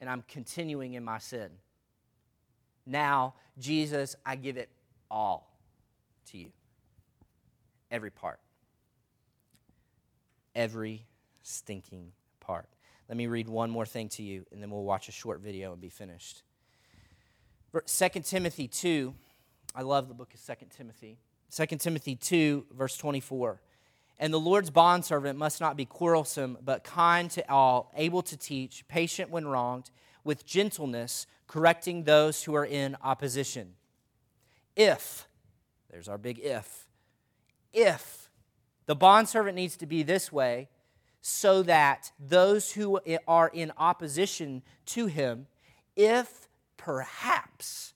and 0.00 0.08
I'm 0.08 0.24
continuing 0.28 0.94
in 0.94 1.04
my 1.04 1.18
sin. 1.18 1.50
Now, 2.86 3.34
Jesus, 3.58 4.16
I 4.24 4.36
give 4.36 4.56
it 4.56 4.70
all 5.10 5.54
to 6.30 6.38
you. 6.38 6.50
Every 7.90 8.10
part. 8.10 8.40
Every 10.54 11.06
stinking 11.42 12.12
part. 12.40 12.66
Let 13.10 13.16
me 13.16 13.26
read 13.26 13.48
one 13.48 13.72
more 13.72 13.86
thing 13.86 14.08
to 14.10 14.22
you, 14.22 14.46
and 14.52 14.62
then 14.62 14.70
we'll 14.70 14.84
watch 14.84 15.08
a 15.08 15.12
short 15.12 15.40
video 15.40 15.72
and 15.72 15.80
be 15.80 15.88
finished. 15.88 16.44
2 17.72 18.08
Timothy 18.20 18.68
2, 18.68 19.12
I 19.74 19.82
love 19.82 20.06
the 20.06 20.14
book 20.14 20.32
of 20.32 20.40
2 20.46 20.66
Timothy. 20.76 21.18
2 21.52 21.66
Timothy 21.78 22.14
2, 22.14 22.66
verse 22.70 22.96
24. 22.96 23.60
And 24.20 24.32
the 24.32 24.38
Lord's 24.38 24.70
bondservant 24.70 25.36
must 25.36 25.60
not 25.60 25.76
be 25.76 25.86
quarrelsome, 25.86 26.58
but 26.64 26.84
kind 26.84 27.28
to 27.32 27.50
all, 27.50 27.90
able 27.96 28.22
to 28.22 28.36
teach, 28.36 28.86
patient 28.86 29.28
when 29.28 29.48
wronged, 29.48 29.90
with 30.22 30.46
gentleness, 30.46 31.26
correcting 31.48 32.04
those 32.04 32.44
who 32.44 32.54
are 32.54 32.64
in 32.64 32.96
opposition. 33.02 33.74
If, 34.76 35.26
there's 35.90 36.08
our 36.08 36.16
big 36.16 36.38
if, 36.38 36.86
if 37.72 38.30
the 38.86 38.94
bondservant 38.94 39.56
needs 39.56 39.76
to 39.78 39.86
be 39.86 40.04
this 40.04 40.30
way, 40.30 40.68
so 41.20 41.62
that 41.62 42.12
those 42.18 42.72
who 42.72 43.00
are 43.28 43.48
in 43.52 43.72
opposition 43.76 44.62
to 44.86 45.06
him, 45.06 45.46
if 45.96 46.48
perhaps 46.76 47.94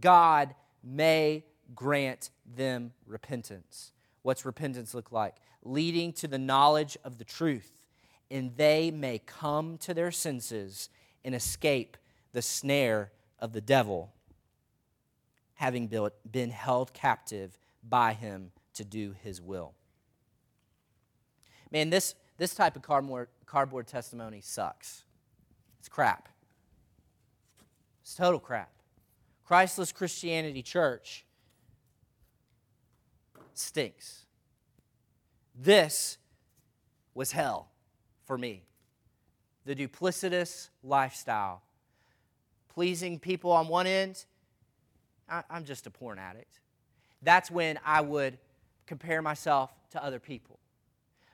God 0.00 0.54
may 0.82 1.44
grant 1.74 2.30
them 2.44 2.92
repentance. 3.06 3.92
What's 4.22 4.44
repentance 4.44 4.94
look 4.94 5.12
like? 5.12 5.36
leading 5.62 6.12
to 6.14 6.28
the 6.28 6.38
knowledge 6.38 6.96
of 7.04 7.18
the 7.18 7.24
truth, 7.24 7.84
and 8.30 8.56
they 8.56 8.90
may 8.90 9.18
come 9.18 9.78
to 9.78 9.94
their 9.94 10.10
senses 10.10 10.88
and 11.24 11.34
escape 11.34 11.96
the 12.32 12.42
snare 12.42 13.12
of 13.38 13.52
the 13.52 13.60
devil, 13.60 14.12
having 15.54 15.90
been 16.30 16.50
held 16.50 16.92
captive 16.92 17.58
by 17.86 18.12
him 18.12 18.52
to 18.74 18.84
do 18.84 19.14
his 19.22 19.40
will. 19.40 19.74
Man, 21.70 21.90
this, 21.90 22.14
this 22.38 22.54
type 22.54 22.76
of 22.76 22.82
cardboard, 22.82 23.28
cardboard 23.46 23.86
testimony 23.86 24.40
sucks. 24.40 25.04
It's 25.80 25.88
crap. 25.88 26.28
It's 28.02 28.14
total 28.14 28.40
crap. 28.40 28.70
Christless 29.44 29.92
Christianity 29.92 30.62
Church 30.62 31.24
stinks. 33.54 34.24
This 35.54 36.18
was 37.14 37.32
hell 37.32 37.68
for 38.24 38.38
me. 38.38 38.62
The 39.64 39.74
duplicitous 39.74 40.68
lifestyle. 40.82 41.62
Pleasing 42.68 43.18
people 43.18 43.50
on 43.50 43.66
one 43.66 43.86
end, 43.86 44.24
I, 45.28 45.42
am 45.50 45.64
just 45.64 45.86
a 45.86 45.90
porn 45.90 46.18
addict. 46.18 46.60
That's 47.22 47.50
when 47.50 47.78
I 47.84 48.00
would 48.00 48.38
compare 48.86 49.20
myself 49.20 49.72
to 49.90 50.02
other 50.02 50.20
people. 50.20 50.57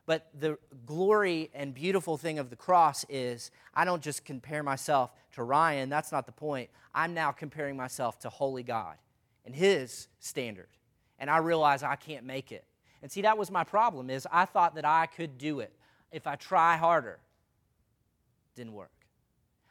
But 0.06 0.28
the 0.38 0.58
glory 0.84 1.50
and 1.54 1.74
beautiful 1.74 2.18
thing 2.18 2.38
of 2.38 2.50
the 2.50 2.56
cross 2.56 3.04
is 3.08 3.50
I 3.72 3.84
don't 3.84 4.02
just 4.02 4.24
compare 4.24 4.62
myself 4.62 5.10
to 5.32 5.42
Ryan. 5.42 5.88
That's 5.88 6.12
not 6.12 6.26
the 6.26 6.32
point. 6.32 6.70
I'm 6.94 7.14
now 7.14 7.32
comparing 7.32 7.76
myself 7.76 8.18
to 8.20 8.28
holy 8.28 8.62
God 8.62 8.96
and 9.46 9.54
his 9.54 10.08
standard. 10.20 10.68
And 11.18 11.30
I 11.30 11.38
realize 11.38 11.82
I 11.82 11.96
can't 11.96 12.24
make 12.24 12.52
it. 12.52 12.64
And 13.02 13.10
see, 13.10 13.22
that 13.22 13.38
was 13.38 13.50
my 13.50 13.64
problem 13.64 14.10
is 14.10 14.26
I 14.30 14.44
thought 14.44 14.74
that 14.74 14.84
I 14.84 15.06
could 15.06 15.38
do 15.38 15.60
it 15.60 15.72
if 16.12 16.26
I 16.26 16.36
try 16.36 16.76
harder. 16.76 17.18
Didn't 18.56 18.72
work. 18.72 18.90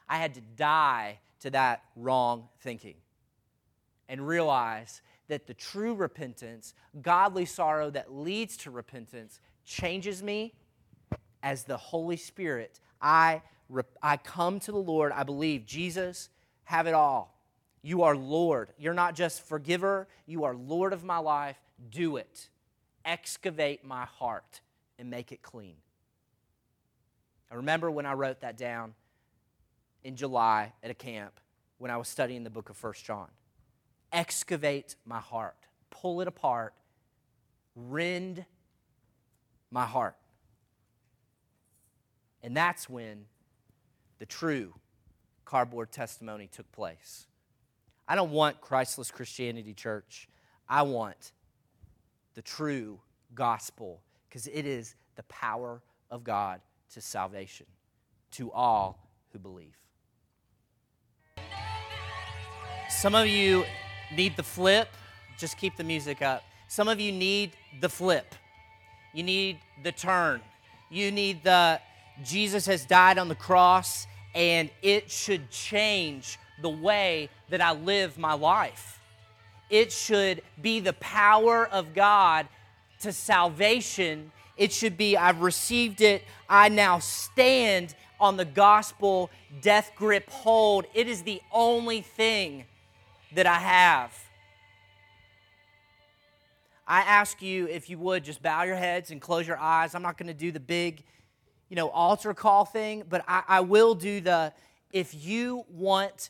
I 0.10 0.18
had 0.18 0.34
to 0.36 0.42
die 0.42 1.20
to 1.42 1.50
that 1.52 1.84
wrong 1.96 2.50
thinking 2.60 2.96
and 4.10 4.28
realize 4.28 5.02
that 5.28 5.48
the 5.48 5.54
true 5.54 5.96
repentance, 5.96 6.74
godly 7.02 7.46
sorrow 7.46 7.90
that 7.90 8.14
leads 8.14 8.58
to 8.58 8.72
repentance, 8.72 9.40
changes 9.66 10.22
me 10.22 10.53
as 11.41 11.64
the 11.64 11.78
Holy 11.78 12.18
Spirit. 12.18 12.80
I, 13.01 13.41
I 14.01 14.18
come 14.18 14.59
to 14.61 14.72
the 14.72 14.78
Lord. 14.78 15.11
I 15.11 15.24
believe, 15.24 15.66
Jesus, 15.66 16.30
have 16.66 16.88
it 16.88 16.93
all. 16.93 17.38
You 17.82 18.03
are 18.03 18.16
Lord. 18.16 18.70
You're 18.78 18.93
not 18.93 19.16
just 19.16 19.45
forgiver, 19.45 20.07
you 20.26 20.45
are 20.45 20.55
Lord 20.55 20.93
of 20.93 21.03
my 21.03 21.18
life. 21.18 21.57
Do 21.89 22.16
it. 22.18 22.49
Excavate 23.03 23.84
my 23.84 24.05
heart 24.05 24.61
and 24.97 25.09
make 25.09 25.32
it 25.32 25.41
clean. 25.41 25.76
I 27.51 27.55
remember 27.55 27.91
when 27.91 28.05
I 28.05 28.14
wrote 28.14 28.39
that 28.41 28.57
down 28.57 28.95
in 30.03 30.16
July 30.16 30.74
at 30.82 30.89
a 30.89 30.93
camp 30.93 31.39
when 31.78 31.91
I 31.91 31.97
was 31.97 32.07
studying 32.07 32.43
the 32.43 32.49
book 32.49 32.70
of 32.70 32.78
First 32.78 33.03
John. 33.03 33.28
Excavate 34.14 34.95
my 35.05 35.20
heart, 35.20 35.57
pull 35.89 36.22
it 36.22 36.28
apart, 36.28 36.74
rend 37.76 38.45
my 39.74 39.86
heart. 39.86 40.16
And 42.44 42.56
that's 42.56 42.88
when 42.88 43.26
the 44.20 44.26
true 44.26 44.74
cardboard 45.46 45.92
testimony 45.92 46.48
took 46.48 46.72
place. 46.72 47.26
I 48.08 48.16
don't 48.16 48.32
want 48.32 48.62
Christless 48.62 49.10
Christianity, 49.10 49.74
church. 49.74 50.30
I 50.70 50.84
want 50.84 51.32
the 52.36 52.42
true 52.42 53.00
gospel 53.34 54.02
because 54.30 54.48
it 54.48 54.66
is 54.66 54.96
the 55.16 55.24
power 55.24 55.82
of 56.12 56.24
God 56.24 56.62
to 56.94 57.02
salvation 57.02 57.66
to 58.32 58.52
all 58.52 59.10
who 59.32 59.40
believe. 59.40 59.76
Some 62.90 63.16
of 63.16 63.26
you 63.26 63.66
need 64.16 64.36
the 64.38 64.44
flip. 64.44 64.90
Just 65.40 65.58
keep 65.58 65.76
the 65.78 65.84
music 65.84 66.22
up. 66.22 66.44
Some 66.68 66.88
of 66.88 67.00
you 67.00 67.12
need 67.12 67.54
the 67.82 67.90
flip. 67.90 68.36
You 69.14 69.24
need 69.24 69.59
the 69.84 69.91
turn. 69.91 70.41
You 70.89 71.11
need 71.11 71.43
the 71.43 71.80
Jesus 72.24 72.66
has 72.66 72.86
died 72.86 73.18
on 73.18 73.28
the 73.28 73.36
cross 73.36 74.05
and 74.36 74.70
it 74.82 75.09
should 75.09 75.49
change 75.49 76.38
the 76.61 76.70
way 76.70 77.30
that 77.49 77.61
I 77.61 77.74
live 77.74 78.18
my 78.18 78.34
life. 78.34 78.99
It 79.70 79.91
should 79.91 80.41
be 80.61 80.80
the 80.80 80.93
power 80.93 81.68
of 81.68 81.93
God 81.93 82.47
to 83.01 83.11
salvation. 83.11 84.32
It 84.57 84.72
should 84.72 84.97
be, 84.97 85.18
I've 85.18 85.41
received 85.41 86.01
it. 86.01 86.24
I 86.49 86.70
now 86.70 86.99
stand 86.99 87.95
on 88.20 88.38
the 88.38 88.45
gospel 88.45 89.30
death 89.61 89.91
grip 89.95 90.30
hold. 90.30 90.86
It 90.93 91.07
is 91.07 91.24
the 91.24 91.41
only 91.51 92.01
thing 92.01 92.66
that 93.34 93.47
I 93.47 93.59
have. 93.59 94.23
I 96.88 97.02
ask 97.02 97.42
you, 97.42 97.68
if 97.68 97.90
you 97.90 97.98
would, 98.00 98.24
just 98.24 98.42
bow 98.42 98.64
your 98.64 98.76
heads 98.76 99.12
and 99.12 99.22
close 99.22 99.48
your 99.48 99.58
eyes. 99.58 99.96
I'm 99.96 100.02
not 100.02 100.18
going 100.18 100.28
to 100.28 100.34
do 100.34 100.52
the 100.52 100.60
big, 100.60 101.04
you 101.70 101.76
know, 101.76 101.90
altar 101.90 102.34
call 102.34 102.66
thing, 102.66 103.04
but 103.08 103.24
I, 103.28 103.44
I 103.48 103.62
will 103.62 103.96
do 103.96 104.20
the 104.20 104.54
if 104.92 105.26
you 105.26 105.66
want 105.70 106.30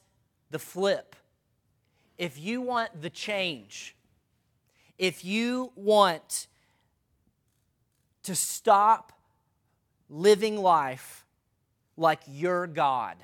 the 0.52 0.60
flip, 0.60 1.16
if 2.18 2.40
you 2.40 2.62
want 2.62 3.02
the 3.02 3.10
change, 3.10 3.96
if 4.98 5.26
you 5.26 5.72
want 5.76 6.48
to 8.24 8.36
stop 8.36 9.12
living 10.10 10.58
life 10.58 11.26
like 11.98 12.22
your 12.28 12.68
God 12.68 13.18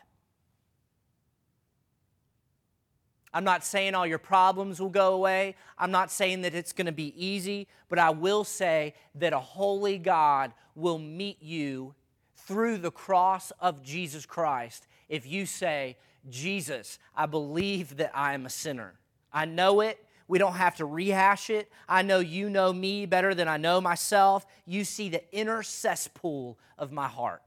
I'm 3.34 3.44
not 3.44 3.64
saying 3.64 3.94
all 3.94 4.08
your 4.08 4.18
problems 4.18 4.80
will 4.80 4.90
go 4.90 5.14
away. 5.14 5.56
I'm 5.78 5.92
not 5.92 6.12
saying 6.12 6.42
that 6.42 6.56
it's 6.56 6.74
going 6.74 6.88
to 6.88 6.92
be 6.92 7.14
easy, 7.16 7.68
but 7.88 8.00
I 8.00 8.10
will 8.10 8.44
say 8.44 8.96
that 9.16 9.34
a 9.34 9.40
holy 9.40 9.98
God 9.98 10.54
will 10.76 10.98
meet 10.98 11.42
you 11.42 11.94
through 12.36 12.80
the 12.80 12.92
cross 12.92 13.52
of 13.60 13.84
Jesus 13.84 14.26
Christ 14.26 14.88
if 15.08 15.28
you 15.28 15.46
say, 15.46 15.98
Jesus, 16.30 17.00
I 17.16 17.26
believe 17.28 17.98
that 17.98 18.12
I 18.14 18.34
am 18.34 18.46
a 18.46 18.50
sinner. 18.50 18.96
I 19.32 19.46
know 19.46 19.82
it. 19.82 20.04
We 20.28 20.38
don't 20.38 20.54
have 20.54 20.76
to 20.78 20.86
rehash 20.86 21.50
it. 21.50 21.72
I 21.88 22.04
know 22.04 22.20
you 22.20 22.50
know 22.50 22.72
me 22.72 23.06
better 23.06 23.34
than 23.34 23.48
I 23.48 23.58
know 23.58 23.82
myself. 23.82 24.46
You 24.66 24.84
see 24.84 25.10
the 25.10 25.24
inner 25.32 25.64
cesspool 25.64 26.58
of 26.78 26.92
my 26.92 27.08
heart. 27.08 27.42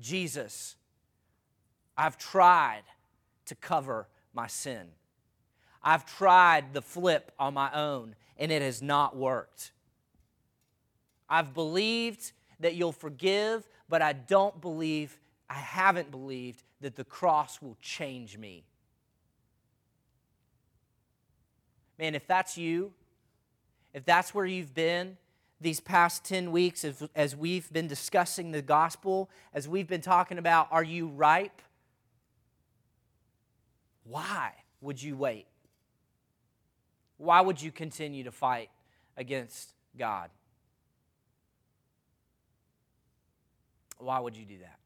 Jesus, 0.00 0.76
I've 1.96 2.18
tried 2.18 2.82
to 3.46 3.54
cover 3.54 4.08
my 4.34 4.46
sin. 4.46 4.88
I've 5.82 6.06
tried 6.06 6.74
the 6.74 6.82
flip 6.82 7.32
on 7.38 7.54
my 7.54 7.72
own, 7.72 8.14
and 8.36 8.52
it 8.52 8.62
has 8.62 8.80
not 8.82 9.16
worked. 9.16 9.72
I've 11.28 11.54
believed 11.54 12.32
that 12.60 12.74
you'll 12.74 12.92
forgive, 12.92 13.68
but 13.88 14.02
I 14.02 14.12
don't 14.12 14.60
believe, 14.60 15.18
I 15.50 15.54
haven't 15.54 16.10
believed 16.10 16.62
that 16.80 16.96
the 16.96 17.04
cross 17.04 17.60
will 17.60 17.76
change 17.80 18.38
me. 18.38 18.64
Man, 21.98 22.14
if 22.14 22.26
that's 22.26 22.56
you, 22.56 22.92
if 23.94 24.04
that's 24.04 24.34
where 24.34 24.46
you've 24.46 24.74
been 24.74 25.16
these 25.60 25.80
past 25.80 26.24
10 26.24 26.50
weeks 26.50 26.84
as, 26.84 27.08
as 27.14 27.36
we've 27.36 27.72
been 27.72 27.86
discussing 27.86 28.50
the 28.50 28.62
gospel, 28.62 29.30
as 29.54 29.68
we've 29.68 29.86
been 29.86 30.00
talking 30.00 30.38
about, 30.38 30.68
are 30.70 30.82
you 30.82 31.06
ripe? 31.06 31.62
Why 34.12 34.52
would 34.82 35.02
you 35.02 35.16
wait? 35.16 35.46
Why 37.16 37.40
would 37.40 37.62
you 37.62 37.72
continue 37.72 38.24
to 38.24 38.30
fight 38.30 38.68
against 39.16 39.72
God? 39.98 40.28
Why 43.96 44.18
would 44.18 44.36
you 44.36 44.44
do 44.44 44.58
that? 44.58 44.78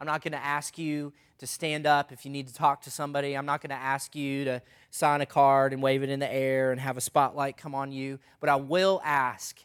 I'm 0.00 0.06
not 0.08 0.20
going 0.20 0.32
to 0.32 0.44
ask 0.44 0.76
you 0.76 1.12
to 1.38 1.46
stand 1.46 1.86
up 1.86 2.10
if 2.10 2.24
you 2.24 2.32
need 2.32 2.48
to 2.48 2.54
talk 2.54 2.82
to 2.82 2.90
somebody. 2.90 3.36
I'm 3.36 3.46
not 3.46 3.60
going 3.60 3.70
to 3.70 3.76
ask 3.76 4.16
you 4.16 4.44
to 4.46 4.62
sign 4.90 5.20
a 5.20 5.26
card 5.26 5.72
and 5.72 5.80
wave 5.80 6.02
it 6.02 6.10
in 6.10 6.18
the 6.18 6.32
air 6.32 6.72
and 6.72 6.80
have 6.80 6.96
a 6.96 7.00
spotlight 7.00 7.56
come 7.56 7.72
on 7.72 7.92
you. 7.92 8.18
But 8.40 8.48
I 8.48 8.56
will 8.56 9.00
ask 9.04 9.60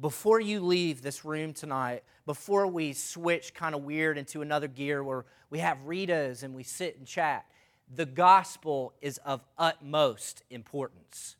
before 0.00 0.40
you 0.40 0.60
leave 0.60 1.02
this 1.02 1.24
room 1.24 1.52
tonight, 1.52 2.02
before 2.26 2.66
we 2.66 2.92
switch 2.92 3.54
kind 3.54 3.74
of 3.74 3.82
weird 3.82 4.18
into 4.18 4.42
another 4.42 4.68
gear 4.68 5.02
where 5.02 5.24
we 5.48 5.58
have 5.60 5.78
Ritas 5.86 6.42
and 6.42 6.54
we 6.54 6.62
sit 6.62 6.98
and 6.98 7.06
chat, 7.06 7.46
the 7.94 8.06
gospel 8.06 8.92
is 9.00 9.18
of 9.18 9.42
utmost 9.56 10.42
importance. 10.50 11.36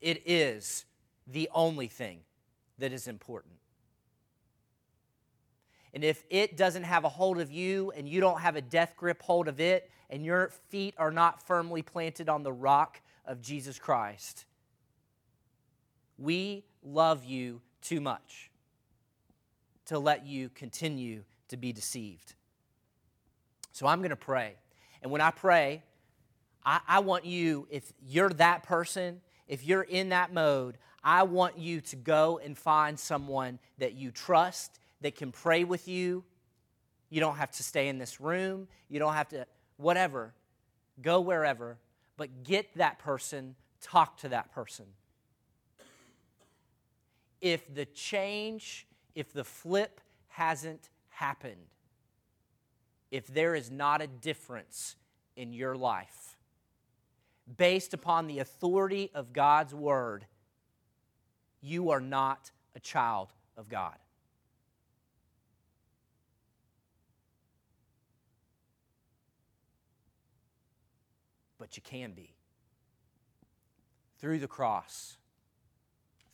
It 0.00 0.22
is 0.24 0.84
the 1.26 1.48
only 1.54 1.88
thing 1.88 2.20
that 2.78 2.92
is 2.92 3.06
important. 3.06 3.54
And 5.92 6.04
if 6.04 6.24
it 6.30 6.56
doesn't 6.56 6.84
have 6.84 7.04
a 7.04 7.08
hold 7.08 7.40
of 7.40 7.50
you 7.50 7.92
and 7.96 8.08
you 8.08 8.20
don't 8.20 8.40
have 8.40 8.56
a 8.56 8.62
death 8.62 8.94
grip 8.96 9.20
hold 9.22 9.48
of 9.48 9.60
it, 9.60 9.90
and 10.10 10.24
your 10.24 10.50
feet 10.68 10.94
are 10.98 11.10
not 11.10 11.46
firmly 11.46 11.80
planted 11.82 12.28
on 12.28 12.42
the 12.42 12.52
rock 12.52 13.00
of 13.24 13.40
Jesus 13.40 13.78
Christ, 13.78 14.44
we 16.18 16.64
love 16.82 17.24
you 17.24 17.62
too 17.80 18.00
much 18.00 18.50
to 19.86 19.98
let 19.98 20.26
you 20.26 20.50
continue 20.50 21.22
to 21.48 21.56
be 21.56 21.72
deceived. 21.72 22.34
So 23.72 23.86
I'm 23.86 24.00
going 24.00 24.10
to 24.10 24.16
pray. 24.16 24.56
And 25.02 25.10
when 25.10 25.20
I 25.20 25.30
pray, 25.30 25.82
I, 26.64 26.80
I, 26.86 26.98
want 26.98 27.24
you, 27.24 27.66
if 27.70 27.92
you're 28.06 28.28
that 28.30 28.64
person, 28.64 29.20
if 29.48 29.64
you're 29.64 29.82
in 29.82 30.10
that 30.10 30.32
mode, 30.34 30.76
I 31.02 31.22
want 31.22 31.58
you 31.58 31.80
to 31.80 31.96
go 31.96 32.38
and 32.44 32.58
find 32.58 32.98
someone 32.98 33.58
that 33.78 33.94
you 33.94 34.10
trust 34.10 34.78
that 35.00 35.16
can 35.16 35.32
pray 35.32 35.64
with 35.64 35.88
you. 35.88 36.24
You 37.08 37.20
don't 37.20 37.36
have 37.36 37.50
to 37.52 37.62
stay 37.62 37.88
in 37.88 37.98
this 37.98 38.20
room. 38.20 38.68
You 38.88 38.98
don't 38.98 39.14
have 39.14 39.28
to, 39.30 39.46
whatever. 39.80 40.34
Go 41.00 41.20
wherever, 41.20 41.78
but 42.16 42.44
get 42.44 42.76
that 42.76 42.98
person, 42.98 43.54
talk 43.80 44.18
to 44.18 44.28
that 44.28 44.52
person. 44.52 44.86
If 47.40 47.72
the 47.74 47.86
change, 47.86 48.86
if 49.14 49.32
the 49.32 49.44
flip 49.44 50.00
hasn't 50.28 50.90
happened, 51.08 51.66
if 53.10 53.26
there 53.26 53.54
is 53.54 53.70
not 53.70 54.02
a 54.02 54.06
difference 54.06 54.96
in 55.36 55.52
your 55.52 55.74
life 55.74 56.36
based 57.56 57.94
upon 57.94 58.26
the 58.26 58.38
authority 58.38 59.10
of 59.14 59.32
God's 59.32 59.74
word, 59.74 60.26
you 61.60 61.90
are 61.90 62.00
not 62.00 62.50
a 62.76 62.80
child 62.80 63.32
of 63.56 63.68
God. 63.68 63.96
But 71.70 71.76
you 71.76 71.82
can 71.84 72.10
be 72.14 72.34
through 74.18 74.40
the 74.40 74.48
cross, 74.48 75.18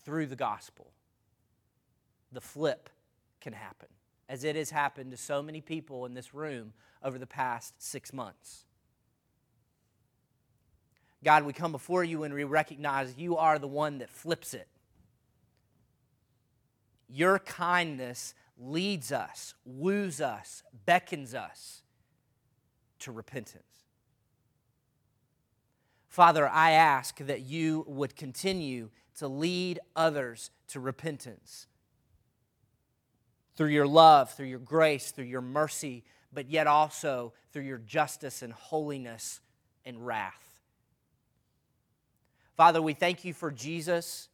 through 0.03 0.27
the 0.27 0.37
gospel. 0.37 0.93
The 2.33 2.41
flip 2.41 2.89
can 3.43 3.53
happen, 3.53 3.89
as 4.31 4.45
it 4.45 4.57
has 4.57 4.71
happened 4.71 5.11
to 5.11 5.19
so 5.19 5.43
many 5.43 5.61
people 5.61 6.07
in 6.07 6.15
this 6.15 6.33
room 6.33 6.73
over 7.03 7.19
the 7.19 7.27
past 7.27 7.75
six 7.83 8.15
months. 8.15 8.65
God, 11.23 11.45
we 11.45 11.53
come 11.53 11.73
before 11.73 12.03
you 12.03 12.23
and 12.23 12.33
we 12.33 12.45
recognize 12.45 13.15
you 13.19 13.37
are 13.37 13.59
the 13.59 13.69
one 13.69 13.99
that 13.99 14.09
flips 14.09 14.55
it. 14.55 14.69
Your 17.11 17.41
kindness 17.41 18.35
leads 18.57 19.13
us, 19.13 19.53
woos 19.67 20.23
us, 20.23 20.63
beckons 20.87 21.35
us 21.35 21.83
to 23.01 23.13
repentance. 23.13 23.86
Father, 26.17 26.49
I 26.49 26.71
ask 26.71 27.19
that 27.19 27.43
you 27.43 27.85
would 27.87 28.17
continue 28.17 28.89
to 29.19 29.29
lead 29.29 29.81
others 29.95 30.51
to 30.69 30.81
repentance 30.81 31.67
through 33.55 33.69
your 33.69 33.87
love, 33.87 34.31
through 34.31 34.47
your 34.47 34.59
grace, 34.59 35.11
through 35.11 35.27
your 35.27 35.43
mercy, 35.43 36.05
but 36.33 36.49
yet 36.49 36.67
also 36.67 37.35
through 37.53 37.65
your 37.65 37.77
justice 37.77 38.41
and 38.41 38.55
holiness 38.55 39.43
and 39.85 40.07
wrath. 40.07 40.59
Father, 42.57 42.81
we 42.81 42.95
thank 42.95 43.27
you 43.27 43.35
for 43.35 43.51
Jesus. 43.51 44.31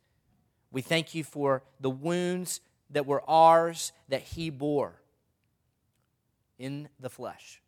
We 0.71 0.83
thank 0.83 1.17
you 1.17 1.25
for 1.25 1.65
the 1.81 1.91
wounds 1.91 2.61
that 2.91 3.07
were 3.07 3.29
ours 3.29 3.91
that 4.09 4.23
he 4.23 4.51
bore 4.51 5.01
in 6.61 6.89
the 7.01 7.11
flesh. 7.11 7.61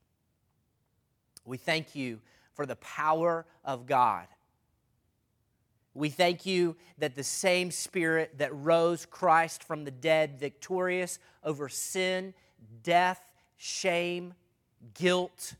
We 1.45 1.57
thank 1.57 1.97
you 1.97 2.21
for 2.55 2.67
the 2.67 2.77
power 2.77 3.45
of 3.65 3.87
God. 3.87 4.27
We 5.95 6.09
thank 6.09 6.45
you 6.45 6.77
that 6.99 7.15
the 7.15 7.23
same 7.23 7.71
Spirit 7.71 8.39
that 8.39 8.55
rose 8.55 9.07
Christ 9.07 9.63
from 9.63 9.85
the 9.85 9.93
dead, 9.93 10.41
victorious 10.41 11.21
over 11.45 11.69
sin, 11.69 12.35
death, 12.83 13.33
shame, 13.57 14.35
guilt, 14.95 15.55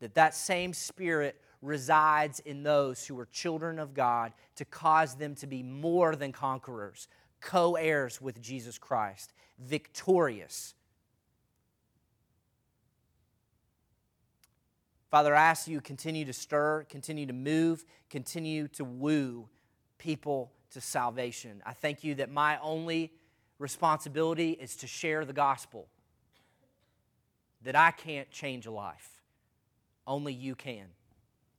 that 0.00 0.14
that 0.14 0.34
same 0.34 0.72
Spirit 0.72 1.38
resides 1.60 2.40
in 2.40 2.62
those 2.62 3.06
who 3.06 3.18
are 3.18 3.26
children 3.26 3.78
of 3.78 3.92
God 3.92 4.32
to 4.56 4.64
cause 4.64 5.14
them 5.16 5.34
to 5.36 5.46
be 5.46 5.62
more 5.62 6.16
than 6.16 6.32
conquerors, 6.32 7.08
co 7.40 7.74
heirs 7.74 8.20
with 8.22 8.40
Jesus 8.40 8.78
Christ, 8.78 9.34
victorious. 9.58 10.74
Father, 15.10 15.34
I 15.34 15.42
ask 15.42 15.66
you 15.66 15.80
continue 15.80 16.24
to 16.24 16.32
stir, 16.32 16.86
continue 16.88 17.26
to 17.26 17.32
move, 17.32 17.84
continue 18.08 18.68
to 18.68 18.84
woo 18.84 19.48
people 19.98 20.52
to 20.70 20.80
salvation. 20.80 21.60
I 21.66 21.72
thank 21.72 22.04
you 22.04 22.14
that 22.16 22.30
my 22.30 22.58
only 22.60 23.12
responsibility 23.58 24.52
is 24.52 24.76
to 24.76 24.86
share 24.86 25.24
the 25.24 25.32
gospel, 25.32 25.88
that 27.62 27.74
I 27.74 27.90
can't 27.90 28.30
change 28.30 28.66
a 28.66 28.70
life, 28.70 29.20
only 30.06 30.32
you 30.32 30.54
can. 30.54 30.86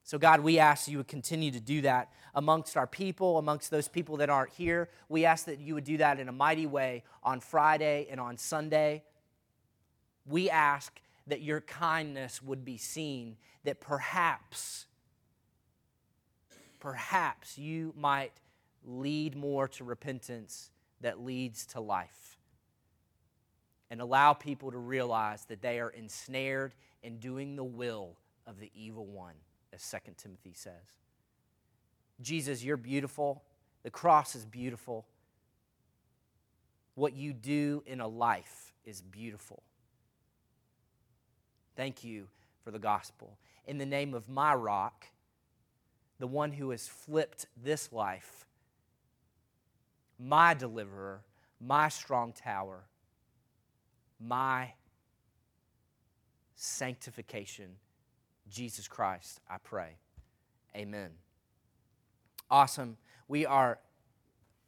So, 0.04 0.18
God, 0.18 0.40
we 0.40 0.58
ask 0.58 0.88
you 0.88 0.98
would 0.98 1.08
continue 1.08 1.52
to 1.52 1.60
do 1.60 1.82
that 1.82 2.12
amongst 2.34 2.76
our 2.76 2.88
people, 2.88 3.38
amongst 3.38 3.70
those 3.70 3.88
people 3.88 4.18
that 4.18 4.30
aren't 4.30 4.52
here. 4.52 4.90
We 5.10 5.26
ask 5.26 5.46
that 5.46 5.60
you 5.60 5.76
would 5.76 5.84
do 5.84 5.98
that 5.98 6.20
in 6.20 6.28
a 6.28 6.34
mighty 6.34 6.66
way 6.66 7.04
on 7.22 7.40
Friday 7.40 8.08
and 8.10 8.20
on 8.20 8.38
Sunday. 8.38 9.04
We 10.26 10.50
ask 10.50 11.00
that 11.28 11.42
your 11.42 11.62
kindness 11.62 12.42
would 12.42 12.66
be 12.66 12.78
seen, 12.78 13.38
that 13.64 13.80
perhaps, 13.80 14.86
perhaps 16.80 17.58
you 17.58 17.94
might 17.98 18.34
lead 18.84 19.36
more 19.36 19.68
to 19.68 19.84
repentance 19.84 20.72
that 21.02 21.20
leads 21.20 21.66
to 21.68 21.80
life. 21.80 22.38
And 23.90 24.02
allow 24.02 24.34
people 24.34 24.72
to 24.72 24.78
realize 24.78 25.46
that 25.46 25.62
they 25.62 25.80
are 25.80 25.90
ensnared 25.90 26.74
in 27.04 27.18
doing 27.18 27.56
the 27.56 27.64
will 27.64 28.16
of 28.48 28.60
the 28.60 28.72
evil 28.74 29.06
one 29.06 29.36
as 29.74 29.88
2 29.90 30.14
Timothy 30.18 30.54
says. 30.54 30.74
Jesus, 32.22 32.64
you're 32.64 32.78
beautiful. 32.78 33.44
The 33.84 33.90
cross 33.90 34.36
is 34.36 34.46
beautiful. 34.46 35.06
What 36.96 37.14
you 37.14 37.34
do 37.34 37.84
in 37.86 38.00
a 38.00 38.08
life 38.08 38.74
is 38.86 39.02
beautiful. 39.02 39.64
Thank 41.76 42.04
you 42.04 42.28
for 42.64 42.72
the 42.72 42.80
gospel. 42.80 43.38
In 43.66 43.78
the 43.78 43.86
name 43.86 44.14
of 44.14 44.30
my 44.30 44.54
rock, 44.54 45.08
the 46.20 46.28
one 46.28 46.52
who 46.52 46.70
has 46.72 46.88
flipped 46.88 47.48
this 47.62 47.92
life, 47.92 48.46
my 50.20 50.54
deliverer, 50.54 51.22
my 51.60 51.90
strong 51.90 52.34
tower, 52.34 52.84
my 54.20 54.74
sanctification 56.56 57.78
Jesus 58.52 58.88
Christ, 58.88 59.40
I 59.50 59.58
pray. 59.58 59.96
Amen. 60.76 61.12
Awesome. 62.50 62.98
We 63.28 63.46
are 63.46 63.80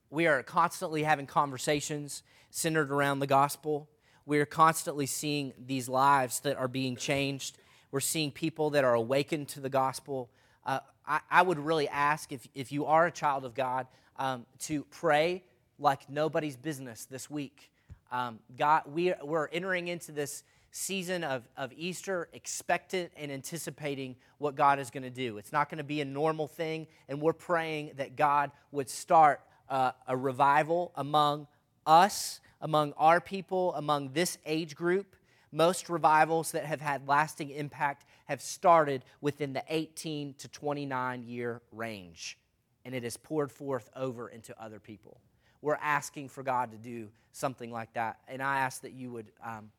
we 0.09 0.27
are 0.27 0.41
constantly 0.43 1.03
having 1.03 1.25
conversations 1.25 2.23
centered 2.49 2.91
around 2.91 3.19
the 3.19 3.27
gospel. 3.27 3.89
We 4.25 4.39
are 4.39 4.45
constantly 4.45 5.05
seeing 5.05 5.53
these 5.57 5.89
lives 5.89 6.39
that 6.41 6.57
are 6.57 6.67
being 6.67 6.95
changed. 6.95 7.57
We're 7.91 7.99
seeing 7.99 8.31
people 8.31 8.69
that 8.71 8.83
are 8.83 8.93
awakened 8.93 9.49
to 9.49 9.59
the 9.59 9.69
gospel. 9.69 10.29
Uh, 10.65 10.79
I, 11.05 11.19
I, 11.29 11.41
would 11.41 11.59
really 11.59 11.89
ask 11.89 12.31
if, 12.31 12.47
if 12.55 12.71
you 12.71 12.85
are 12.85 13.05
a 13.05 13.11
child 13.11 13.43
of 13.43 13.53
God 13.53 13.87
um, 14.17 14.45
to 14.59 14.85
pray 14.85 15.43
like 15.77 16.09
nobody's 16.09 16.55
business 16.55 17.05
this 17.05 17.29
week. 17.29 17.69
Um, 18.11 18.39
God, 18.57 18.83
we, 18.85 19.13
we're 19.21 19.47
entering 19.47 19.89
into 19.89 20.11
this 20.11 20.43
season 20.71 21.23
of, 21.23 21.43
of 21.57 21.71
Easter 21.75 22.29
expectant 22.33 23.11
and 23.15 23.31
anticipating 23.31 24.15
what 24.37 24.55
God 24.55 24.79
is 24.79 24.89
going 24.89 25.03
to 25.03 25.09
do. 25.09 25.37
It's 25.37 25.51
not 25.51 25.69
going 25.69 25.77
to 25.77 25.83
be 25.83 26.01
a 26.01 26.05
normal 26.05 26.47
thing, 26.47 26.87
and 27.07 27.21
we're 27.21 27.33
praying 27.33 27.91
that 27.97 28.15
God 28.15 28.51
would 28.71 28.89
start 28.89 29.41
uh, 29.69 29.91
a 30.07 30.15
revival 30.15 30.91
among 30.95 31.47
us, 31.85 32.39
among 32.63 32.93
our 32.93 33.21
people, 33.21 33.75
among 33.75 34.13
this 34.13 34.39
age 34.45 34.75
group. 34.75 35.15
Most 35.51 35.89
revivals 35.89 36.53
that 36.53 36.65
have 36.65 36.81
had 36.81 37.07
lasting 37.07 37.51
impact 37.51 38.05
have 38.25 38.41
started 38.41 39.03
within 39.21 39.53
the 39.53 39.63
18 39.69 40.33
to 40.39 40.47
29 40.47 41.23
year 41.23 41.61
range, 41.71 42.39
and 42.85 42.95
it 42.95 43.03
has 43.03 43.17
poured 43.17 43.51
forth 43.51 43.91
over 43.95 44.29
into 44.29 44.59
other 44.59 44.79
people. 44.79 45.19
We're 45.61 45.77
asking 45.79 46.29
for 46.29 46.41
God 46.41 46.71
to 46.71 46.77
do 46.77 47.09
something 47.33 47.71
like 47.71 47.93
that, 47.93 48.17
and 48.27 48.41
I 48.41 48.59
ask 48.59 48.81
that 48.81 48.93
you 48.93 49.11
would. 49.11 49.31
Um, 49.45 49.69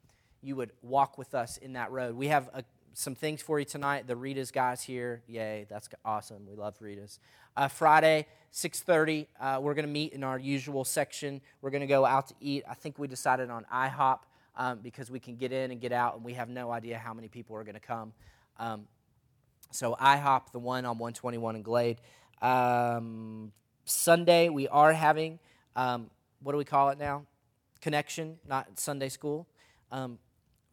you 0.44 0.56
would 0.56 0.72
walk 0.82 1.16
with 1.16 1.34
us 1.34 1.56
in 1.56 1.72
that 1.72 1.90
road. 1.90 2.14
We 2.14 2.28
have 2.28 2.50
a, 2.52 2.62
some 2.94 3.14
things 3.14 3.42
for 3.42 3.58
you 3.58 3.64
tonight. 3.64 4.06
The 4.06 4.16
Rita's 4.16 4.50
guys 4.50 4.82
here. 4.82 5.22
Yay, 5.26 5.66
that's 5.68 5.88
awesome. 6.04 6.46
We 6.46 6.54
love 6.54 6.76
Rita's. 6.80 7.18
Uh, 7.56 7.68
Friday, 7.68 8.26
6.30, 8.52 9.26
uh, 9.40 9.58
we're 9.60 9.74
going 9.74 9.86
to 9.86 9.92
meet 9.92 10.12
in 10.12 10.24
our 10.24 10.38
usual 10.38 10.84
section. 10.84 11.40
We're 11.60 11.70
going 11.70 11.82
to 11.82 11.86
go 11.86 12.04
out 12.04 12.28
to 12.28 12.34
eat. 12.40 12.64
I 12.68 12.74
think 12.74 12.98
we 12.98 13.08
decided 13.08 13.50
on 13.50 13.66
IHOP 13.72 14.20
um, 14.56 14.78
because 14.78 15.10
we 15.10 15.18
can 15.18 15.36
get 15.36 15.52
in 15.52 15.70
and 15.70 15.80
get 15.80 15.92
out, 15.92 16.16
and 16.16 16.24
we 16.24 16.34
have 16.34 16.48
no 16.48 16.70
idea 16.70 16.98
how 16.98 17.12
many 17.12 17.28
people 17.28 17.56
are 17.56 17.64
going 17.64 17.74
to 17.74 17.80
come. 17.80 18.12
Um, 18.58 18.86
so 19.70 19.96
IHOP, 20.00 20.52
the 20.52 20.60
one 20.60 20.84
on 20.84 20.98
121 20.98 21.56
in 21.56 21.62
Glade. 21.62 21.98
Um, 22.40 23.52
Sunday, 23.84 24.48
we 24.48 24.68
are 24.68 24.92
having, 24.92 25.40
um, 25.74 26.10
what 26.42 26.52
do 26.52 26.58
we 26.58 26.64
call 26.64 26.90
it 26.90 26.98
now? 26.98 27.26
Connection, 27.80 28.38
not 28.48 28.78
Sunday 28.78 29.08
school. 29.08 29.46
Um, 29.90 30.18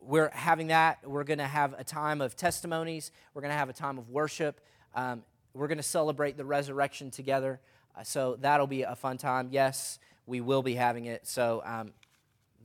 we're 0.02 0.32
having 0.32 0.68
that. 0.68 1.08
We're 1.08 1.24
going 1.24 1.40
to 1.40 1.48
have 1.48 1.74
a 1.78 1.84
time 1.84 2.22
of 2.22 2.36
testimonies. 2.36 3.12
We're 3.34 3.42
going 3.42 3.52
to 3.52 3.58
have 3.58 3.70
a 3.70 3.74
time 3.74 3.98
of 3.98 4.10
worship. 4.10 4.60
Um, 4.96 5.24
we're 5.54 5.68
going 5.68 5.78
to 5.78 5.84
celebrate 5.84 6.38
the 6.38 6.46
resurrection 6.46 7.12
together. 7.12 7.60
Uh, 7.96 8.04
so 8.04 8.38
that'll 8.40 8.68
be 8.68 8.84
a 8.84 8.96
fun 8.96 9.18
time. 9.18 9.50
Yes, 9.52 10.00
we 10.26 10.42
will 10.42 10.64
be 10.64 10.76
having 10.76 11.06
it. 11.06 11.28
So 11.28 11.62
um, 11.66 11.92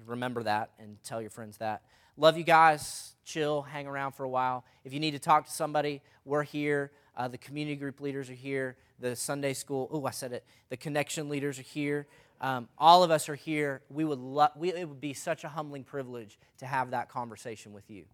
remember 0.07 0.43
that 0.45 0.71
and 0.79 0.97
tell 1.05 1.21
your 1.21 1.31
friends 1.31 1.59
that. 1.59 1.83
Love 2.17 2.39
you 2.39 2.45
guys. 2.45 3.15
Chill, 3.25 3.63
hang 3.63 3.87
around 3.87 4.13
for 4.13 4.25
a 4.25 4.29
while. 4.29 4.65
If 4.85 4.95
you 4.95 5.01
need 5.01 5.11
to 5.11 5.19
talk 5.19 5.47
to 5.47 5.53
somebody, 5.53 6.01
we're 6.25 6.45
here. 6.45 6.93
Uh, 7.17 7.29
the 7.29 7.39
community 7.39 7.77
group 7.77 8.01
leaders 8.01 8.31
are 8.31 8.35
here. 8.35 8.77
The 8.99 9.17
Sunday 9.17 9.53
school, 9.53 9.89
oh, 9.93 10.07
I 10.07 10.11
said 10.11 10.33
it. 10.33 10.45
The 10.71 10.77
connection 10.77 11.29
leaders 11.29 11.59
are 11.59 11.63
here. 11.63 12.07
Um, 12.41 12.69
all 12.79 13.03
of 13.03 13.11
us 13.11 13.29
are 13.29 13.35
here. 13.35 13.83
We 13.89 14.05
would 14.05 14.19
lo- 14.19 14.49
we, 14.57 14.73
it 14.73 14.89
would 14.89 15.01
be 15.01 15.15
such 15.15 15.45
a 15.45 15.49
humbling 15.49 15.85
privilege 15.85 16.39
to 16.59 16.67
have 16.67 16.91
that 16.91 17.09
conversation 17.09 17.73
with 17.73 17.91
you. 17.91 18.05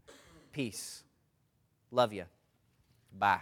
Peace. 0.52 1.02
Love 1.90 2.12
you. 2.12 2.24
Bye. 3.18 3.40